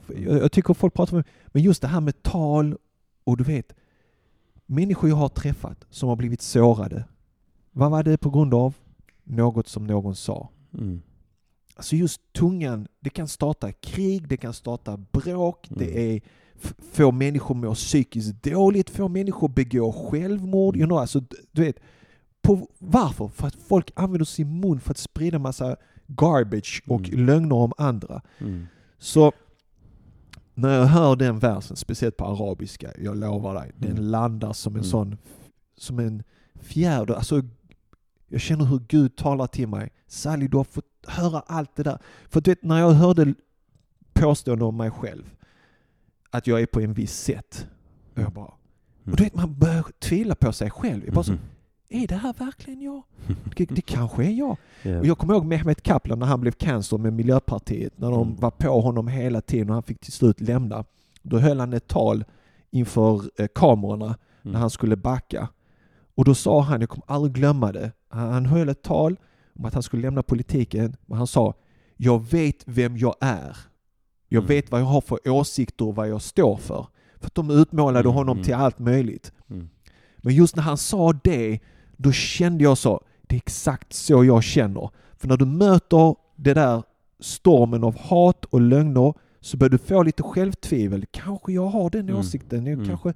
Mm. 0.09 0.25
Jag, 0.25 0.43
jag 0.43 0.53
tycker 0.53 0.75
folk 0.75 0.95
pratar 0.95 1.17
med 1.17 1.25
Men 1.47 1.62
just 1.62 1.83
det 1.83 1.89
här 1.89 2.01
med 2.01 2.23
tal 2.23 2.77
och 3.25 3.37
du 3.37 3.45
vet, 3.45 3.73
människor 4.67 5.11
jag 5.11 5.17
har 5.17 5.29
träffat 5.29 5.85
som 5.91 6.09
har 6.09 6.17
blivit 6.17 6.43
sårade. 6.43 7.05
Vad 7.73 7.91
var 7.91 8.03
det 8.03 8.19
på 8.19 8.31
grund 8.31 8.55
av? 8.55 8.75
Något 9.25 9.69
som 9.69 9.87
någon 9.87 10.14
sa. 10.14 10.49
Mm. 10.75 11.03
Alltså 11.77 11.97
just 11.97 12.20
tungan, 12.33 12.89
det 13.01 13.11
kan 13.11 13.29
starta 13.29 13.72
krig, 13.72 14.29
det 14.29 14.37
kan 14.37 14.53
starta 14.53 14.97
bråk, 15.12 15.68
Mm. 15.70 15.79
det 15.79 16.14
är 16.16 16.20
få 16.93 17.12
människor 17.12 17.55
må 17.55 17.74
psykiskt 17.74 18.43
dåligt, 18.43 18.91
få 18.91 19.09
människor 19.09 19.49
begå 19.49 19.93
självmord. 19.93 20.77
You 20.77 20.87
know, 20.87 20.99
alltså, 20.99 21.20
du 21.53 21.62
vet, 21.64 21.77
på, 22.43 22.68
varför? 22.79 23.29
För 23.29 23.47
att 23.47 23.55
folk 23.55 23.91
använder 23.97 24.24
sin 24.24 24.61
mun 24.61 24.81
för 24.81 24.91
att 24.91 24.99
sprida 24.99 25.39
massa 25.39 25.77
garbage 26.07 26.83
och 26.89 27.09
Mm. 27.09 27.27
lögner 27.27 27.57
om 27.57 27.72
andra. 27.79 28.22
Mm. 28.39 28.66
Så 28.99 29.33
när 30.55 30.79
jag 30.79 30.87
hör 30.87 31.16
den 31.16 31.39
versen, 31.39 31.77
speciellt 31.77 32.16
på 32.16 32.24
arabiska, 32.24 32.91
jag 33.03 33.16
lovar 33.16 33.55
dig, 33.55 33.72
den 33.77 33.91
Mm. 33.91 34.05
landar 34.05 34.53
som 34.53 34.72
en 34.72 34.79
Mm. 34.81 34.91
sån, 34.91 35.16
som 35.77 35.99
en 35.99 36.22
fjärde. 36.61 37.16
Alltså, 37.16 37.43
jag 38.29 38.41
känner 38.41 38.64
hur 38.64 38.79
Gud 38.89 39.16
talar 39.16 39.47
till 39.47 39.68
mig. 39.68 39.93
Sally, 40.07 40.49
du 40.49 40.57
har 40.57 40.64
fått 40.64 40.85
höra 41.07 41.41
allt 41.47 41.77
det 41.77 41.83
där. 41.83 41.99
För 42.29 42.41
du 42.41 42.51
vet, 42.51 42.62
när 42.62 42.79
jag 42.79 42.91
hörde 42.91 43.35
påstående 44.12 44.64
om 44.64 44.77
mig 44.77 44.91
själv, 44.91 45.35
att 46.31 46.47
jag 46.47 46.61
är 46.61 46.66
på 46.66 46.81
en 46.81 46.93
viss 46.93 47.14
sätt, 47.20 47.66
och 48.14 48.22
jag 48.22 48.33
bara, 48.33 48.45
och 49.05 49.16
du 49.16 49.24
vet, 49.24 49.35
man 49.35 49.59
börjar 49.59 49.85
tvivla 49.99 50.35
på 50.35 50.53
sig 50.53 50.70
själv. 50.70 51.05
Jag 51.05 51.14
bara 51.14 51.24
så, 51.24 51.33
Mhm. 51.33 51.41
är 51.89 52.07
det 52.07 52.14
här 52.16 52.35
verkligen 52.39 52.81
jag? 52.83 53.03
Det, 53.57 53.64
det 53.64 53.81
kanske 53.87 54.24
är 54.24 54.31
jag. 54.31 54.57
Ja. 54.83 54.99
Och 54.99 55.07
jag 55.07 55.18
kommer 55.18 55.35
ihåg 55.35 55.45
Mehmet 55.47 55.83
Kaplan 55.83 56.18
när 56.18 56.27
han 56.27 56.41
blev 56.41 56.53
cancer 56.53 56.99
med 56.99 57.12
Miljöpartiet, 57.12 57.99
när 57.99 58.11
de 58.11 58.22
Mm. 58.29 58.37
var 58.41 58.51
på 58.51 58.81
honom 58.81 59.09
hela 59.09 59.41
tiden 59.41 59.68
och 59.68 59.74
han 59.74 59.83
fick 59.83 60.01
till 60.01 60.12
slut 60.12 60.41
lämna. 60.41 60.85
Då 61.22 61.39
höll 61.39 61.61
han 61.61 61.72
ett 61.72 61.89
tal 61.89 62.24
inför 62.70 63.22
eh, 63.41 63.47
kamerorna 63.55 64.07
när 64.43 64.51
Mm. 64.51 64.61
han 64.61 64.70
skulle 64.70 64.97
backa. 64.97 65.49
Och 66.17 66.25
då 66.25 66.35
sa 66.35 66.61
han, 66.61 66.81
jag 66.81 66.91
kommer 66.91 67.05
aldrig 67.09 67.33
glömma 67.35 67.73
det, 67.73 67.93
han, 68.09 68.47
höll 68.47 68.69
ett 68.69 68.83
tal 68.83 69.17
om 69.59 69.64
att 69.64 69.75
han 69.75 69.83
skulle 69.83 70.03
lämna 70.03 70.23
politiken, 70.23 70.97
men 71.07 71.19
han 71.19 71.27
sa 71.27 71.55
Jag 71.97 72.31
vet 72.31 72.62
vem 72.67 72.97
jag 72.97 73.14
är. 73.21 73.57
Jag 74.29 74.41
Mm. 74.41 74.49
vet 74.49 74.71
vad 74.71 74.81
jag 74.81 74.87
har 74.87 75.01
för 75.01 75.29
åsikter 75.31 75.85
och 75.85 75.95
vad 75.95 76.09
jag 76.09 76.23
står 76.23 76.57
för. 76.57 76.87
För 77.19 77.27
att 77.27 77.35
de 77.35 77.51
utmålade 77.51 78.09
Mm, 78.09 78.12
honom 78.14 78.37
mm. 78.37 78.45
till 78.45 78.55
allt 78.55 78.79
möjligt. 78.79 79.33
Mm. 79.51 79.69
Men 80.17 80.35
just 80.35 80.57
när 80.57 80.62
han 80.62 80.77
sa 80.79 81.12
det, 81.25 81.59
då 81.97 82.12
kände 82.12 82.64
jag 82.64 82.79
så, 82.79 83.01
det 83.23 83.35
är 83.35 83.39
exakt 83.39 83.93
så 83.93 84.25
jag 84.25 84.43
känner. 84.45 84.91
För 85.17 85.29
när 85.29 85.37
du 85.37 85.45
möter 85.47 86.14
det 86.37 86.55
där 86.55 86.83
stormen 87.21 87.85
av 87.85 87.99
hat 87.99 88.45
och 88.45 88.61
lögner 88.61 89.14
så 89.41 89.57
börjar 89.57 89.71
du 89.71 89.79
få 89.79 90.03
lite 90.03 90.23
självtvivel. 90.23 91.05
Kanske 91.11 91.53
jag 91.53 91.67
har 91.67 91.91
den 91.91 92.09
Mm. 92.09 92.17
åsikten, 92.21 92.67
Mm. 92.67 92.87
kanske... 92.89 93.14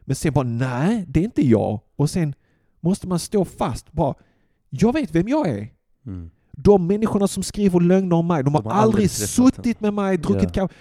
Men 0.00 0.16
sen 0.16 0.32
bara, 0.32 0.44
nej, 0.44 1.04
det 1.08 1.20
är 1.20 1.24
inte 1.24 1.46
jag. 1.48 1.80
Och 1.96 2.10
sen 2.10 2.34
måste 2.80 3.08
man 3.08 3.18
stå 3.18 3.44
fast 3.44 3.92
bara, 3.92 4.14
jag 4.70 4.92
vet 4.92 5.14
vem 5.14 5.28
jag 5.28 5.48
är. 5.48 5.68
Mm. 6.06 6.30
De 6.52 6.86
människorna 6.86 7.28
som 7.28 7.42
skriver 7.42 7.80
lögner 7.80 8.16
om 8.16 8.26
mig, 8.26 8.44
de 8.44 8.54
har, 8.54 8.62
De 8.62 8.68
har 8.72 8.82
aldrig 8.82 8.94
aldrig 9.04 9.10
suttit 9.10 9.80
med 9.80 9.94
mig, 9.94 10.16
druckit 10.18 10.42
Ja. 10.42 10.50
kaffe. 10.62 10.74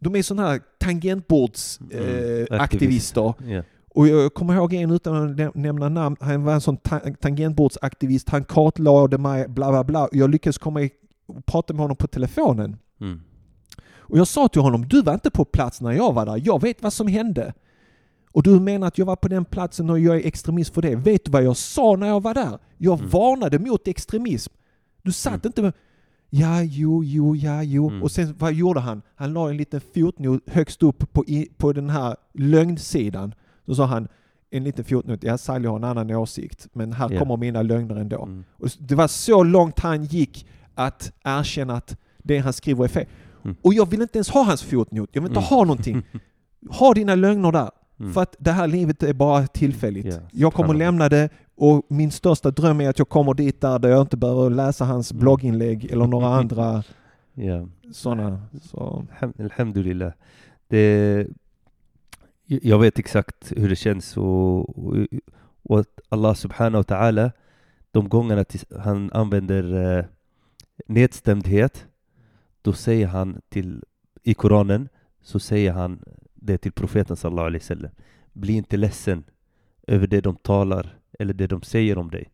De 0.00 0.16
är 0.16 0.22
sådana 0.22 0.48
här 0.48 0.60
tangentbordsaktivister. 0.78 3.34
Mm. 3.40 3.50
Eh. 3.50 3.56
Ja. 3.56 3.62
Och 3.94 4.08
jag 4.08 4.34
kommer 4.34 4.54
ihåg 4.54 4.72
en 4.74 4.90
utan 4.90 5.30
att 5.30 5.36
nä- 5.36 5.50
nämna 5.54 5.88
namn, 5.88 6.16
han 6.20 6.44
var 6.44 6.52
en 6.54 6.60
sån 6.60 6.76
ta 6.76 7.00
tangentbordsaktivist, 7.20 8.28
han 8.28 8.44
kartlade 8.44 9.18
mig, 9.18 9.48
bla 9.48 9.70
bla 9.70 9.84
bla. 9.84 10.08
Jag 10.12 10.30
lyckades 10.30 10.58
komma 10.58 10.82
i, 10.82 10.90
och 11.26 11.46
prata 11.46 11.72
med 11.72 11.80
honom 11.80 11.96
på 11.96 12.06
telefonen. 12.06 12.76
Mm. 13.00 13.20
Och 13.98 14.18
jag 14.18 14.26
sa 14.28 14.48
till 14.48 14.62
honom, 14.62 14.88
du 14.88 15.02
var 15.02 15.14
inte 15.14 15.30
på 15.30 15.44
plats 15.44 15.80
när 15.80 15.92
jag 15.92 16.12
var 16.12 16.26
där, 16.26 16.42
jag 16.44 16.62
vet 16.62 16.82
vad 16.82 16.92
som 16.92 17.06
hände. 17.06 17.54
Och 18.32 18.42
du 18.42 18.60
menar 18.60 18.86
att 18.86 18.98
jag 18.98 19.06
var 19.06 19.16
på 19.16 19.28
den 19.28 19.44
platsen 19.44 19.90
och 19.90 19.98
jag 19.98 20.16
är 20.16 20.26
extremist 20.26 20.74
för 20.74 20.82
det. 20.82 20.96
Vet 20.96 21.24
du 21.24 21.30
vad 21.30 21.42
jag 21.42 21.56
sa 21.56 21.96
när 21.96 22.06
jag 22.06 22.22
var 22.22 22.34
där? 22.34 22.58
Jag 22.78 22.98
Mm. 22.98 23.10
varnade 23.10 23.58
mot 23.58 23.88
extremism. 23.88 24.52
Du 25.02 25.12
satt 25.12 25.32
Mm. 25.32 25.40
inte 25.46 25.62
med 25.62 25.72
Ja, 26.32 26.62
jo, 26.62 27.04
jo, 27.04 27.36
ja, 27.36 27.62
jo. 27.62 27.88
Mm. 27.88 28.02
Och 28.02 28.10
sen 28.10 28.34
vad 28.38 28.52
gjorde 28.52 28.80
han? 28.80 29.02
Han 29.16 29.32
la 29.32 29.50
en 29.50 29.56
liten 29.56 29.80
fotnot 29.94 30.42
högst 30.50 30.82
upp 30.82 31.12
på, 31.12 31.24
i, 31.26 31.48
på 31.56 31.72
den 31.72 31.90
här 31.90 32.16
lögnsidan. 32.34 33.34
Så 33.66 33.74
sa 33.74 33.84
han 33.86 34.08
en 34.50 34.64
liten 34.64 34.84
fotnot, 34.84 35.22
ja 35.22 35.38
Sally 35.38 35.68
har 35.68 35.76
en 35.76 35.84
annan 35.84 36.10
åsikt, 36.10 36.68
men 36.72 36.92
här 36.92 37.10
Ja. 37.12 37.18
kommer 37.18 37.36
mina 37.36 37.62
lögner 37.62 37.96
ändå. 37.96 38.22
Mm. 38.22 38.44
Och 38.58 38.68
det 38.78 38.94
var 38.94 39.08
så 39.08 39.42
långt 39.42 39.78
han 39.80 40.04
gick 40.04 40.46
att 40.74 41.12
erkänna 41.24 41.74
att 41.76 41.96
det 42.18 42.38
han 42.38 42.52
skriver 42.52 42.84
är 42.84 42.88
fel. 42.88 43.06
Mm. 43.44 43.56
Och 43.62 43.74
jag 43.74 43.90
vill 43.90 44.02
inte 44.02 44.18
ens 44.18 44.28
ha 44.30 44.42
hans 44.42 44.62
fotnot, 44.62 45.08
jag 45.12 45.22
vill 45.22 45.30
inte 45.30 45.40
Mm. 45.40 45.48
ha 45.48 45.64
någonting. 45.64 46.02
Ha 46.70 46.94
dina 46.94 47.14
lögner 47.14 47.52
där. 47.52 47.70
Mm. 48.00 48.12
För 48.12 48.22
att 48.22 48.36
det 48.38 48.52
här 48.52 48.66
livet 48.66 49.02
är 49.02 49.12
bara 49.12 49.46
tillfälligt. 49.46 50.06
Ja, 50.06 50.18
jag 50.32 50.52
kommer 50.54 50.74
lämna 50.74 51.08
det 51.08 51.28
och 51.54 51.86
min 51.88 52.10
största 52.10 52.50
dröm 52.50 52.80
är 52.80 52.88
att 52.90 52.98
jag 52.98 53.08
kommer 53.08 53.34
dit 53.34 53.60
där, 53.60 53.78
där 53.78 53.88
jag 53.88 54.00
inte 54.00 54.16
behöver 54.16 54.50
läsa 54.50 54.84
hans 54.84 55.12
Mm. 55.12 55.20
blogginlägg 55.20 55.84
eller 55.92 56.06
några 56.06 56.26
andra 56.34 56.82
Ja. 57.34 57.66
sådana. 57.92 58.42
Så. 58.62 59.06
Alham- 59.20 59.42
Alhamdulillah. 59.42 60.12
Det, 60.68 61.26
jag 62.46 62.78
vet 62.78 62.98
exakt 62.98 63.52
hur 63.56 63.68
det 63.68 63.76
känns 63.76 64.16
och, 64.16 64.78
och, 64.86 64.96
och 65.62 65.80
att 65.80 66.00
Allah 66.08 66.34
subhanahu 66.34 66.76
wa 66.88 66.96
ta'ala, 66.96 67.30
de 67.90 68.08
gångerna 68.08 68.44
han 68.78 69.10
använder 69.12 69.96
eh, 69.98 70.04
nedstämdhet, 70.86 71.86
då 72.62 72.72
säger 72.72 73.06
han 73.06 73.40
till, 73.48 73.84
i 74.22 74.34
Koranen, 74.34 74.88
så 75.22 75.38
säger 75.38 75.72
han 75.72 76.02
det 76.40 76.58
till 76.58 76.72
profeten 76.72 77.16
sallallahu 77.16 77.46
alaihi 77.46 77.62
wasallam. 77.62 77.90
Bli 78.32 78.52
inte 78.52 78.76
ledsen 78.76 79.24
över 79.86 80.06
det 80.06 80.20
de 80.20 80.36
talar 80.36 80.96
eller 81.18 81.34
det 81.34 81.46
de 81.46 81.62
säger 81.62 81.98
om 81.98 82.10
dig. 82.10 82.30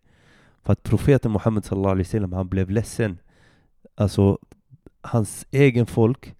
För 0.63 0.73
att 0.73 0.83
profeten 0.83 1.33
Muhammed 1.33 1.65
sallallahu 1.65 1.93
alaihi 1.93 2.07
wasallam, 2.07 2.33
han 2.33 2.49
blev 2.49 2.71
ledsen. 2.71 3.19
Alltså, 3.95 4.39
hans 5.01 5.47
egen 5.51 5.87
folk 5.87 6.35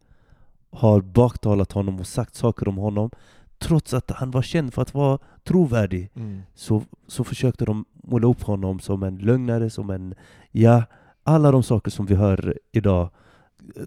har 0.71 1.01
baktalat 1.01 1.73
honom 1.73 2.01
och 2.01 2.07
sagt 2.07 2.35
saker 2.35 2.69
om 2.69 2.77
honom 2.77 3.11
trots 3.59 3.95
att 3.95 4.11
han 4.11 4.31
var 4.31 4.43
känd 4.43 4.75
för 4.75 4.83
att 4.83 4.95
vara 4.95 5.19
trovärdig 5.45 6.11
Mm. 6.15 6.43
så, 6.55 6.83
så 7.07 7.25
försökte 7.25 7.65
de 7.65 7.85
måla 7.93 8.27
upp 8.29 8.43
honom 8.43 8.81
som 8.81 9.03
en 9.03 9.19
lögnare, 9.19 9.71
som 9.71 9.91
en... 9.91 10.15
Ja, 10.53 10.83
alla 11.23 11.51
de 11.51 11.63
saker 11.63 11.91
som 11.91 12.07
vi 12.07 12.15
hör 12.15 12.59
idag, 12.73 13.11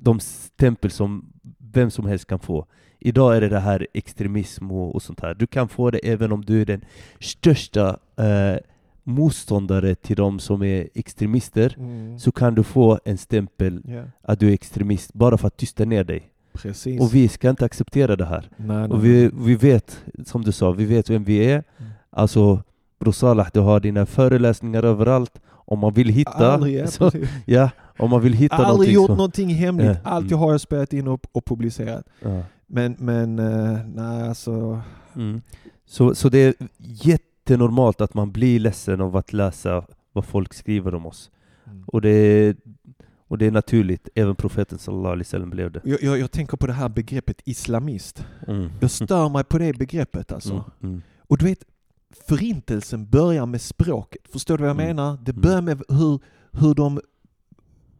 de 0.02 0.20
stämpel 0.20 0.92
som 0.92 1.34
vem 1.58 1.92
som 1.92 2.06
helst 2.06 2.28
kan 2.28 2.40
få. 2.40 2.66
Idag 3.00 3.36
är 3.38 3.42
det 3.42 3.50
det 3.50 3.60
här 3.60 3.88
extremism 3.94 4.72
och, 4.72 4.96
och 4.96 5.02
sånt 5.02 5.20
här. 5.22 5.34
Du 5.34 5.48
kan 5.48 5.70
få 5.70 5.92
det 5.92 5.98
även 5.98 6.32
om 6.32 6.46
du 6.46 6.62
är 6.62 6.66
den 6.66 6.82
största 7.20 7.98
eh, 8.18 8.58
motståndare 9.04 9.96
till 9.96 10.16
de 10.16 10.40
som 10.40 10.64
är 10.64 10.88
extremister, 10.96 11.76
Mm. 11.80 12.20
så 12.20 12.32
kan 12.32 12.56
du 12.56 12.64
få 12.64 13.00
en 13.06 13.18
stämpel 13.18 13.82
Ja, 13.88 14.02
att 14.22 14.40
du 14.40 14.50
är 14.50 14.54
extremist 14.54 15.14
bara 15.14 15.38
för 15.38 15.48
att 15.48 15.58
tysta 15.58 15.86
ner 15.86 16.04
dig. 16.04 16.30
precis. 16.54 17.02
Och 17.02 17.16
vi 17.16 17.28
ska 17.28 17.50
inte 17.50 17.66
acceptera 17.66 18.16
det 18.16 18.26
här. 18.26 18.50
nej, 18.58 18.78
nej. 18.78 18.90
Och 18.90 19.06
vi, 19.06 19.32
vi 19.34 19.56
vet, 19.56 20.04
som 20.26 20.42
du 20.44 20.52
sa, 20.52 20.72
vi 20.72 20.86
vet 20.86 21.10
vem 21.10 21.24
vi 21.24 21.38
är. 21.52 21.64
Mm. 21.78 21.92
Alltså, 22.10 22.64
Bror 23.00 23.12
Salah, 23.12 23.48
du 23.54 23.60
har 23.60 23.80
dina 23.80 24.06
föreläsningar 24.06 24.84
överallt. 24.84 25.40
Om 25.50 25.80
man 25.80 25.94
vill 25.94 26.10
hitta, 26.10 26.52
Aldrig, 26.54 26.76
ja, 26.80 26.88
så, 26.88 27.12
ja, 27.46 27.70
om 28.00 28.10
man 28.10 28.22
vill 28.22 28.34
hitta 28.34 28.56
Aldrig 28.56 28.68
någonting 28.72 28.94
gjort 28.94 29.08
så, 29.08 29.16
någonting 29.16 29.50
hemligt. 29.50 29.88
Ja, 30.04 30.10
Allt 30.10 30.26
mm. 30.26 30.32
jag 30.32 30.38
har 30.48 30.58
spelat 30.58 30.94
in 30.94 31.08
och, 31.08 31.26
och 31.32 31.46
publicerat. 31.46 32.06
ja, 32.22 32.42
Men, 32.70 32.96
men 33.00 33.40
eh, 33.40 33.80
nej 33.88 34.28
alltså. 34.28 34.82
mm. 35.16 35.42
så, 35.86 36.16
så 36.16 36.30
det 36.30 36.38
är 36.40 36.54
jättenormalt 36.78 38.02
att 38.02 38.14
man 38.14 38.32
blir 38.32 38.60
ledsen 38.60 39.02
av 39.02 39.16
att 39.16 39.34
läsa 39.34 39.86
vad 40.14 40.26
folk 40.26 40.54
skriver 40.54 40.96
om 40.96 41.06
oss. 41.06 41.32
Mm. 41.66 41.84
Och 41.88 42.02
det 42.02 42.10
är, 42.10 42.56
och 43.28 43.38
det 43.38 43.46
är 43.46 43.52
naturligt, 43.52 44.10
även 44.16 44.36
profeten 44.36 44.78
sallallahu 44.80 45.12
alaihi 45.12 45.24
wasallam 45.24 45.50
blev 45.50 45.72
det. 45.72 45.82
Jag, 45.84 46.04
jag, 46.04 46.20
jag 46.20 46.32
tänker 46.32 46.58
på 46.58 46.68
det 46.68 46.74
här 46.74 46.90
begreppet 46.90 47.42
islamist. 47.46 48.26
Mm. 48.48 48.72
Jag 48.80 48.92
stör 48.92 49.30
mig 49.30 49.44
på 49.44 49.58
det 49.58 49.74
begreppet 49.78 50.32
alltså. 50.32 50.52
Mm. 50.54 50.64
Mm. 50.84 51.02
Och 51.20 51.38
du 51.38 51.46
vet, 51.46 51.64
förintelsen 52.28 53.10
börjar 53.10 53.46
med 53.46 53.62
språket. 53.62 54.22
Förstår 54.32 54.58
du 54.58 54.62
vad 54.62 54.70
jag 54.70 54.76
Mm. 54.82 54.88
menar? 54.96 55.18
Det 55.24 55.32
Mm. 55.32 55.42
börjar 55.42 55.62
med 55.62 55.82
hur, 55.90 56.20
hur 56.52 56.74
de, 56.76 57.02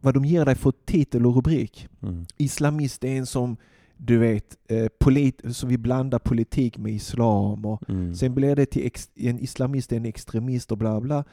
vad 0.00 0.14
de 0.14 0.24
ger 0.24 0.44
dig 0.44 0.54
för 0.54 0.72
titel 0.84 1.26
och 1.26 1.34
rubrik. 1.34 1.88
Islamist 2.36 3.04
är 3.04 3.08
en 3.18 3.26
som, 3.26 3.56
du 4.02 4.18
vet, 4.18 4.56
eh, 4.68 4.86
polit, 5.00 5.40
som 5.56 5.68
vi 5.68 5.78
blandar 5.78 6.18
politik 6.18 6.78
med 6.78 6.92
islam. 6.92 7.64
Och 7.66 7.88
Mm. 7.90 8.14
sen 8.14 8.34
blir 8.34 8.56
det 8.56 8.66
till 8.66 8.86
ex, 8.86 9.10
en 9.14 9.38
islamist 9.38 9.92
en 9.92 10.04
extremist 10.04 10.72
och 10.72 10.78
bla 10.78 11.00
bla. 11.00 11.24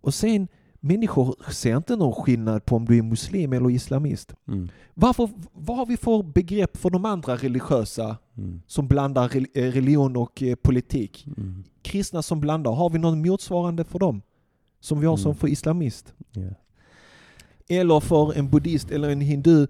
Och 0.00 0.14
sen, 0.14 0.48
människor 0.80 1.34
ser 1.52 1.76
inte 1.76 1.96
någon 1.96 2.12
skillnad 2.12 2.64
på 2.64 2.76
om 2.76 2.84
du 2.84 2.98
är 2.98 3.02
muslim 3.02 3.52
eller 3.52 3.70
islamist. 3.70 4.34
Mm. 4.48 4.68
Varför, 4.94 5.30
vad 5.52 5.76
har 5.76 5.86
vi 5.86 5.96
för 5.96 6.22
begrepp 6.22 6.76
för 6.76 6.90
de 6.90 7.04
andra 7.04 7.36
religiösa 7.36 8.16
Mm. 8.38 8.62
som 8.66 8.88
blandar 8.88 9.24
eh, 9.36 9.62
religion 9.72 10.16
och 10.16 10.42
eh, 10.42 10.54
politik? 10.54 11.26
Mm. 11.36 11.64
kristna 11.82 12.22
som 12.22 12.40
blandar, 12.40 12.72
har 12.72 12.90
vi 12.90 12.98
någon 12.98 13.22
motsvarande 13.28 13.84
för 13.84 13.98
dem? 13.98 14.22
Som 14.80 15.00
vi 15.00 15.06
har 15.06 15.16
som 15.16 15.30
Mm. 15.30 15.36
för 15.38 15.48
islamist? 15.48 16.14
Ja. 16.32 16.42
Eller 17.68 18.00
för 18.00 18.38
en 18.38 18.50
buddhist 18.50 18.90
eller 18.90 19.08
en 19.10 19.20
hindu. 19.20 19.66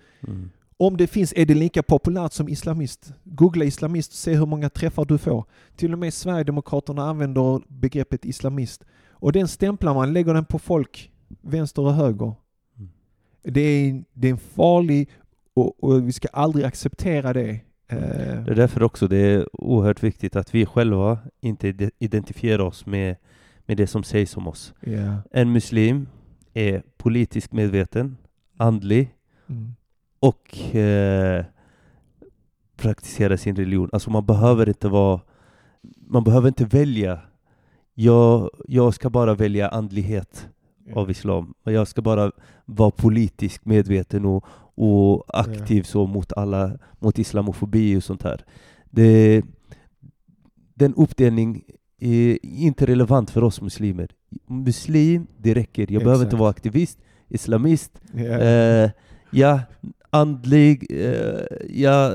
Om 0.79 0.97
det 0.97 1.07
finns, 1.07 1.33
är 1.37 1.47
det 1.47 1.55
lika 1.55 1.83
populärt 1.83 2.33
som 2.33 2.49
islamist? 2.49 3.13
Googla 3.25 3.65
islamist 3.65 4.11
och 4.13 4.17
se 4.17 4.35
hur 4.35 4.47
många 4.47 4.71
träffar 4.71 5.05
du 5.05 5.19
får. 5.19 5.45
Till 5.77 5.93
och 5.93 5.99
med 5.99 6.15
Sverigedemokraterna 6.15 7.03
använder 7.03 7.61
begreppet 7.69 8.25
islamist. 8.25 8.85
Och 9.11 9.33
den 9.33 9.49
stämplar 9.49 9.95
man, 9.95 10.13
lägger 10.13 10.35
den 10.35 10.45
på 10.45 10.59
folk, 10.59 11.13
vänster 11.41 11.83
och 11.83 11.95
höger. 11.95 12.35
Mm. 12.79 12.91
Det 13.43 13.61
är, 13.61 14.05
det 14.13 14.29
är 14.29 14.33
en 14.33 14.39
farlig, 14.39 15.09
och, 15.55 15.85
och 15.85 16.09
vi 16.09 16.13
ska 16.13 16.29
aldrig 16.29 16.65
acceptera 16.65 17.33
det. 17.33 17.51
Eh, 17.89 17.99
Det 18.45 18.51
är 18.51 18.55
därför 18.55 18.83
också 18.83 19.09
det 19.09 19.17
är 19.17 19.49
oerhört 19.53 20.03
viktigt 20.03 20.37
att 20.37 20.55
vi 20.55 20.67
själva 20.67 21.19
inte 21.41 21.69
ide- 21.69 21.91
identifierar 21.99 22.65
oss 22.65 22.87
med, 22.87 23.17
med 23.67 23.77
det 23.77 23.87
som 23.87 24.03
sägs 24.03 24.37
om 24.37 24.49
oss. 24.49 24.75
ja. 24.81 25.19
En 25.31 25.53
muslim 25.53 26.09
är 26.55 26.83
politiskt 26.97 27.53
medveten, 27.53 28.17
andlig 28.57 29.13
Mm. 29.49 29.75
Och 30.21 30.59
eh, 30.77 31.45
praktiserar 32.77 33.37
sin 33.37 33.57
religion. 33.57 33.91
Alltså 33.93 34.11
man 34.11 34.27
behöver 34.27 34.69
inte 34.69 34.89
vara... 34.89 35.21
Man 36.09 36.25
behöver 36.25 36.49
inte 36.49 36.65
välja. 36.65 37.21
Jag, 37.95 38.51
jag 38.69 38.95
ska 38.95 39.11
bara 39.11 39.35
välja 39.35 39.69
andlighet 39.69 40.49
av 40.95 41.11
islam. 41.11 41.55
Jag 41.65 41.89
ska 41.89 42.03
bara 42.03 42.33
vara 42.65 42.91
politiskt 42.91 43.65
medveten 43.65 44.25
och, 44.25 44.45
och 44.75 45.25
aktiv 45.41 45.83
så 45.83 46.07
mot 46.07 46.33
alla, 46.33 46.79
mot 46.99 47.19
islamofobi 47.19 47.97
och 47.97 48.05
sånt 48.05 48.23
här. 48.23 48.45
Det, 48.91 49.43
den 50.75 50.95
uppdelning 50.95 51.63
är 52.01 52.39
inte 52.47 52.87
relevant 52.87 53.31
för 53.31 53.45
oss 53.45 53.61
muslimer. 53.61 54.11
Muslim, 54.47 55.27
det 55.39 55.55
räcker. 55.55 55.93
Jag 55.93 56.03
behöver 56.03 56.25
inte 56.25 56.27
Exakt. 56.27 56.41
vara 56.41 56.51
aktivist, 56.51 56.99
islamist, 57.29 58.01
Ja. 58.15 58.23
eh, 58.25 58.91
ja, 59.31 59.61
andlig, 60.21 60.87
eh, 60.91 61.41
ja, 61.69 62.11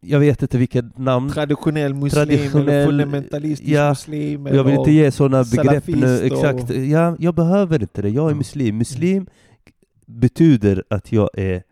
jag 0.00 0.20
vet 0.20 0.42
inte 0.42 0.58
vilket 0.58 0.98
namn. 0.98 1.30
Traditionell 1.30 1.94
muslim 1.94 2.24
Traditionell- 2.28 2.68
eller 2.70 2.86
fundamentalistisk 2.86 3.70
ja, 3.70 3.88
muslim. 3.88 4.46
Jag 4.46 4.64
vill 4.64 4.74
inte 4.74 4.90
ge 4.92 5.10
sådana 5.10 5.44
begrepp 5.44 5.86
nu. 5.86 6.00
salafist 6.00 6.32
och- 6.32 6.38
Exakt. 6.38 6.70
Ja, 6.74 7.16
jag 7.18 7.34
behöver 7.34 7.82
inte 7.82 8.02
det. 8.02 8.08
Jag 8.08 8.30
är 8.30 8.34
muslim. 8.34 8.78
Muslim 8.78 9.26
betyder 10.06 10.84
att 10.90 11.12
jag 11.12 11.30
är 11.34 11.62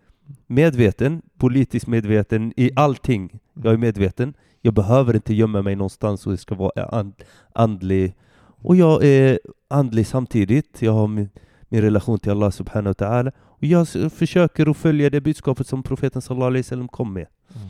medveten, 0.46 1.22
politiskt 1.38 1.86
medveten 1.86 2.52
i 2.56 2.70
allting. 2.76 3.38
Jag 3.62 3.72
är 3.72 3.76
medveten. 3.76 4.34
Jag 4.62 4.74
behöver 4.74 5.14
inte 5.14 5.34
gömma 5.34 5.62
mig 5.62 5.76
någonstans 5.76 6.26
och 6.26 6.32
det 6.32 6.38
ska 6.38 6.54
vara 6.54 6.84
and, 6.84 7.12
andlig. 7.52 8.14
Och 8.62 8.76
jag 8.76 9.04
är 9.04 9.38
andlig 9.68 10.06
samtidigt. 10.06 10.82
Jag 10.82 10.92
har 10.92 11.06
min, 11.06 11.28
min 11.68 11.80
relation 11.82 12.18
till 12.18 12.30
Allah 12.32 12.50
subhanahu 12.50 12.94
wa 12.98 13.06
ta'ala. 13.06 13.32
Jag 13.66 14.12
försöker 14.12 14.70
att 14.70 14.76
följa 14.76 15.10
det 15.10 15.20
budskapet 15.20 15.66
som 15.66 15.82
profeten 15.82 16.22
sallallahu 16.22 16.46
alaihi 16.46 16.62
wasallam 16.62 16.88
kom 16.88 17.12
med. 17.12 17.26
Mm. 17.54 17.68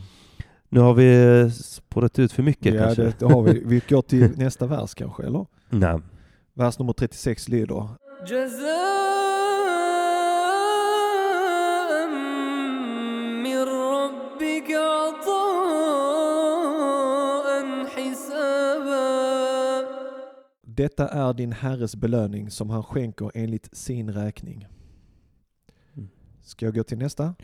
Nu 0.69 0.81
har 0.81 0.95
vi 0.95 1.41
eh, 1.41 1.51
spårat 1.51 2.19
ut 2.19 2.33
för 2.33 2.43
mycket 2.43 2.75
ja, 2.75 2.85
kanske. 2.85 3.13
Det, 3.19 3.25
har 3.27 3.43
vi. 3.43 3.63
vi 3.67 3.83
går 3.89 4.03
till 4.03 4.31
nästa 4.37 4.67
vers 4.67 4.95
kanske, 4.95 5.23
eller? 5.23 5.47
Nej. 5.69 6.01
Vers 6.55 6.79
nummer 6.79 6.93
36 6.93 7.49
lyder. 7.49 7.89
Detta 20.63 21.09
är 21.09 21.33
din 21.33 21.53
herres 21.53 21.97
belöning 21.97 22.51
som 22.51 22.71
han 22.71 22.83
skänker 22.83 23.31
enligt 23.35 23.77
sin 23.77 24.13
räkning. 24.13 24.67
Mm. 26.46 26.46
Ska 26.46 26.66
jag 26.66 26.76
gå 26.76 26.84
till 26.84 26.98
nästa? 26.98 27.36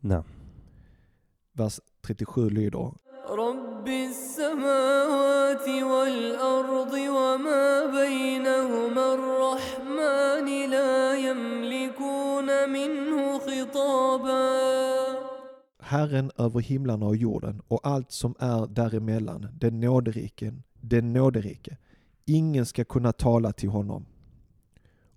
Nej. 0.00 0.22
Vers 1.52 1.80
37 2.02 2.50
lyder 2.50 2.92
رب 3.30 3.88
السماوات 3.88 5.68
والأرض 5.68 6.92
وما 6.92 7.86
بينهما 7.86 9.14
الرحمن 9.14 10.70
لا 10.70 11.14
يملكون 11.14 12.68
منه 12.70 13.38
خطابا 13.38 14.76
Herren 15.80 16.30
över 16.36 16.60
himlarna 16.60 17.06
och 17.06 17.16
jorden 17.16 17.62
och 17.68 17.80
allt 17.86 18.12
som 18.12 18.34
är 18.38 18.66
däremellan, 18.66 19.48
den 19.60 19.80
nåderiken, 19.80 20.62
den 20.80 21.12
nåderike. 21.12 21.76
Ingen 22.24 22.66
ska 22.66 22.84
kunna 22.84 23.12
tala 23.12 23.52
till 23.52 23.68
honom. 23.68 24.06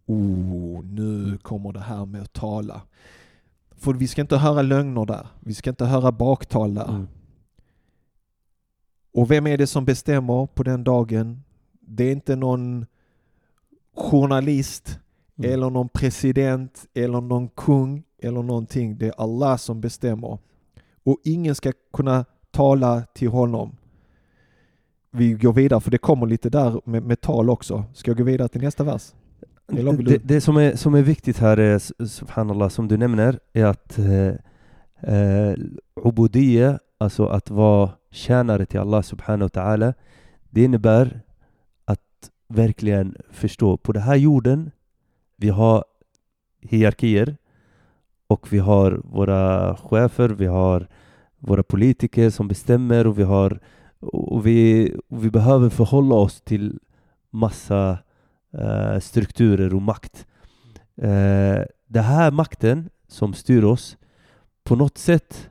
Oh, 0.07 0.85
nu 0.85 1.39
kommer 1.43 1.73
det 1.73 1.81
här 1.81 2.07
med 2.07 2.23
att 2.23 2.33
tala. 2.33 2.83
För 3.77 3.93
vi 3.93 4.09
ska 4.09 4.21
inte 4.21 4.37
höra 4.37 4.63
lögner 4.63 5.07
där. 5.07 5.27
Vi 5.41 5.55
ska 5.55 5.71
inte 5.71 5.85
höra 5.85 6.13
baktal 6.13 6.75
där. 6.75 6.89
Mm. 6.89 7.09
Och 9.15 9.31
vem 9.31 9.47
är 9.47 9.59
det 9.59 9.67
som 9.67 9.85
bestämmer 9.85 10.47
på 10.47 10.63
den 10.63 10.85
dagen? 10.85 11.43
Det 11.81 12.05
är 12.05 12.13
inte 12.13 12.37
någon 12.37 12.87
journalist 13.95 14.99
Mm. 15.37 15.53
eller 15.53 15.71
någon 15.71 15.89
president 15.89 16.87
eller 16.95 17.21
någon 17.21 17.49
kung 17.49 18.03
eller 18.23 18.43
någonting. 18.43 18.99
Det 18.99 19.07
är 19.07 19.21
Allah 19.21 19.57
som 19.57 19.81
bestämmer. 19.81 20.39
Och 21.05 21.19
ingen 21.25 21.55
ska 21.55 21.73
kunna 21.93 22.25
tala 22.51 23.03
till 23.03 23.29
honom. 23.29 23.77
Vi 25.11 25.33
går 25.33 25.53
vidare 25.53 25.81
för 25.81 25.91
det 25.91 25.99
kommer 25.99 26.27
lite 26.27 26.51
där 26.51 26.81
med, 26.85 27.03
med 27.03 27.21
tal 27.21 27.51
också. 27.51 27.85
Ska 27.95 28.11
jag 28.11 28.19
gå 28.19 28.25
vidare 28.25 28.49
till 28.49 28.61
nästa 28.61 28.85
vers? 28.85 29.13
Det, 29.67 30.19
det 30.25 30.41
som, 30.41 30.57
är, 30.57 30.77
som 30.77 30.95
är 30.95 31.03
viktigt 31.03 31.39
här, 31.39 31.57
är, 31.57 32.05
subhanallah, 32.07 32.69
som 32.69 32.89
du 32.89 32.97
nämner, 32.97 33.41
är 33.53 33.65
att 33.65 33.99
eh, 33.99 34.35
eh, 35.15 35.55
ubudiyya, 36.05 36.79
alltså 36.99 37.27
att 37.27 37.51
vara 37.51 37.91
tjänare 38.11 38.67
till 38.67 38.81
Allah 38.81 39.03
subhanahu 39.03 39.51
wa 39.55 39.63
ta'ala, 39.63 39.95
det 40.51 40.65
innebär 40.65 41.21
att 41.85 42.31
verkligen 42.49 43.17
förstå, 43.31 43.77
på 43.77 43.93
den 43.93 44.03
här 44.03 44.17
jorden, 44.17 44.71
vi 45.37 45.49
har 45.49 45.85
hierarkier 46.61 47.37
och 48.27 48.53
vi 48.53 48.59
har 48.59 49.01
våra 49.05 49.77
chefer, 49.77 50.29
vi 50.29 50.47
har 50.47 50.89
våra 51.39 51.63
politiker 51.63 52.31
som 52.31 52.49
bestämmer 52.49 53.07
och 53.07 53.19
vi 53.19 53.23
har 53.23 53.61
och 54.01 54.47
vi, 54.47 54.93
och 55.09 55.25
vi 55.25 55.31
behöver 55.31 55.69
förhålla 55.69 56.15
oss 56.15 56.41
till 56.41 56.79
massa 57.31 57.99
eh, 58.59 58.99
strukturer 59.01 59.75
och 59.75 59.83
makt. 59.83 60.27
Eh, 60.97 61.63
den 61.87 62.05
här 62.05 62.31
makten 62.31 62.91
som 63.09 63.35
styr 63.35 63.65
oss, 63.65 63.97
på 64.65 64.77
något 64.77 64.99
sätt, 64.99 65.51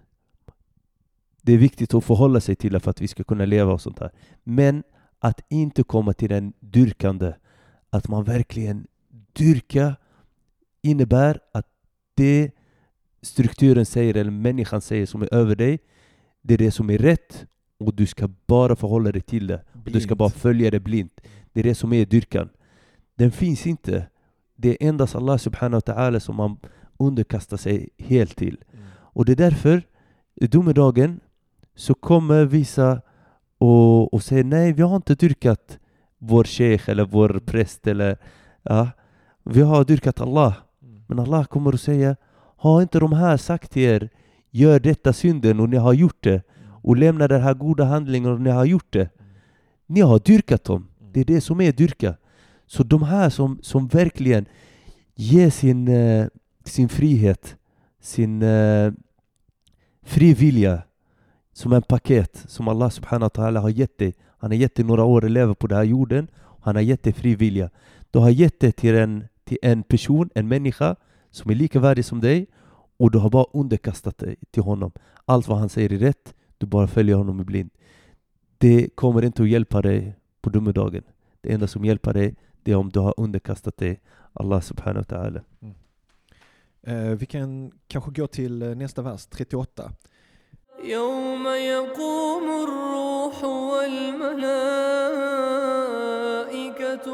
det 1.41 1.53
är 1.53 1.57
viktigt 1.57 1.93
att 1.93 2.03
förhålla 2.03 2.39
sig 2.39 2.55
till 2.55 2.79
för 2.79 2.91
att 2.91 3.01
vi 3.01 3.07
ska 3.07 3.23
kunna 3.23 3.45
leva 3.45 3.73
och 3.73 3.81
sånt 3.81 3.99
här. 3.99 4.11
Men 4.43 4.83
att 5.19 5.41
inte 5.49 5.83
komma 5.83 6.13
till 6.13 6.29
den 6.29 6.53
dyrkande, 6.59 7.33
att 7.89 8.07
man 8.07 8.23
verkligen 8.23 8.87
dyrka 9.33 9.95
innebär 10.81 11.39
att 11.51 11.67
det 12.15 12.51
strukturen 13.21 13.85
säger, 13.85 14.17
eller 14.17 14.31
människan 14.31 14.81
säger 14.81 15.05
som 15.05 15.21
är 15.21 15.33
över 15.33 15.55
dig, 15.55 15.79
det 16.41 16.53
är 16.53 16.57
det 16.57 16.71
som 16.71 16.89
är 16.89 16.97
rätt 16.97 17.45
och 17.77 17.93
du 17.95 18.05
ska 18.05 18.29
bara 18.45 18.75
förhålla 18.75 19.11
dig 19.11 19.21
till 19.21 19.47
det. 19.47 19.61
Du 19.73 19.99
ska 19.99 20.07
Blint. 20.07 20.17
bara 20.17 20.29
följa 20.29 20.71
det 20.71 20.79
blint. 20.79 21.21
Det 21.53 21.59
är 21.59 21.63
det 21.63 21.75
som 21.75 21.93
är 21.93 22.05
dyrkan. 22.05 22.49
Den 23.15 23.31
finns 23.31 23.67
inte. 23.67 24.07
Det 24.55 24.69
är 24.69 24.87
endast 24.87 25.15
Allah 25.15 25.37
subhanahu 25.37 25.81
wa 25.85 25.93
ta'ala 25.93 26.19
som 26.19 26.35
man 26.35 26.57
underkastar 26.97 27.57
sig 27.57 27.89
helt 27.97 28.35
till. 28.35 28.63
Mm. 28.73 28.85
Och 28.99 29.25
det 29.25 29.31
är 29.31 29.35
därför, 29.35 29.83
i 30.35 30.47
domedagen, 30.47 31.19
så 31.75 31.93
kommer 31.93 32.45
vissa 32.45 33.01
och, 33.57 34.13
och 34.13 34.23
säger 34.23 34.43
nej, 34.43 34.73
vi 34.73 34.81
har 34.81 34.95
inte 34.95 35.15
dyrkat 35.15 35.79
vår 36.17 36.43
sheikh 36.43 36.89
eller 36.89 37.05
vår 37.05 37.41
präst 37.45 37.87
eller 37.87 38.17
ja, 38.63 38.89
vi 39.43 39.61
har 39.61 39.83
dyrkat 39.83 40.21
Allah. 40.21 40.53
Mm. 40.81 41.03
Men 41.07 41.19
Allah 41.19 41.45
kommer 41.45 41.73
att 41.73 41.81
säga, 41.81 42.15
har 42.57 42.81
inte 42.81 42.99
de 42.99 43.13
här 43.13 43.37
sagt 43.37 43.71
till 43.71 43.81
er, 43.81 44.09
gör 44.51 44.79
detta 44.79 45.13
synden 45.13 45.59
och 45.59 45.69
ni 45.69 45.77
har 45.77 45.93
gjort 45.93 46.23
det 46.23 46.41
och 46.83 46.97
lämna 46.97 47.27
den 47.27 47.41
här 47.41 47.53
goda 47.53 47.83
handlingen 47.83 48.31
och 48.31 48.41
ni 48.41 48.49
har 48.49 48.65
gjort 48.65 48.93
det. 48.93 49.09
Ni 49.85 50.01
har 50.01 50.19
dyrkat 50.19 50.63
dem. 50.63 50.87
Det 51.11 51.19
är 51.19 51.25
det 51.25 51.41
som 51.41 51.61
är 51.61 51.71
dyrka. 51.71 52.15
Så 52.73 52.83
de 52.83 53.03
här 53.03 53.29
som, 53.29 53.59
som 53.61 53.87
verkligen 53.87 54.45
ger 55.15 55.49
sin, 55.49 55.87
eh, 55.87 56.27
sin 56.65 56.89
frihet, 56.89 57.55
sin 58.01 58.41
eh, 58.41 58.93
fri 60.01 60.33
vilja 60.33 60.81
som 61.51 61.73
en 61.73 61.81
paket 61.81 62.43
som 62.47 62.67
Allah 62.67 62.89
subhanahu 62.89 63.29
wa 63.35 63.43
ta'ala 63.43 63.59
har 63.59 63.69
gett 63.69 63.97
dig. 63.97 64.15
Han 64.37 64.51
har 64.51 64.57
gett 64.57 64.75
dig 64.75 64.85
några 64.85 65.03
år 65.03 65.25
att 65.25 65.31
leva 65.31 65.55
på 65.55 65.67
den 65.67 65.77
här 65.77 65.83
jorden. 65.83 66.27
Och 66.35 66.65
han 66.65 66.75
har 66.75 66.81
gett 66.81 67.03
dig 67.03 67.13
fri 67.13 67.35
vilja. 67.35 67.69
Du 68.11 68.19
har 68.19 68.29
gett 68.29 68.59
det 68.59 68.71
till 68.71 68.95
en, 68.95 69.23
till 69.43 69.57
en 69.61 69.83
person, 69.83 70.29
en 70.35 70.47
människa 70.47 70.95
som 71.31 71.51
är 71.51 71.55
lika 71.55 71.79
värdig 71.79 72.05
som 72.05 72.21
dig 72.21 72.47
och 72.97 73.11
du 73.11 73.17
har 73.17 73.29
bara 73.29 73.45
underkastat 73.53 74.17
dig 74.17 74.35
till 74.51 74.63
honom. 74.63 74.91
Allt 75.25 75.47
vad 75.47 75.57
han 75.57 75.69
säger 75.69 75.93
är 75.93 75.97
rätt, 75.97 76.33
du 76.57 76.65
bara 76.65 76.87
följer 76.87 77.15
honom 77.15 77.41
i 77.41 77.43
blind. 77.43 77.69
Det 78.57 78.89
kommer 78.95 79.25
inte 79.25 79.43
att 79.43 79.49
hjälpa 79.49 79.81
dig 79.81 80.15
på 80.41 80.49
domedagen. 80.49 81.03
Det 81.41 81.53
enda 81.53 81.67
som 81.67 81.85
hjälper 81.85 82.13
dig, 82.13 82.35
det 82.63 82.75
om 82.75 82.89
du 82.89 82.99
har 82.99 83.13
underkastat 83.17 83.77
dig 83.77 84.01
Allah 84.33 84.61
subhanahu 84.61 85.05
wa 85.09 85.17
ta'ala. 85.17 85.41
Eh, 86.83 87.09
vi 87.17 87.25
kan 87.25 87.71
kanske 87.87 88.11
gå 88.11 88.27
till 88.27 88.61
eh, 88.61 88.75
nästa 88.75 89.01
vers, 89.01 89.25
38. 89.25 89.89
يوم 90.83 91.47
يقوم 91.47 92.43
الروح 92.63 93.43
والملائكة 93.43 94.43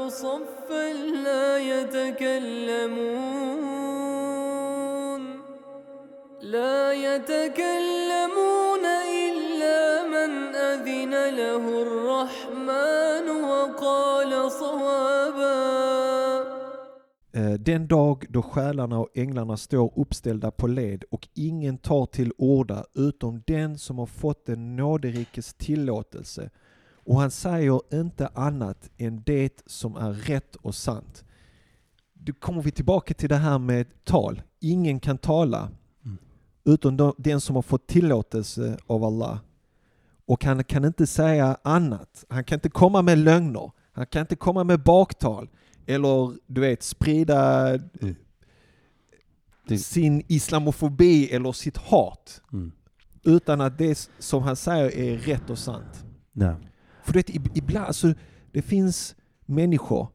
صفا 0.10 0.94
لا 1.24 1.58
يتكلمون 1.58 3.30
لا 6.42 6.94
يتكلمون 6.94 8.86
إلا 9.26 10.04
من 10.04 10.56
أذن 10.56 11.14
له 11.36 11.82
الرحمن 11.82 13.19
Den 17.60 17.88
dag 17.88 18.26
då 18.30 18.42
själarna 18.42 19.00
och 19.00 19.10
änglarna 19.16 19.58
står 19.58 19.94
uppställda 20.00 20.52
på 20.52 20.68
led 20.68 21.04
och 21.12 21.28
ingen 21.34 21.78
tar 21.78 22.06
till 22.06 22.32
orda 22.38 22.86
utom 22.94 23.44
den 23.48 23.78
som 23.78 23.98
har 23.98 24.06
fått 24.06 24.46
den 24.46 24.76
nåderikes 24.76 25.54
tillåtelse 25.54 26.50
och 26.94 27.20
han 27.20 27.32
säger 27.32 27.82
inte 27.94 28.28
annat 28.28 28.90
än 28.98 29.24
det 29.26 29.62
som 29.66 29.96
är 29.96 30.14
rätt 30.14 30.56
och 30.56 30.76
sant. 30.76 31.24
Då 32.14 32.34
kommer 32.34 32.62
vi 32.62 32.72
tillbaka 32.72 33.14
till 33.14 33.30
det 33.30 33.36
här 33.36 33.60
med 33.60 33.86
tal. 34.04 34.42
Ingen 34.60 35.00
kan 35.00 35.18
tala 35.18 35.70
Mm. 36.06 36.18
utom 36.66 36.98
de- 36.98 37.14
den 37.18 37.42
som 37.42 37.56
har 37.56 37.62
fått 37.64 37.88
tillåtelse 37.88 38.78
av 38.88 39.04
Allah. 39.04 39.38
Och 40.26 40.44
han 40.46 40.64
kan 40.64 40.86
inte 40.86 41.08
säga 41.08 41.58
annat. 41.64 42.26
Han 42.30 42.44
kan 42.44 42.56
inte 42.58 42.70
komma 42.70 43.02
med 43.02 43.18
lögner. 43.18 43.72
Han 43.92 44.06
kan 44.06 44.22
inte 44.22 44.36
komma 44.36 44.64
med 44.64 44.84
baktal. 44.84 45.50
Eller 45.90 46.38
du 46.48 46.62
vet, 46.62 46.84
sprida 46.84 47.70
Mm. 48.02 48.16
Sin 49.78 50.24
islamofobi 50.28 51.30
eller 51.32 51.52
sitt 51.52 51.78
hat. 51.78 52.42
Mm. 52.54 52.72
Utan 53.24 53.62
att 53.62 53.78
det 53.78 54.10
som 54.20 54.44
han 54.44 54.56
säger 54.56 54.96
är 54.98 55.18
rätt 55.18 55.50
och 55.50 55.58
sant. 55.58 56.06
Nej. 56.32 56.56
För 57.04 57.14
du 57.14 57.20
vet, 57.20 57.30
ib- 57.30 57.52
ibland, 57.54 57.86
alltså, 57.88 58.14
det 58.52 58.62
finns 58.62 59.16
människor 59.46 60.08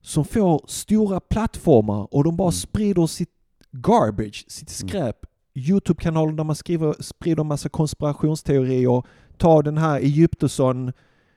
som 0.00 0.24
får 0.24 0.64
stora 0.68 1.20
plattformar 1.20 2.14
och 2.14 2.24
de 2.24 2.36
bara 2.36 2.48
Mm. 2.48 2.52
sprider 2.52 3.06
sitt 3.06 3.30
garbage, 3.70 4.44
sitt 4.48 4.80
Mm. 4.82 4.88
skräp. 4.88 5.16
Youtube-kanaler 5.54 6.32
där 6.32 6.44
man 6.44 6.56
skriver, 6.56 7.02
sprider 7.02 7.44
massa 7.44 7.68
konspirationsteorier. 7.68 9.02
Ta 9.36 9.62
den 9.62 9.78
här 9.78 10.00
Egyptosson, 10.00 10.92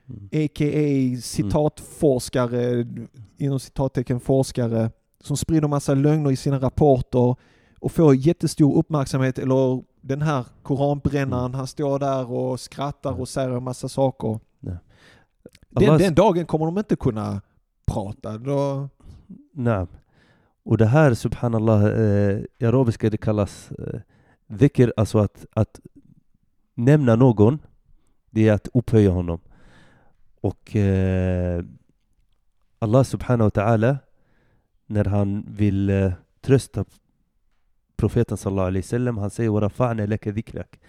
Mm. 0.08 0.24
a.k.a. 0.44 1.20
citatforskare, 1.22 2.86
inom 3.36 3.60
citattecken 3.60 4.20
forskare, 4.20 4.90
som 5.20 5.36
sprider 5.36 5.68
massa 5.68 5.94
lögner 5.94 6.30
i 6.30 6.36
sina 6.36 6.58
rapporter 6.58 7.36
och 7.80 7.92
får 7.92 8.14
jättestor 8.14 8.76
uppmärksamhet. 8.78 9.38
Eller 9.38 9.82
den 10.00 10.22
här 10.22 10.44
koranbrännaren, 10.62 11.44
Mm. 11.44 11.54
han 11.54 11.66
står 11.66 11.98
där 11.98 12.30
och 12.30 12.60
skrattar 12.60 13.20
och 13.20 13.28
säger 13.28 13.50
en 13.50 13.62
massa 13.62 13.88
saker. 13.88 14.40
Den, 14.60 14.78
Allahs- 15.88 15.98
den 15.98 16.14
dagen 16.14 16.46
kommer 16.46 16.64
de 16.66 16.78
inte 16.78 16.96
kunna 16.96 17.40
prata. 17.86 18.38
Då, 18.38 18.88
Nej. 19.52 19.86
Och 20.64 20.78
det 20.78 20.86
här, 20.86 21.14
subhanallah, 21.14 21.84
eh, 21.84 22.38
i 22.58 22.64
arabiska 22.66 23.10
det 23.10 23.16
kallas 23.16 23.70
eh, 23.78 24.00
dhikr, 24.48 24.92
alltså 24.96 25.18
att, 25.18 25.46
att 25.52 25.80
nämna 26.74 27.16
någon, 27.16 27.58
det 28.30 28.48
är 28.48 28.52
att 28.52 28.68
upphöja 28.74 29.10
honom. 29.10 29.40
Och 30.40 30.76
eh, 30.76 31.64
Allah 32.78 33.02
subhanahu 33.02 33.44
wa 33.44 33.62
ta'ala, 33.62 33.96
när 34.86 35.04
han 35.04 35.44
vill 35.48 35.90
eh, 35.90 36.12
trösta 36.40 36.84
profeten 37.96 38.36
sallallahu 38.36 38.66
alaihi 38.66 38.82
wasallam, 38.82 39.18
han 39.18 39.30
säger 39.30 39.50
”Warafa'na 39.50 40.06
laka 40.06 40.32
dhikrak”. 40.32 40.80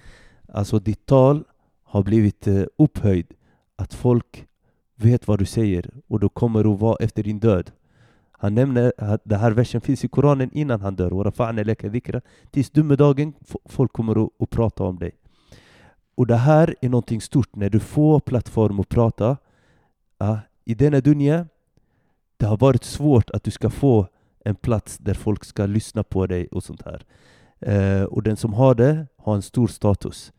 Alltså 0.48 0.80
ditt 0.80 1.06
tal 1.06 1.44
har 1.84 2.04
blivit 2.04 2.48
eh, 2.48 2.64
upphöjd. 2.78 3.34
Att 3.76 3.94
folk 3.94 4.48
vet 4.96 5.28
vad 5.28 5.40
du 5.40 5.46
säger 5.46 5.90
och 6.08 6.20
då 6.20 6.30
kommer 6.30 6.64
du 6.64 6.76
vara 6.76 6.98
efter 7.00 7.24
din 7.24 7.40
död. 7.40 7.72
Han 8.32 8.56
nämner 8.56 8.94
eh, 8.98 9.12
att 9.12 9.22
den 9.24 9.40
här 9.40 9.52
versen 9.52 9.82
finns 9.82 10.06
i 10.06 10.08
Koranen 10.08 10.50
innan 10.54 10.82
han 10.82 10.96
dör. 10.96 11.12
”Warafa'na 11.12 11.64
laka 11.64 11.90
dhikra” 11.90 12.22
Tills 12.52 12.70
domedagen, 12.70 13.34
folk 13.66 13.94
kommer 13.94 14.28
att 14.44 14.50
prata 14.50 14.84
om 14.84 15.00
dig. 15.00 15.12
Och 16.20 16.28
det 16.28 16.36
här 16.36 16.76
är 16.82 16.90
någonting 16.90 17.22
stort. 17.22 17.56
När 17.56 17.70
du 17.70 17.80
får 17.80 18.20
plattform 18.20 18.80
att 18.80 18.90
prata 18.90 19.38
ja, 20.18 20.40
i 20.66 20.74
denna 20.74 21.00
dunja, 21.00 21.48
det 22.38 22.46
har 22.46 22.58
varit 22.58 22.84
svårt 22.84 23.30
att 23.30 23.44
du 23.44 23.52
ska 23.52 23.70
få 23.70 24.08
en 24.46 24.56
plats 24.56 24.98
där 24.98 25.14
folk 25.14 25.46
ska 25.46 25.66
lyssna 25.66 26.04
på 26.04 26.28
dig 26.28 26.48
och 26.48 26.64
sånt 26.64 26.82
här. 26.86 27.04
Eh, 27.60 28.04
och 28.04 28.24
den 28.24 28.38
som 28.38 28.54
har 28.54 28.76
det 28.76 29.08
har 29.18 29.36
en 29.36 29.42
stor 29.42 29.68
status. 29.68 30.32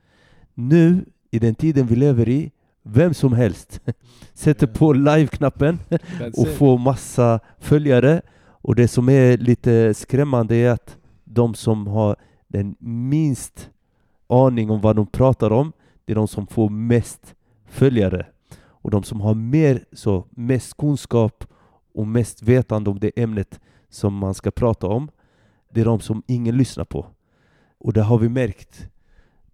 Nu, 0.55 1.05
i 1.31 1.39
den 1.39 1.55
tiden 1.55 1.87
vi 1.87 1.97
lever 1.97 2.28
i, 2.28 2.51
vem 2.83 3.14
som 3.14 3.33
helst 3.33 3.81
sätter 4.35 4.66
på 4.66 4.93
live-knappen 4.93 5.78
och 6.37 6.49
får 6.49 6.78
massa 6.78 7.41
följare. 7.59 8.22
Och 8.47 8.74
det 8.74 8.89
som 8.89 9.09
är 9.09 9.39
lite 9.39 9.95
skrämmande 9.95 10.57
är 10.57 10.70
att 10.70 10.97
de 11.24 11.55
som 11.55 11.87
har 11.87 12.16
den 12.49 12.76
minst 12.78 13.70
aning 14.31 14.70
om 14.70 14.81
vad 14.81 14.97
de 14.97 15.07
pratar 15.07 15.53
om, 15.53 15.72
det 16.05 16.12
är 16.12 16.16
de 16.16 16.28
som 16.28 16.47
får 16.47 16.68
mest 16.68 17.35
följare. 17.66 18.26
Och 18.62 18.91
de 18.91 19.03
som 19.03 19.20
har 19.20 19.35
mer, 19.35 19.85
så, 19.93 20.24
mest 20.31 20.76
kunskap 20.76 21.45
och 21.95 22.07
mest 22.07 22.43
vetande 22.43 22.91
om 22.91 22.99
det 22.99 23.12
ämnet 23.16 23.61
som 23.89 24.14
man 24.14 24.35
ska 24.35 24.51
prata 24.51 24.87
om, 24.87 25.11
det 25.70 25.81
är 25.81 25.85
de 25.85 26.01
som 26.01 26.22
ingen 26.26 26.57
lyssnar 26.57 26.85
på. 26.85 27.07
Och 27.78 27.93
det 27.93 28.03
har 28.03 28.18
vi 28.18 28.28
märkt 28.28 28.89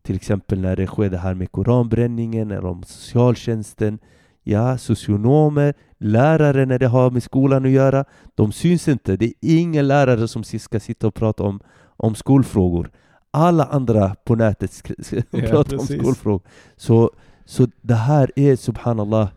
till 0.02 0.16
exempel 0.16 0.60
när 0.60 0.76
det 0.76 0.86
skedde 0.86 1.18
här 1.18 1.34
med 1.34 1.52
koranbränningen 1.52 2.50
eller 2.50 2.66
om 2.66 2.82
socialtjänsten, 2.82 3.98
ja, 4.42 4.78
socionomer, 4.78 5.74
lärare 5.98 6.66
när 6.66 6.78
det 6.78 6.86
har 6.86 7.10
med 7.10 7.22
skolan 7.22 7.64
att 7.64 7.70
göra, 7.70 8.04
de 8.34 8.52
syns 8.52 8.88
inte. 8.88 9.16
Det 9.16 9.26
är 9.26 9.32
ingen 9.40 9.88
lärare 9.88 10.28
som 10.28 10.44
ska 10.44 10.80
sitta 10.80 11.06
och 11.06 11.14
prata 11.14 11.42
om, 11.42 11.60
om 11.96 12.14
skolfrågor. 12.14 12.90
Alla 13.36 13.64
andra 13.64 14.14
på 14.24 14.34
nätet 14.34 14.82
Ja, 15.30 15.40
pratar 15.40 15.78
precis. 15.78 15.90
om 15.90 15.98
skolfrågor. 16.04 16.42
Så, 16.76 17.10
så 17.44 17.68
det 17.82 17.94
här 17.94 18.30
är 18.36 18.56
subhanallah 18.56 19.28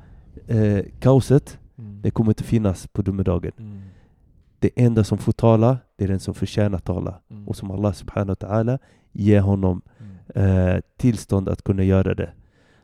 eh, 0.48 0.86
kaoset. 1.00 1.60
Mm. 1.78 2.02
Det 2.02 2.12
kommer 2.12 2.32
inte 2.32 2.44
finnas 2.44 2.88
på 2.88 3.02
domedagen. 3.02 3.52
Mm. 3.58 3.82
Det 4.60 4.70
enda 4.76 5.04
som 5.04 5.18
får 5.18 5.32
tala, 5.32 5.78
det 5.96 6.04
är 6.04 6.08
den 6.08 6.20
som 6.20 6.34
förtjänar 6.34 6.80
tala. 6.80 7.20
Mm. 7.32 7.48
Och 7.48 7.56
som 7.56 7.72
Allah 7.72 7.94
subhanahu 7.94 8.36
wa 8.40 8.48
ta'ala 8.48 8.80
ger 9.12 9.42
honom 9.42 9.82
Mm. 10.36 10.76
eh, 10.76 10.82
tillstånd 10.98 11.50
att 11.50 11.64
kunna 11.64 11.84
göra 11.84 12.16
det. 12.16 12.30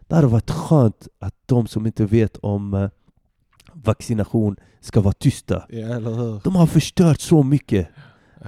Det 0.07 0.15
hade 0.15 0.27
varit 0.27 0.51
skönt 0.51 1.07
att 1.19 1.35
de 1.45 1.67
som 1.67 1.85
inte 1.85 2.05
vet 2.05 2.37
om 2.37 2.73
eh, 2.73 2.89
vaccination 3.73 4.55
ska 4.81 5.01
vara 5.01 5.13
tysta. 5.13 5.65
Ja? 5.69 5.99
De 6.43 6.55
har 6.55 6.65
förstört 6.67 7.19
så 7.19 7.43
mycket. 7.43 7.87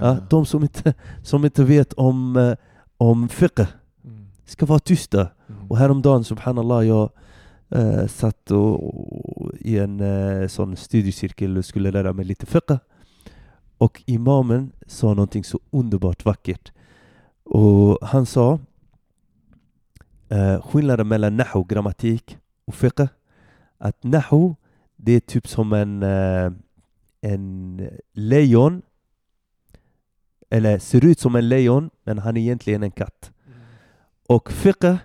Ja, 0.02 0.18
de 0.30 0.46
som 0.46 0.64
inte, 0.64 0.94
som 1.24 1.46
inte 1.46 1.64
vet 1.64 1.94
om, 1.94 2.36
eh, 2.38 2.54
om 2.98 3.30
fiqh 3.30 3.68
Mm. 4.04 4.28
ska 4.46 4.66
vara 4.66 4.80
tysta. 4.80 5.20
Mm. 5.50 5.72
Och 5.72 5.78
häromdagen, 5.78 6.24
subhanallah, 6.24 6.88
jag 6.88 7.10
eh, 7.70 8.08
satt 8.08 8.52
och, 8.52 8.84
och, 9.42 9.52
i 9.60 9.78
en 9.78 10.00
eh, 10.00 10.48
sån 10.48 10.76
studiecirkel 10.76 11.58
och 11.58 11.66
skulle 11.66 11.92
lära 11.92 12.14
mig 12.14 12.26
lite 12.26 12.46
fiqh. 12.46 12.78
Och 13.78 14.04
imamen 14.06 14.72
sa 14.88 15.08
någonting 15.08 15.44
så 15.44 15.60
underbart 15.72 16.26
vackert. 16.26 16.72
Och 17.44 17.98
han 18.08 18.26
sa 18.26 18.60
eh, 20.30 20.62
skillnaden 20.62 21.08
mellan 21.08 21.38
nahu, 21.38 21.64
grammatik 21.68 22.38
och 22.66 22.76
fiqh. 22.76 23.06
Att 23.78 24.04
nahu, 24.04 24.56
det 24.96 25.12
är 25.12 25.20
typ 25.20 25.48
som 25.48 25.74
en, 25.74 26.04
eh, 26.04 26.52
en 27.22 27.90
lejon. 28.14 28.82
Eller 30.50 30.80
ser 30.80 31.06
ut 31.06 31.20
som 31.20 31.36
en 31.36 31.50
lejon, 31.50 31.90
men 32.04 32.18
han 32.18 32.38
är 32.38 32.42
egentligen 32.42 32.84
en 32.84 32.92
katt. 32.92 33.32
Och 34.28 34.52
fiqh, 34.52 34.96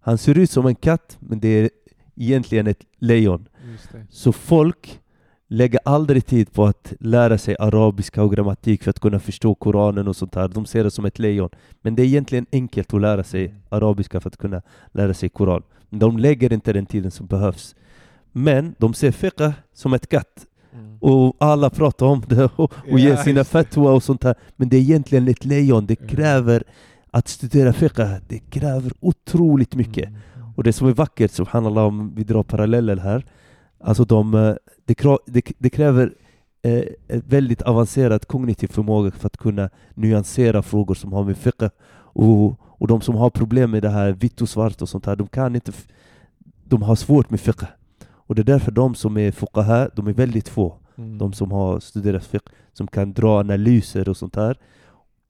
han 0.00 0.18
ser 0.18 0.38
ut 0.38 0.50
som 0.50 0.66
en 0.66 0.74
katt, 0.74 1.16
men 1.20 1.40
det 1.40 1.48
är 1.48 1.70
egentligen 2.16 2.66
ett 2.66 2.84
lejon. 2.98 3.48
Så 4.10 4.32
folk 4.32 5.00
lägger 5.48 5.80
aldrig 5.84 6.26
tid 6.26 6.52
på 6.52 6.64
att 6.64 6.92
lära 7.00 7.38
sig 7.38 7.56
arabiska 7.58 8.22
och 8.22 8.32
grammatik 8.34 8.82
för 8.82 8.90
att 8.90 9.00
kunna 9.00 9.20
förstå 9.20 9.54
Koranen 9.54 10.08
och 10.08 10.16
sånt 10.16 10.32
där. 10.32 10.48
De 10.48 10.66
ser 10.66 10.84
det 10.84 10.90
som 10.90 11.04
ett 11.04 11.18
lejon. 11.18 11.50
Men 11.82 11.94
det 11.94 12.02
är 12.02 12.06
egentligen 12.06 12.46
enkelt 12.52 12.94
att 12.94 13.00
lära 13.00 13.24
sig 13.24 13.44
Mm. 13.46 13.56
arabiska 13.68 14.20
för 14.20 14.28
att 14.28 14.36
kunna 14.36 14.62
lära 14.92 15.14
sig 15.14 15.28
Koran. 15.28 15.62
De 15.90 16.18
lägger 16.18 16.52
inte 16.52 16.72
den 16.72 16.86
tiden 16.86 17.10
som 17.10 17.26
behövs. 17.26 17.74
Men 18.32 18.74
de 18.78 18.94
ser 18.94 19.12
fiqh 19.12 19.50
som 19.74 19.92
ett 19.92 20.08
katt. 20.08 20.46
Mm. 20.74 20.98
Och 21.00 21.36
alla 21.38 21.70
pratar 21.70 22.06
om 22.06 22.22
det 22.28 22.44
och, 22.56 22.72
och 22.90 22.98
ger 22.98 23.16
sina 23.16 23.44
fatwa 23.44 23.92
och 23.92 24.02
sånt 24.02 24.20
där. 24.20 24.34
Men 24.56 24.68
det 24.68 24.76
är 24.76 24.80
egentligen 24.80 25.28
ett 25.28 25.44
lejon. 25.44 25.86
Det 25.86 26.00
Mm. 26.00 26.08
kräver 26.08 26.64
att 27.10 27.28
studera 27.28 27.72
fiqh. 27.72 28.00
Det 28.28 28.38
kräver 28.38 28.92
otroligt 29.00 29.74
mycket. 29.74 30.08
Mm. 30.08 30.20
Och 30.56 30.64
det 30.64 30.72
som 30.72 30.88
är 30.88 30.92
vackert, 30.92 31.30
subhanallah, 31.30 31.84
om 31.84 32.14
vi 32.14 32.24
drar 32.24 32.42
paralleller 32.42 32.96
här, 32.96 33.24
alltså 33.80 34.04
de, 34.04 34.34
eh, 34.34 34.54
det, 35.58 35.70
kräver 35.70 36.14
eh, 36.62 36.82
väldigt 37.08 37.62
avancerad 37.62 38.26
kognitiv 38.26 38.68
förmåga 38.68 39.10
för 39.10 39.26
att 39.26 39.36
kunna 39.36 39.70
nyansera 39.94 40.62
frågor 40.62 40.94
som 40.94 41.12
har 41.12 41.24
med 41.24 41.36
fiqh 41.36 41.68
och, 42.14 42.60
och 42.60 42.86
de 42.86 43.00
som 43.00 43.14
har 43.14 43.30
problem 43.30 43.70
med 43.70 43.82
det 43.82 43.90
här 43.90 44.12
vitt 44.12 44.42
och 44.42 44.48
svart 44.48 44.82
och 44.82 44.88
sånt 44.88 45.06
här, 45.06 45.16
de 45.16 45.26
kan 45.26 45.54
inte 45.54 45.72
de 46.64 46.82
har 46.82 46.96
svårt 46.96 47.30
med 47.30 47.40
fiqh. 47.40 47.64
Och 48.32 48.36
det 48.36 48.42
är 48.42 48.52
därför 48.52 48.72
de 48.72 48.94
som 48.94 49.16
är 49.16 49.30
fuqaha, 49.30 49.88
de 49.94 50.06
är 50.06 50.12
väldigt 50.12 50.48
få. 50.48 50.78
Mm. 50.96 51.18
De 51.18 51.32
som 51.32 51.52
har 51.52 51.80
studerat 51.80 52.24
fiqh, 52.24 52.52
som 52.72 52.86
kan 52.86 53.12
dra 53.12 53.40
analyser 53.40 54.08
och 54.08 54.16
sånt 54.16 54.36
här. 54.36 54.58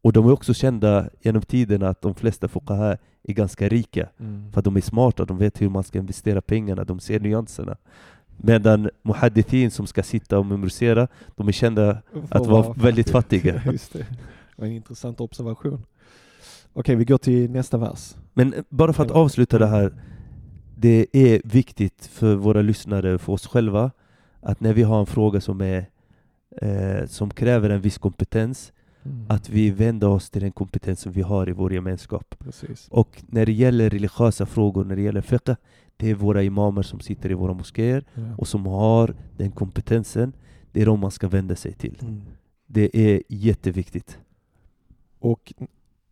Och 0.03 0.13
de 0.13 0.27
är 0.27 0.33
också 0.33 0.55
kända 0.55 1.09
genom 1.21 1.43
tiden 1.43 1.83
att 1.83 2.03
de 2.03 2.15
flesta 2.15 2.49
fuqaha 2.49 2.97
är 3.23 3.33
ganska 3.33 3.69
rika. 3.69 4.09
Mm. 4.21 4.53
För 4.53 4.63
de 4.63 4.77
är 4.77 4.81
smarta, 4.81 5.25
de 5.25 5.39
vet 5.39 5.61
hur 5.61 5.69
man 5.69 5.85
ska 5.85 5.99
investera 5.99 6.41
pengarna, 6.41 6.85
de 6.85 7.01
ser 7.01 7.21
nyanserna. 7.21 7.77
Medan 8.37 8.91
muhaddithin 9.03 9.71
som 9.71 9.87
ska 9.87 10.03
sitta 10.03 10.39
och 10.39 10.47
memorisera, 10.47 11.09
de 11.37 11.49
är 11.49 11.53
kända 11.53 12.03
att 12.31 12.47
vara 12.47 12.73
väldigt 12.73 13.11
fattiga. 13.11 13.63
Just 13.73 13.93
det. 13.93 14.07
det 14.57 14.65
en 14.67 14.73
intressant 14.73 15.21
observation. 15.21 15.83
Okej, 16.73 16.97
vi 16.97 17.05
går 17.05 17.19
till 17.19 17.51
nästa 17.51 17.79
vers. 17.79 18.15
Men 18.35 18.55
bara 18.69 18.93
för 18.93 19.05
att 19.05 19.11
avsluta 19.11 19.59
det 19.59 19.67
här, 19.67 19.93
det 20.83 21.07
är 21.13 21.41
viktigt 21.45 22.07
för 22.07 22.35
våra 22.35 22.63
lyssnare, 22.63 23.19
för 23.19 23.33
oss 23.33 23.47
själva, 23.47 23.91
att 24.41 24.61
när 24.61 24.73
vi 24.73 24.83
har 24.83 25.01
en 25.01 25.07
fråga 25.07 25.41
som, 25.41 25.61
är, 25.61 25.87
eh, 26.63 27.07
som 27.07 27.31
kräver 27.31 27.71
en 27.71 27.81
viss 27.81 27.99
kompetens, 27.99 28.73
Mm. 29.05 29.25
att 29.29 29.49
vi 29.49 29.71
vänder 29.71 30.09
oss 30.09 30.31
till 30.31 30.43
den 30.43 30.53
kompetens 30.53 31.01
som 31.01 31.13
vi 31.13 31.23
har 31.23 31.49
i 31.49 31.53
vår 31.53 31.73
gemenskap. 31.73 32.35
Precis. 32.39 32.89
Och 32.91 33.23
när 33.27 33.47
det 33.47 33.53
gäller 33.53 33.91
religiösa 33.91 34.47
frågor, 34.47 34.85
när 34.85 34.97
det 34.97 35.03
gäller 35.03 35.21
fiqh, 35.21 35.55
det 35.97 36.11
är 36.11 36.15
våra 36.15 36.43
imamer 36.43 36.83
som 36.83 37.01
sitter 37.01 37.31
i 37.31 37.35
våra 37.35 37.53
moskéer 37.55 38.05
Ja. 38.15 38.23
och 38.39 38.49
som 38.49 38.67
har 38.67 39.15
den 39.37 39.51
kompetensen, 39.51 40.33
det 40.73 40.83
är 40.83 40.87
de 40.87 41.01
man 41.01 41.11
ska 41.11 41.29
vända 41.29 41.57
sig 41.57 41.73
till. 41.73 41.99
Mm. 42.03 42.21
Det 42.67 42.97
är 42.97 43.23
jätteviktigt. 43.29 44.19
Och 45.19 45.53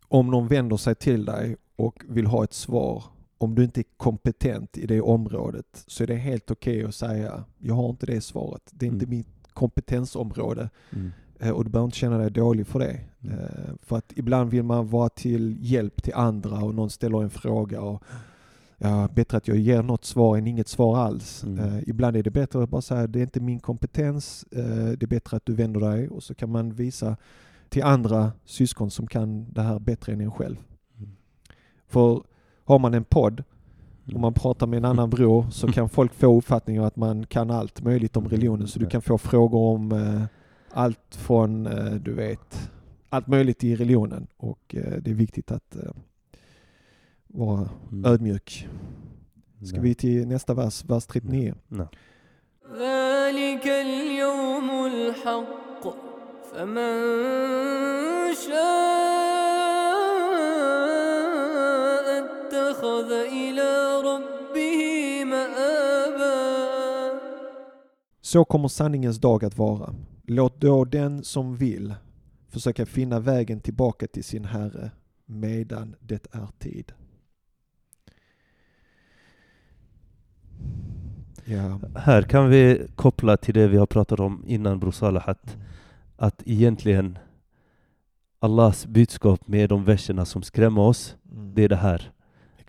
om 0.08 0.30
någon 0.30 0.48
vänder 0.48 0.76
sig 0.76 0.94
till 0.94 1.24
dig 1.24 1.56
och 1.76 2.02
vill 2.08 2.26
ha 2.26 2.44
ett 2.44 2.54
svar, 2.54 3.04
om 3.40 3.54
du 3.54 3.64
inte 3.64 3.80
är 3.80 3.84
kompetent 3.96 4.78
i 4.78 4.86
det 4.86 5.00
området, 5.00 5.84
så 5.86 6.02
är 6.02 6.06
det 6.06 6.16
helt 6.16 6.50
okej 6.50 6.84
att 6.84 6.94
säga, 6.94 7.44
jag 7.58 7.74
har 7.74 7.90
inte 7.90 8.06
det 8.06 8.20
svaret. 8.20 8.62
Det 8.70 8.86
är 8.86 8.90
inte 8.92 9.04
Mm. 9.04 9.16
mitt 9.18 9.28
kompetensområde. 9.54 10.70
Mm. 10.92 11.10
Eh, 11.40 11.50
Och 11.50 11.64
du 11.64 11.70
behöver 11.70 11.84
inte 11.86 11.96
känna 11.98 12.18
dig 12.18 12.30
dålig 12.30 12.66
för 12.66 12.78
det. 12.78 13.00
Mm. 13.20 13.38
Eh, 13.38 13.74
För 13.82 13.96
att 13.96 14.12
ibland 14.16 14.50
vill 14.50 14.62
man 14.62 14.88
vara 14.88 15.08
till 15.08 15.56
hjälp 15.60 16.02
till 16.02 16.14
andra 16.14 16.64
och 16.64 16.74
någon 16.74 16.90
ställer 16.90 17.22
en 17.22 17.30
fråga 17.30 17.80
och 17.80 18.02
ja, 18.78 19.08
bättre 19.14 19.36
att 19.36 19.48
jag 19.48 19.56
ger 19.56 19.82
något 19.82 20.04
svar 20.04 20.36
än 20.36 20.46
inget 20.46 20.68
svar 20.68 20.98
alls. 20.98 21.44
Mm. 21.44 21.58
Eh, 21.58 21.88
Ibland 21.88 22.16
är 22.16 22.22
det 22.22 22.30
bättre 22.30 22.62
att 22.62 22.70
bara 22.70 22.82
säga 22.82 23.06
det 23.06 23.18
är 23.18 23.22
inte 23.22 23.40
min 23.40 23.60
kompetens, 23.60 24.44
det 24.50 25.02
är 25.02 25.06
bättre 25.06 25.36
att 25.36 25.46
du 25.46 25.54
vänder 25.54 25.80
dig 25.80 26.08
och 26.08 26.22
så 26.22 26.34
kan 26.34 26.50
man 26.50 26.72
visa 26.72 27.16
till 27.68 27.82
andra 27.82 28.32
syskon 28.44 28.90
som 28.90 29.06
kan 29.06 29.52
det 29.52 29.62
här 29.62 29.78
bättre 29.78 30.12
än 30.12 30.20
en 30.20 30.30
själv. 30.30 30.56
Mm. 30.98 31.10
För 31.88 32.22
har 32.70 32.78
man 32.78 32.94
en 32.94 33.04
podd 33.04 33.42
och 34.04 34.10
mm. 34.10 34.20
man 34.20 34.34
pratar 34.34 34.66
med 34.66 34.76
en 34.76 34.84
annan 34.84 35.10
bror 35.10 35.46
så 35.50 35.72
kan 35.72 35.88
folk 35.88 36.14
få 36.14 36.38
uppfattningen 36.38 36.84
att 36.84 36.96
man 36.96 37.26
kan 37.26 37.50
allt 37.50 37.82
möjligt 37.82 38.16
om 38.16 38.28
religionen. 38.28 38.68
Så 38.68 38.78
du 38.78 38.86
kan 38.86 39.02
få 39.02 39.18
frågor 39.18 39.60
om 39.60 39.92
eh, 39.92 40.22
allt 40.70 41.16
från, 41.16 41.66
eh, 41.66 41.92
du 41.92 42.12
vet, 42.12 42.70
allt 43.08 43.26
möjligt 43.26 43.64
i 43.64 43.76
religionen. 43.76 44.26
Och 44.36 44.74
eh, 44.74 44.92
det 45.02 45.10
är 45.10 45.14
viktigt 45.14 45.50
att 45.50 45.76
eh, 45.76 45.92
vara 47.26 47.68
mm. 47.92 48.04
ödmjuk. 48.04 48.68
Ska 49.64 49.76
Nej. 49.76 49.88
vi 49.88 49.94
till 49.94 50.28
nästa 50.28 50.54
vers, 50.54 50.84
vers 50.84 51.06
39? 51.06 51.54
Nej. 51.68 51.86
Nej. 58.38 59.29
اتخذ 62.79 63.11
إلى 63.11 63.69
ربه 64.09 64.79
مآبا 65.25 66.35
Så 68.21 68.45
kommer 68.45 68.67
sanningens 68.67 69.17
dag 69.17 69.45
att 69.45 69.57
vara. 69.57 69.95
Låt 70.23 70.61
då 70.61 70.85
den 70.85 71.23
som 71.23 71.57
vill 71.57 71.93
försöka 72.49 72.85
finna 72.85 73.19
vägen 73.19 73.59
tillbaka 73.59 74.07
till 74.07 74.23
sin 74.23 74.45
Herre 74.45 74.91
medan 75.25 75.95
det 75.99 76.27
är 76.31 76.47
tid. 76.59 76.91
Ja. 81.45 81.79
Här 81.95 82.21
kan 82.21 82.49
vi 82.49 82.87
koppla 82.95 83.37
till 83.37 83.53
det 83.53 83.67
vi 83.67 83.77
har 83.77 83.85
pratat 83.85 84.19
om 84.19 84.43
innan 84.47 84.79
Bror 84.79 84.91
Salah, 84.91 85.29
att, 85.29 85.57
att 86.15 86.43
egentligen 86.45 87.17
Allahs 88.39 88.85
budskap 88.85 89.47
med 89.47 89.69
de 89.69 89.83
verserna 89.85 90.25
som 90.25 90.43
skrämmer 90.43 90.81
oss, 90.81 91.15
Mm. 91.31 91.55
det 91.55 91.63
är 91.63 91.69
det 91.69 91.75
här. 91.75 92.11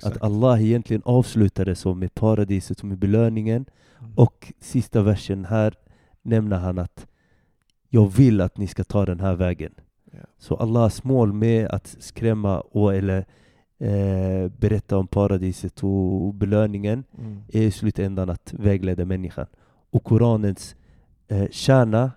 Exakt. 0.02 0.16
Att 0.18 0.24
Allah 0.24 0.64
egentligen 0.64 1.02
avslutade 1.06 1.76
så 1.76 1.94
med 1.94 2.14
paradiset 2.14 2.80
och 2.80 2.86
med 2.86 2.98
belöningen. 2.98 3.66
Mm. 4.00 4.12
Och 4.16 4.54
sista 4.60 5.02
versen 5.02 5.46
här 5.46 5.74
nämner 6.22 6.58
han 6.58 6.80
att 6.80 7.08
jag 7.90 8.08
vill 8.08 8.42
att 8.42 8.58
ni 8.58 8.68
ska 8.68 8.84
ta 8.84 9.06
den 9.06 9.20
här 9.20 9.36
vägen. 9.36 9.74
Ja. 10.12 10.20
Så 10.38 10.56
Allahs 10.56 11.04
mål 11.04 11.34
med 11.34 11.68
att 11.68 11.96
skrämma 12.00 12.60
och 12.60 12.96
eller 12.96 13.26
eh, 13.80 14.52
berätta 14.58 14.98
om 14.98 15.08
paradiset 15.08 15.84
och 15.84 16.34
belöningen 16.34 17.04
Mm. 17.20 17.42
är 17.54 17.62
i 17.62 17.72
slutändan 17.72 18.30
att 18.30 18.54
vägleda 18.58 19.06
människan. 19.06 19.46
Och 19.92 20.04
Koranens 20.04 20.76
eh, 21.28 21.48
kärna 21.52 22.12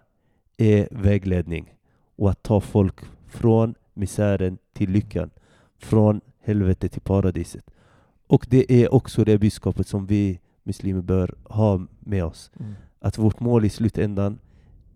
är 0.57 0.89
vägledning 0.91 1.75
och 2.17 2.31
att 2.31 2.43
ta 2.43 2.61
folk 2.61 3.01
från 3.29 3.75
misären 3.95 4.59
till 4.73 4.91
lyckan, 4.91 5.31
från 5.79 6.21
helvetet 6.41 6.93
till 6.93 7.01
paradiset. 7.01 7.71
Och 8.27 8.47
det 8.51 8.73
är 8.85 8.95
också 8.95 9.25
det 9.25 9.39
budskapet 9.39 9.89
som 9.89 10.07
vi 10.07 10.41
muslimer 10.63 11.03
bör 11.03 11.35
ha 11.45 11.87
med 12.01 12.25
oss. 12.25 12.51
Mm. 12.61 12.73
Att 12.99 13.19
vårt 13.19 13.41
mål 13.41 13.65
i 13.65 13.71
slutändan 13.71 14.39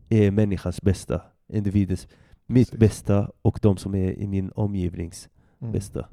är 0.09 0.31
människans 0.31 0.83
bästa, 0.83 1.23
individens, 1.49 2.09
mitt 2.47 2.71
Precis. 2.71 2.81
bästa 2.81 3.31
och 3.43 3.59
de 3.63 3.77
som 3.77 3.95
är 3.95 4.13
i 4.13 4.27
min 4.27 4.51
omgivnings 4.55 5.29
Mm. 5.61 5.73
bästa. 5.73 6.09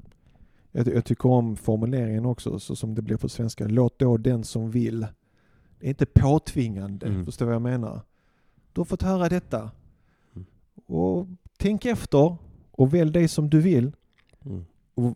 Jag, 0.72 0.88
jag 0.88 1.06
tycker 1.06 1.30
om 1.30 1.56
formuleringen 1.56 2.26
också, 2.26 2.60
så 2.60 2.76
som 2.76 2.96
det 2.96 3.02
blir 3.02 3.18
på 3.18 3.30
svenska. 3.30 3.68
Låt 3.68 4.00
då 4.00 4.18
den 4.18 4.44
som 4.44 4.72
vill. 4.72 5.00
Det 5.80 5.86
är 5.88 5.90
inte 5.90 6.06
påtvingande, 6.06 7.06
Mm. 7.08 7.26
förstår 7.26 7.46
vad 7.46 7.56
jag 7.56 7.62
menar? 7.62 8.02
Du 8.74 8.80
har 8.82 8.86
fått 8.86 9.02
höra 9.02 9.30
detta. 9.30 9.72
Mm. 10.36 10.46
Och 10.86 11.28
tänk 11.58 11.86
efter 11.86 12.36
och 12.72 12.94
välj 12.94 13.12
det 13.12 13.28
som 13.28 13.50
du 13.50 13.62
vill. 13.62 13.92
Mm. 14.46 14.66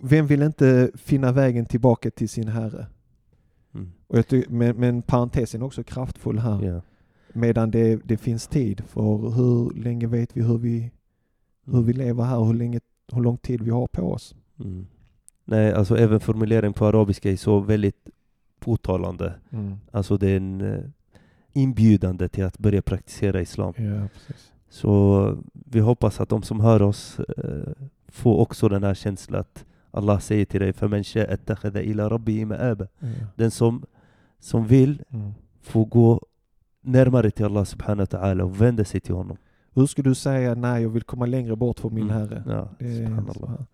Vem 0.02 0.28
vill 0.28 0.42
inte 0.42 0.92
finna 0.96 1.32
vägen 1.32 1.66
tillbaka 1.66 2.12
till 2.12 2.30
sin 2.30 2.48
Herre? 2.48 2.86
Mm. 3.74 3.92
Och 4.08 4.18
jag 4.18 4.28
tycker, 4.28 4.52
men, 4.52 4.76
men 4.76 5.02
parentesen 5.02 5.62
är 5.62 5.66
också 5.66 5.84
kraftfull 5.84 6.40
här. 6.40 6.66
Ja. 6.66 6.82
Medan 7.34 7.72
det, 7.72 7.96
det 7.96 8.18
finns 8.18 8.48
tid. 8.48 8.84
För 8.88 9.30
hur 9.30 9.84
länge 9.84 10.08
vet 10.08 10.38
vi 10.38 10.42
hur 10.42 10.58
vi, 10.58 10.92
hur 11.66 11.82
vi 11.82 11.94
lever 11.94 12.24
här 12.24 12.38
och 12.38 12.48
hur, 12.48 12.54
länge, 12.54 12.80
hur 13.12 13.22
lång 13.22 13.38
tid 13.38 13.62
vi 13.62 13.70
har 13.70 13.88
på 13.88 14.14
oss? 14.14 14.36
Mm. 14.60 14.88
Nej, 15.46 15.74
alltså 15.74 15.98
även 15.98 16.20
formulering 16.20 16.74
på 16.74 16.86
arabiska 16.86 17.32
är 17.32 17.36
så 17.36 17.60
väldigt 17.60 18.10
påtalande. 18.60 19.34
Alltså 19.92 20.18
det 20.18 20.30
är 20.30 20.38
en 20.38 20.62
eh, 20.62 20.84
inbjudande 21.54 22.28
till 22.28 22.46
att 22.46 22.58
börja 22.58 22.82
praktisera 22.82 23.42
islam. 23.42 23.74
Ja. 23.78 24.08
Så 24.70 25.38
vi 25.54 25.80
hoppas 25.80 26.20
att 26.20 26.30
de 26.30 26.44
som 26.44 26.60
hör 26.60 26.82
oss 26.82 27.20
eh, 27.20 27.74
får 28.08 28.38
också 28.38 28.70
den 28.70 28.84
här 28.84 28.94
känslan 28.94 29.40
att 29.40 29.66
Allah 29.91 30.19
säger 30.21 30.45
till 30.45 30.61
dig 30.61 30.73
فَمَنْ 30.73 31.03
شَاءَ 31.03 31.33
اتَّخَذَ 31.35 31.77
إِلَى 31.77 32.09
رَبِّهِ 32.09 32.45
مَآبًا 32.45 32.87
Ja. 32.99 33.09
Den 33.37 33.51
som, 33.51 33.85
som 34.41 34.67
vill 34.67 35.03
Mm. 35.12 35.33
får 35.62 35.85
gå 35.87 36.21
närmare 36.81 37.31
till 37.31 37.45
Allah 37.45 37.65
subhanahu 37.65 38.07
wa 38.11 38.19
ta'ala 38.19 38.43
och 38.43 38.61
vända 38.61 38.85
sig 38.85 39.01
till 39.01 39.15
honom. 39.15 39.37
Hur 39.75 39.87
skulle 39.87 40.11
du 40.11 40.15
säga 40.15 40.55
nej, 40.55 40.83
jag 40.83 40.91
vill 40.91 41.03
komma 41.03 41.27
längre 41.27 41.57
bort 41.57 41.81
från 41.81 41.95
min 41.95 42.05
Mm. 42.11 42.17
Herre? 42.17 42.43
Ja, 42.47 42.69
Det 42.79 42.87
är, 42.87 42.91
så 42.91 42.97
subhanallah. 42.97 43.51
här. 43.51 43.67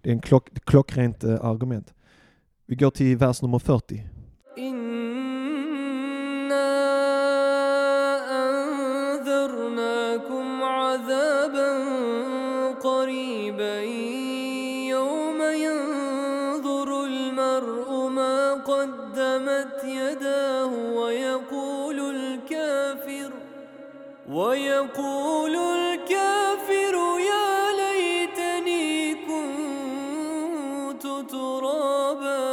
det 0.00 0.10
är 0.10 0.14
en 0.14 0.20
klock, 0.20 0.48
klockrent 0.64 1.24
eh, 1.24 1.44
argument. 1.44 1.94
Vi 2.66 2.76
går 2.76 2.90
till 2.90 3.16
vers 3.16 3.42
nummer 3.42 3.58
40. 3.58 4.06
إنا 4.58 5.34
أنذرناكم 9.24 10.62
عذابا 10.62 11.70
قريبا 12.82 13.80
قدمت 19.18 19.84
يداه 19.84 20.72
ويقول 20.96 21.98
الكافر 22.16 23.32
ويقول 24.28 25.56
الكافر 25.56 26.94
يا 27.30 27.50
ليتني 27.80 29.14
كنت 29.26 31.02
ترابا 31.30 32.44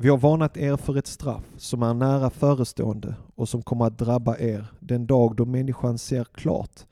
Vi 0.00 0.08
har 0.08 0.18
varnat 0.18 0.56
er 0.56 0.76
för 0.76 0.96
ett 0.96 1.06
straff 1.06 1.44
som 1.56 1.82
är 1.82 1.94
nära 1.94 2.30
förestående 2.30 3.14
och 3.34 3.48
som 3.48 3.62
kommer 3.62 3.84
att 3.86 3.98
drabba 3.98 4.36
er 4.38 4.66
den 4.80 5.06
dag 5.06 5.36
då 5.36 5.44
människan 5.44 5.98
ser 5.98 6.24
klart 6.24 6.86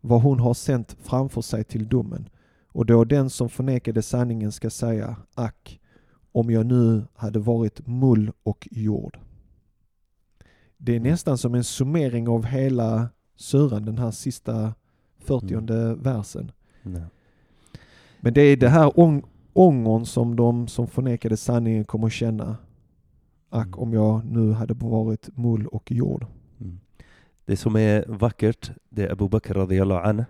vad 0.00 0.22
hon 0.22 0.40
har 0.40 0.54
sänt 0.54 0.96
framför 1.02 1.42
sig 1.42 1.64
till 1.64 1.88
domen 1.88 2.28
och 2.75 2.85
då 2.85 3.03
den 3.03 3.29
som 3.29 3.49
förnekade 3.49 4.01
sanningen 4.01 4.51
ska 4.51 4.69
säga 4.69 5.15
ack, 5.33 5.79
om 6.31 6.49
jag 6.51 6.65
nu 6.65 7.03
hade 7.15 7.39
varit 7.39 7.87
mull 7.87 8.31
och 8.43 8.67
jord. 8.71 9.19
Det 10.77 10.95
är 10.95 10.99
nästan 10.99 11.37
som 11.37 11.55
en 11.55 11.63
summering 11.63 12.27
av 12.27 12.45
hela 12.45 13.09
suran, 13.35 13.85
den 13.85 13.97
här 13.97 14.11
sista 14.11 14.73
40 15.17 15.95
versen. 16.03 16.51
Nej. 16.81 17.03
Men 18.19 18.33
det 18.33 18.41
är 18.41 18.57
det 18.57 18.69
här 18.69 18.99
ång 18.99 19.23
ångern 19.53 20.05
som 20.05 20.35
de 20.35 20.67
som 20.67 20.87
förnekade 20.87 21.37
sanningen 21.37 21.85
kommer 21.85 22.09
känna. 22.09 22.57
Ack 23.49 23.67
Mm. 23.67 23.79
om 23.79 23.93
jag 23.93 24.25
nu 24.25 24.51
hade 24.51 24.73
varit 24.73 25.37
mull 25.37 25.67
och 25.67 25.91
jord. 25.91 26.25
Mm. 26.59 26.79
Det 27.45 27.57
som 27.57 27.75
är 27.75 28.05
vackert, 28.07 28.71
det 28.89 29.03
är 29.03 29.11
Abu 29.11 29.27
Bakr 29.29 29.53
radiallahu 29.53 30.07
anhu. 30.07 30.25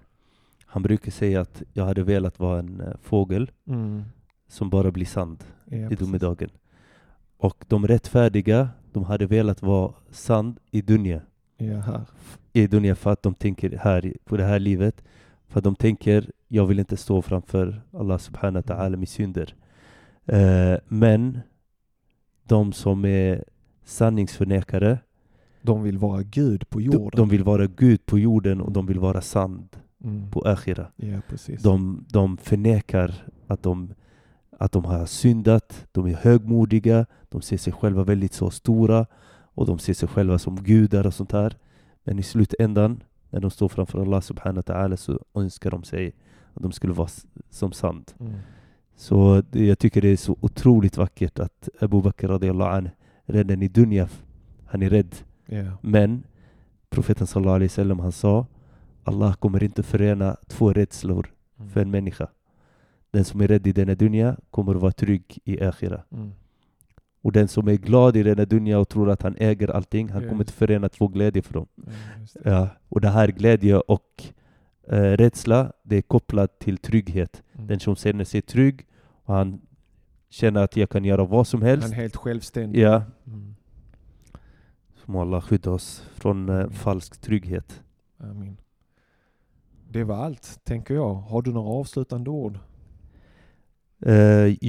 Han 0.76 0.82
brukar 0.82 1.12
säga 1.12 1.42
att 1.42 1.64
jag 1.74 1.86
hade 1.86 2.04
velat 2.04 2.40
vara 2.40 2.60
en 2.60 2.82
eh, 2.82 2.94
fågel 3.02 3.52
som 4.48 4.70
bara 4.70 4.92
blir 4.92 5.06
sand 5.06 5.44
Ja, 5.66 5.92
i 5.92 5.96
domedagen. 5.96 6.50
Och 7.38 7.66
de 7.68 7.88
rättfärdiga, 7.88 8.70
de 8.94 9.04
hade 9.04 9.26
velat 9.26 9.62
vara 9.62 9.94
sand 10.12 10.60
i 10.72 10.82
dunja. 10.82 11.22
I 12.54 12.68
dunja 12.68 12.96
för 12.96 13.12
att 13.12 13.24
de 13.24 13.34
tänker 13.34 13.78
här 13.78 14.14
på 14.26 14.38
det 14.38 14.44
här 14.44 14.60
livet. 14.60 15.04
För 15.48 15.60
att 15.60 15.64
de 15.64 15.76
tänker, 15.76 16.32
jag 16.48 16.66
vill 16.66 16.80
inte 16.80 16.98
stå 16.98 17.22
framför 17.22 17.82
Allah 17.94 18.18
subhanahu 18.18 18.64
wa 18.68 18.76
ta'ala 18.76 18.96
med 18.98 19.10
synder. 19.10 19.56
Eh, 20.26 20.78
men 20.88 21.40
de 22.44 22.74
som 22.74 23.06
är 23.06 23.44
sanningsförnekare, 23.84 25.00
De 25.62 25.84
vill 25.84 25.98
vara 25.98 26.24
Gud 26.24 26.70
på 26.70 26.80
de, 26.80 26.86
jorden. 26.86 27.10
de 27.14 27.30
vill 27.30 27.44
vara 27.44 27.68
Gud 27.68 28.06
på 28.06 28.20
jorden 28.20 28.62
och 28.62 28.72
de 28.72 28.86
vill 28.86 29.00
vara 29.00 29.22
sand 29.22 29.68
Mm. 30.04 30.32
på 30.32 30.42
akhira. 30.42 30.88
Ja, 30.96 31.22
precis. 31.30 31.64
De, 31.64 32.06
de 32.10 32.38
förnekar 32.38 33.14
att 33.48 33.64
de, 33.64 33.94
att 34.60 34.72
de 34.72 34.86
har 34.86 35.06
syndat, 35.06 35.88
de 35.92 36.06
är 36.06 36.14
högmodiga, 36.14 37.06
de 37.30 37.42
ser 37.42 37.58
sig 37.58 37.74
själva 37.74 38.04
väldigt 38.04 38.34
så 38.34 38.50
stora 38.50 39.06
och 39.56 39.66
de 39.66 39.80
ser 39.80 39.94
sig 39.94 40.10
själva 40.10 40.40
som 40.40 40.56
gudar 40.56 41.08
och 41.08 41.14
sånt 41.14 41.32
här. 41.32 41.58
Men 42.04 42.20
i 42.20 42.24
slutändan, 42.24 43.04
när 43.30 43.40
de 43.40 43.52
står 43.52 43.70
framför 43.70 44.02
Allah 44.02 44.22
subhanahu 44.22 44.64
wa 44.68 44.74
ta'ala 44.74 44.96
så 44.96 45.20
önskar 45.34 45.72
de 45.72 45.84
sig 45.84 46.14
att 46.54 46.64
de 46.64 46.72
skulle 46.72 46.94
vara 46.94 47.10
som 47.50 47.72
sand. 47.72 48.12
Mm. 48.20 48.34
Så 48.96 49.44
det, 49.52 49.66
jag 49.66 49.80
tycker 49.80 50.02
det 50.02 50.08
är 50.08 50.18
så 50.18 50.38
otroligt 50.42 50.98
vackert 50.98 51.40
att 51.40 51.70
Abu 51.80 52.02
Bakr 52.02 52.28
radiallahu 52.28 52.78
anhu, 52.78 52.92
redan 53.26 53.62
i 53.62 53.68
dunja, 53.68 54.10
han 54.66 54.82
är 54.82 54.90
rädd. 54.90 55.16
Ja. 55.46 55.78
Men 55.82 56.24
profeten 56.90 57.28
sallallahu 57.28 57.56
alaihi 57.56 57.68
wasallam 57.68 58.00
han 58.00 58.12
sa 58.12 58.46
Allah 59.06 59.34
kommer 59.36 59.64
inte 59.64 59.84
förena 59.84 60.38
två 60.48 60.74
rädslor 60.74 61.32
Mm. 61.60 61.70
för 61.72 61.82
en 61.82 61.92
människa. 61.92 62.28
Den 63.12 63.26
som 63.26 63.42
är 63.42 63.48
rädd 63.48 63.68
i 63.68 63.72
denna 63.72 63.96
dunja 63.96 64.38
kommer 64.50 64.76
att 64.76 64.82
vara 64.82 64.92
trygg 64.92 65.40
i 65.44 65.62
akhira. 65.62 66.04
Mm. 66.12 66.32
Och 67.22 67.32
den 67.32 67.48
som 67.48 67.68
är 67.68 67.74
glad 67.76 68.18
i 68.18 68.24
denna 68.24 68.46
dunja 68.46 68.80
och 68.80 68.90
tror 68.90 69.10
att 69.10 69.22
han 69.22 69.36
äger 69.40 69.68
allting, 69.72 70.10
han 70.10 70.24
Ja, 70.24 70.30
kommer 70.30 70.42
inte 70.42 70.54
förena 70.54 70.90
två 70.90 71.08
glädje 71.08 71.42
för 71.42 71.54
dem. 71.54 71.68
Det. 71.76 72.50
Ja. 72.50 72.68
Och 72.90 73.02
det 73.02 73.10
här 73.10 73.28
glädje 73.28 73.78
och 73.80 74.24
eh, 74.88 74.96
rädsla, 75.02 75.72
det 75.84 75.96
är 75.98 76.02
kopplat 76.02 76.60
till 76.60 76.78
trygghet. 76.78 77.44
Mm. 77.54 77.68
Den 77.68 77.80
som 77.80 77.96
känner 77.96 78.24
sig 78.24 78.42
trygg 78.42 78.86
och 79.24 79.34
han 79.34 79.62
känner 80.30 80.64
att 80.64 80.78
jag 80.78 80.90
kan 80.90 81.06
göra 81.06 81.26
vad 81.26 81.48
som 81.48 81.62
Han 81.62 81.70
helst. 81.70 81.88
är 81.92 81.96
helt 81.96 82.16
självständig. 82.16 82.80
Ja, 82.82 83.04
Mm. 83.28 83.56
må 85.06 85.22
Allah 85.22 85.42
skydda 85.42 85.72
oss 85.72 86.04
från 86.16 86.50
eh, 86.50 86.70
falsk 86.70 87.22
trygghet. 87.22 87.84
Amin. 88.20 88.58
Det 89.96 90.04
var 90.04 90.16
allt, 90.16 90.60
tänker 90.64 90.94
jag. 90.94 91.14
Har 91.14 91.42
du 91.42 91.54
några 91.54 91.70
avslutande 91.70 92.30
ord? 92.30 92.60
Eh, 94.06 94.16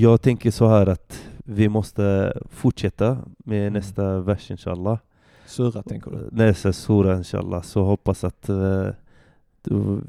jag 0.00 0.22
tänker 0.22 0.50
så 0.50 0.68
här 0.68 0.86
att 0.86 1.22
vi 1.44 1.68
måste 1.68 2.32
fortsätta 2.50 3.18
med 3.36 3.60
Mm. 3.60 3.72
nästa 3.72 4.18
vers 4.20 4.50
inshallah. 4.50 4.98
Sura, 5.46 5.82
tänker 5.82 6.10
du? 6.10 6.28
Nästa 6.32 6.72
sura 6.72 7.16
inshallah. 7.16 7.62
Så 7.62 7.84
hoppas 7.84 8.24
att 8.24 8.48
eh, 8.48 8.88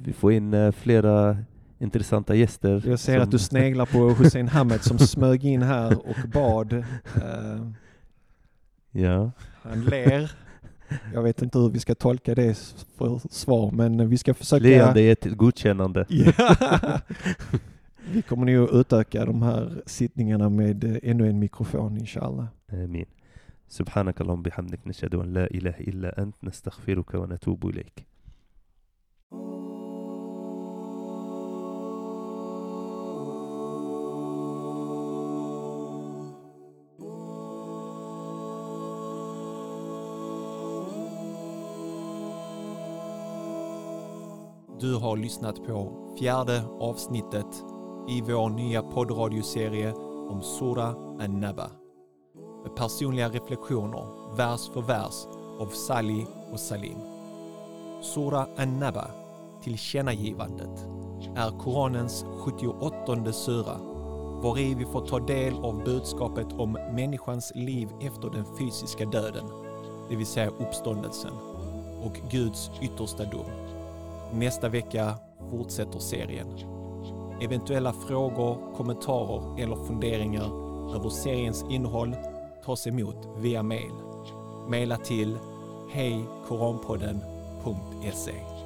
vi 0.03 0.13
får 0.13 0.31
in 0.31 0.53
eh, 0.53 0.71
flera 0.71 1.37
intressanta 1.79 2.35
gäster. 2.35 2.83
Jag 2.85 2.99
ser 2.99 3.19
att 3.19 3.31
du 3.31 3.39
sneglar 3.39 3.85
på 3.85 3.97
Hussein 4.23 4.47
Hamed 4.47 4.81
som 4.81 4.99
smög 4.99 5.45
in 5.45 5.61
här 5.61 5.97
och 6.09 6.29
bad. 6.33 6.73
Eh, 6.73 7.71
Ja. 8.91 9.31
han 9.61 9.81
ler. 9.81 10.31
Jag 11.14 11.22
vet 11.22 11.42
inte 11.42 11.58
hur 11.58 11.68
vi 11.70 11.78
ska 11.80 11.94
tolka 11.94 12.34
det 12.34 12.44
s- 12.46 12.86
för 12.96 13.20
svar, 13.30 13.70
men 13.70 14.08
vi 14.08 14.18
ska 14.18 14.34
försöka... 14.34 14.62
Leende 14.64 15.00
är 15.00 15.12
ett 15.12 15.24
godkännande. 15.36 16.06
Ja. 16.08 16.32
Vi 18.12 18.22
kommer 18.22 18.46
nog 18.52 18.68
utöka 18.74 19.24
de 19.24 19.42
här 19.42 19.82
sittningarna 19.86 20.48
med 20.48 20.84
eh, 20.84 21.10
ännu 21.10 21.28
en 21.28 21.38
mikrofon 21.38 21.96
inshallah. 21.98 22.46
آمين 22.72 23.06
سبحانك 23.68 24.20
اللهم 24.20 24.42
بحمدك 24.42 24.80
نشهد 24.86 25.14
أن 25.14 25.32
لا 25.32 25.46
إله 25.56 25.74
إلا 25.80 26.22
أنت 26.22 26.36
نستغفرك 26.44 27.14
ونتوب 27.14 27.68
إليك 27.68 28.06
Du 44.79 44.95
har 44.95 45.17
lyssnat 45.17 45.65
på 45.67 45.91
fjärde 46.19 46.63
avsnittet 46.79 47.63
i 48.09 48.21
vår 48.21 48.49
nya 48.49 48.81
poddradioserie 48.81 49.93
om 50.29 50.41
Sura 50.41 50.85
An-Naba. 51.19 51.69
Med 52.63 52.75
personliga 52.75 53.29
reflektioner, 53.29 54.35
vers 54.35 54.69
för 54.73 54.81
vers, 54.81 55.13
av 55.59 55.67
Sali 55.67 56.25
och 56.51 56.59
Salim. 56.59 56.97
Sura 58.01 58.47
An-Naba, 58.57 59.07
tillkännagivandet, 59.63 60.85
är 61.35 61.59
Koranens 61.59 62.25
78 62.39 63.33
sura, 63.33 63.77
var 64.41 64.59
i 64.59 64.73
vi 64.73 64.85
får 64.85 65.05
ta 65.05 65.19
del 65.19 65.53
av 65.53 65.83
budskapet 65.83 66.53
om 66.53 66.71
människans 66.71 67.51
liv 67.55 67.89
efter 68.01 68.29
den 68.29 68.45
fysiska 68.59 69.05
döden, 69.05 69.45
det 70.09 70.15
vill 70.15 70.25
säga 70.25 70.49
uppståndelsen, 70.49 71.33
och 72.03 72.31
Guds 72.31 72.71
yttersta 72.81 73.23
dom. 73.23 73.66
Nästa 74.33 74.69
vecka 74.69 75.13
fortsätter 75.51 75.99
serien. 75.99 76.47
Eventuella 77.41 77.93
frågor, 77.93 78.75
kommentarer 78.75 79.63
eller 79.63 79.75
funderingar 79.75 80.67
över 80.95 81.09
seriens 81.09 81.65
innehåll 81.69 82.15
tas 82.65 82.87
emot 82.87 83.27
via 83.37 83.63
mail. 83.63 83.91
Maila 84.69 84.97
till 84.97 85.37
hejkoranpodden.se 85.91 88.56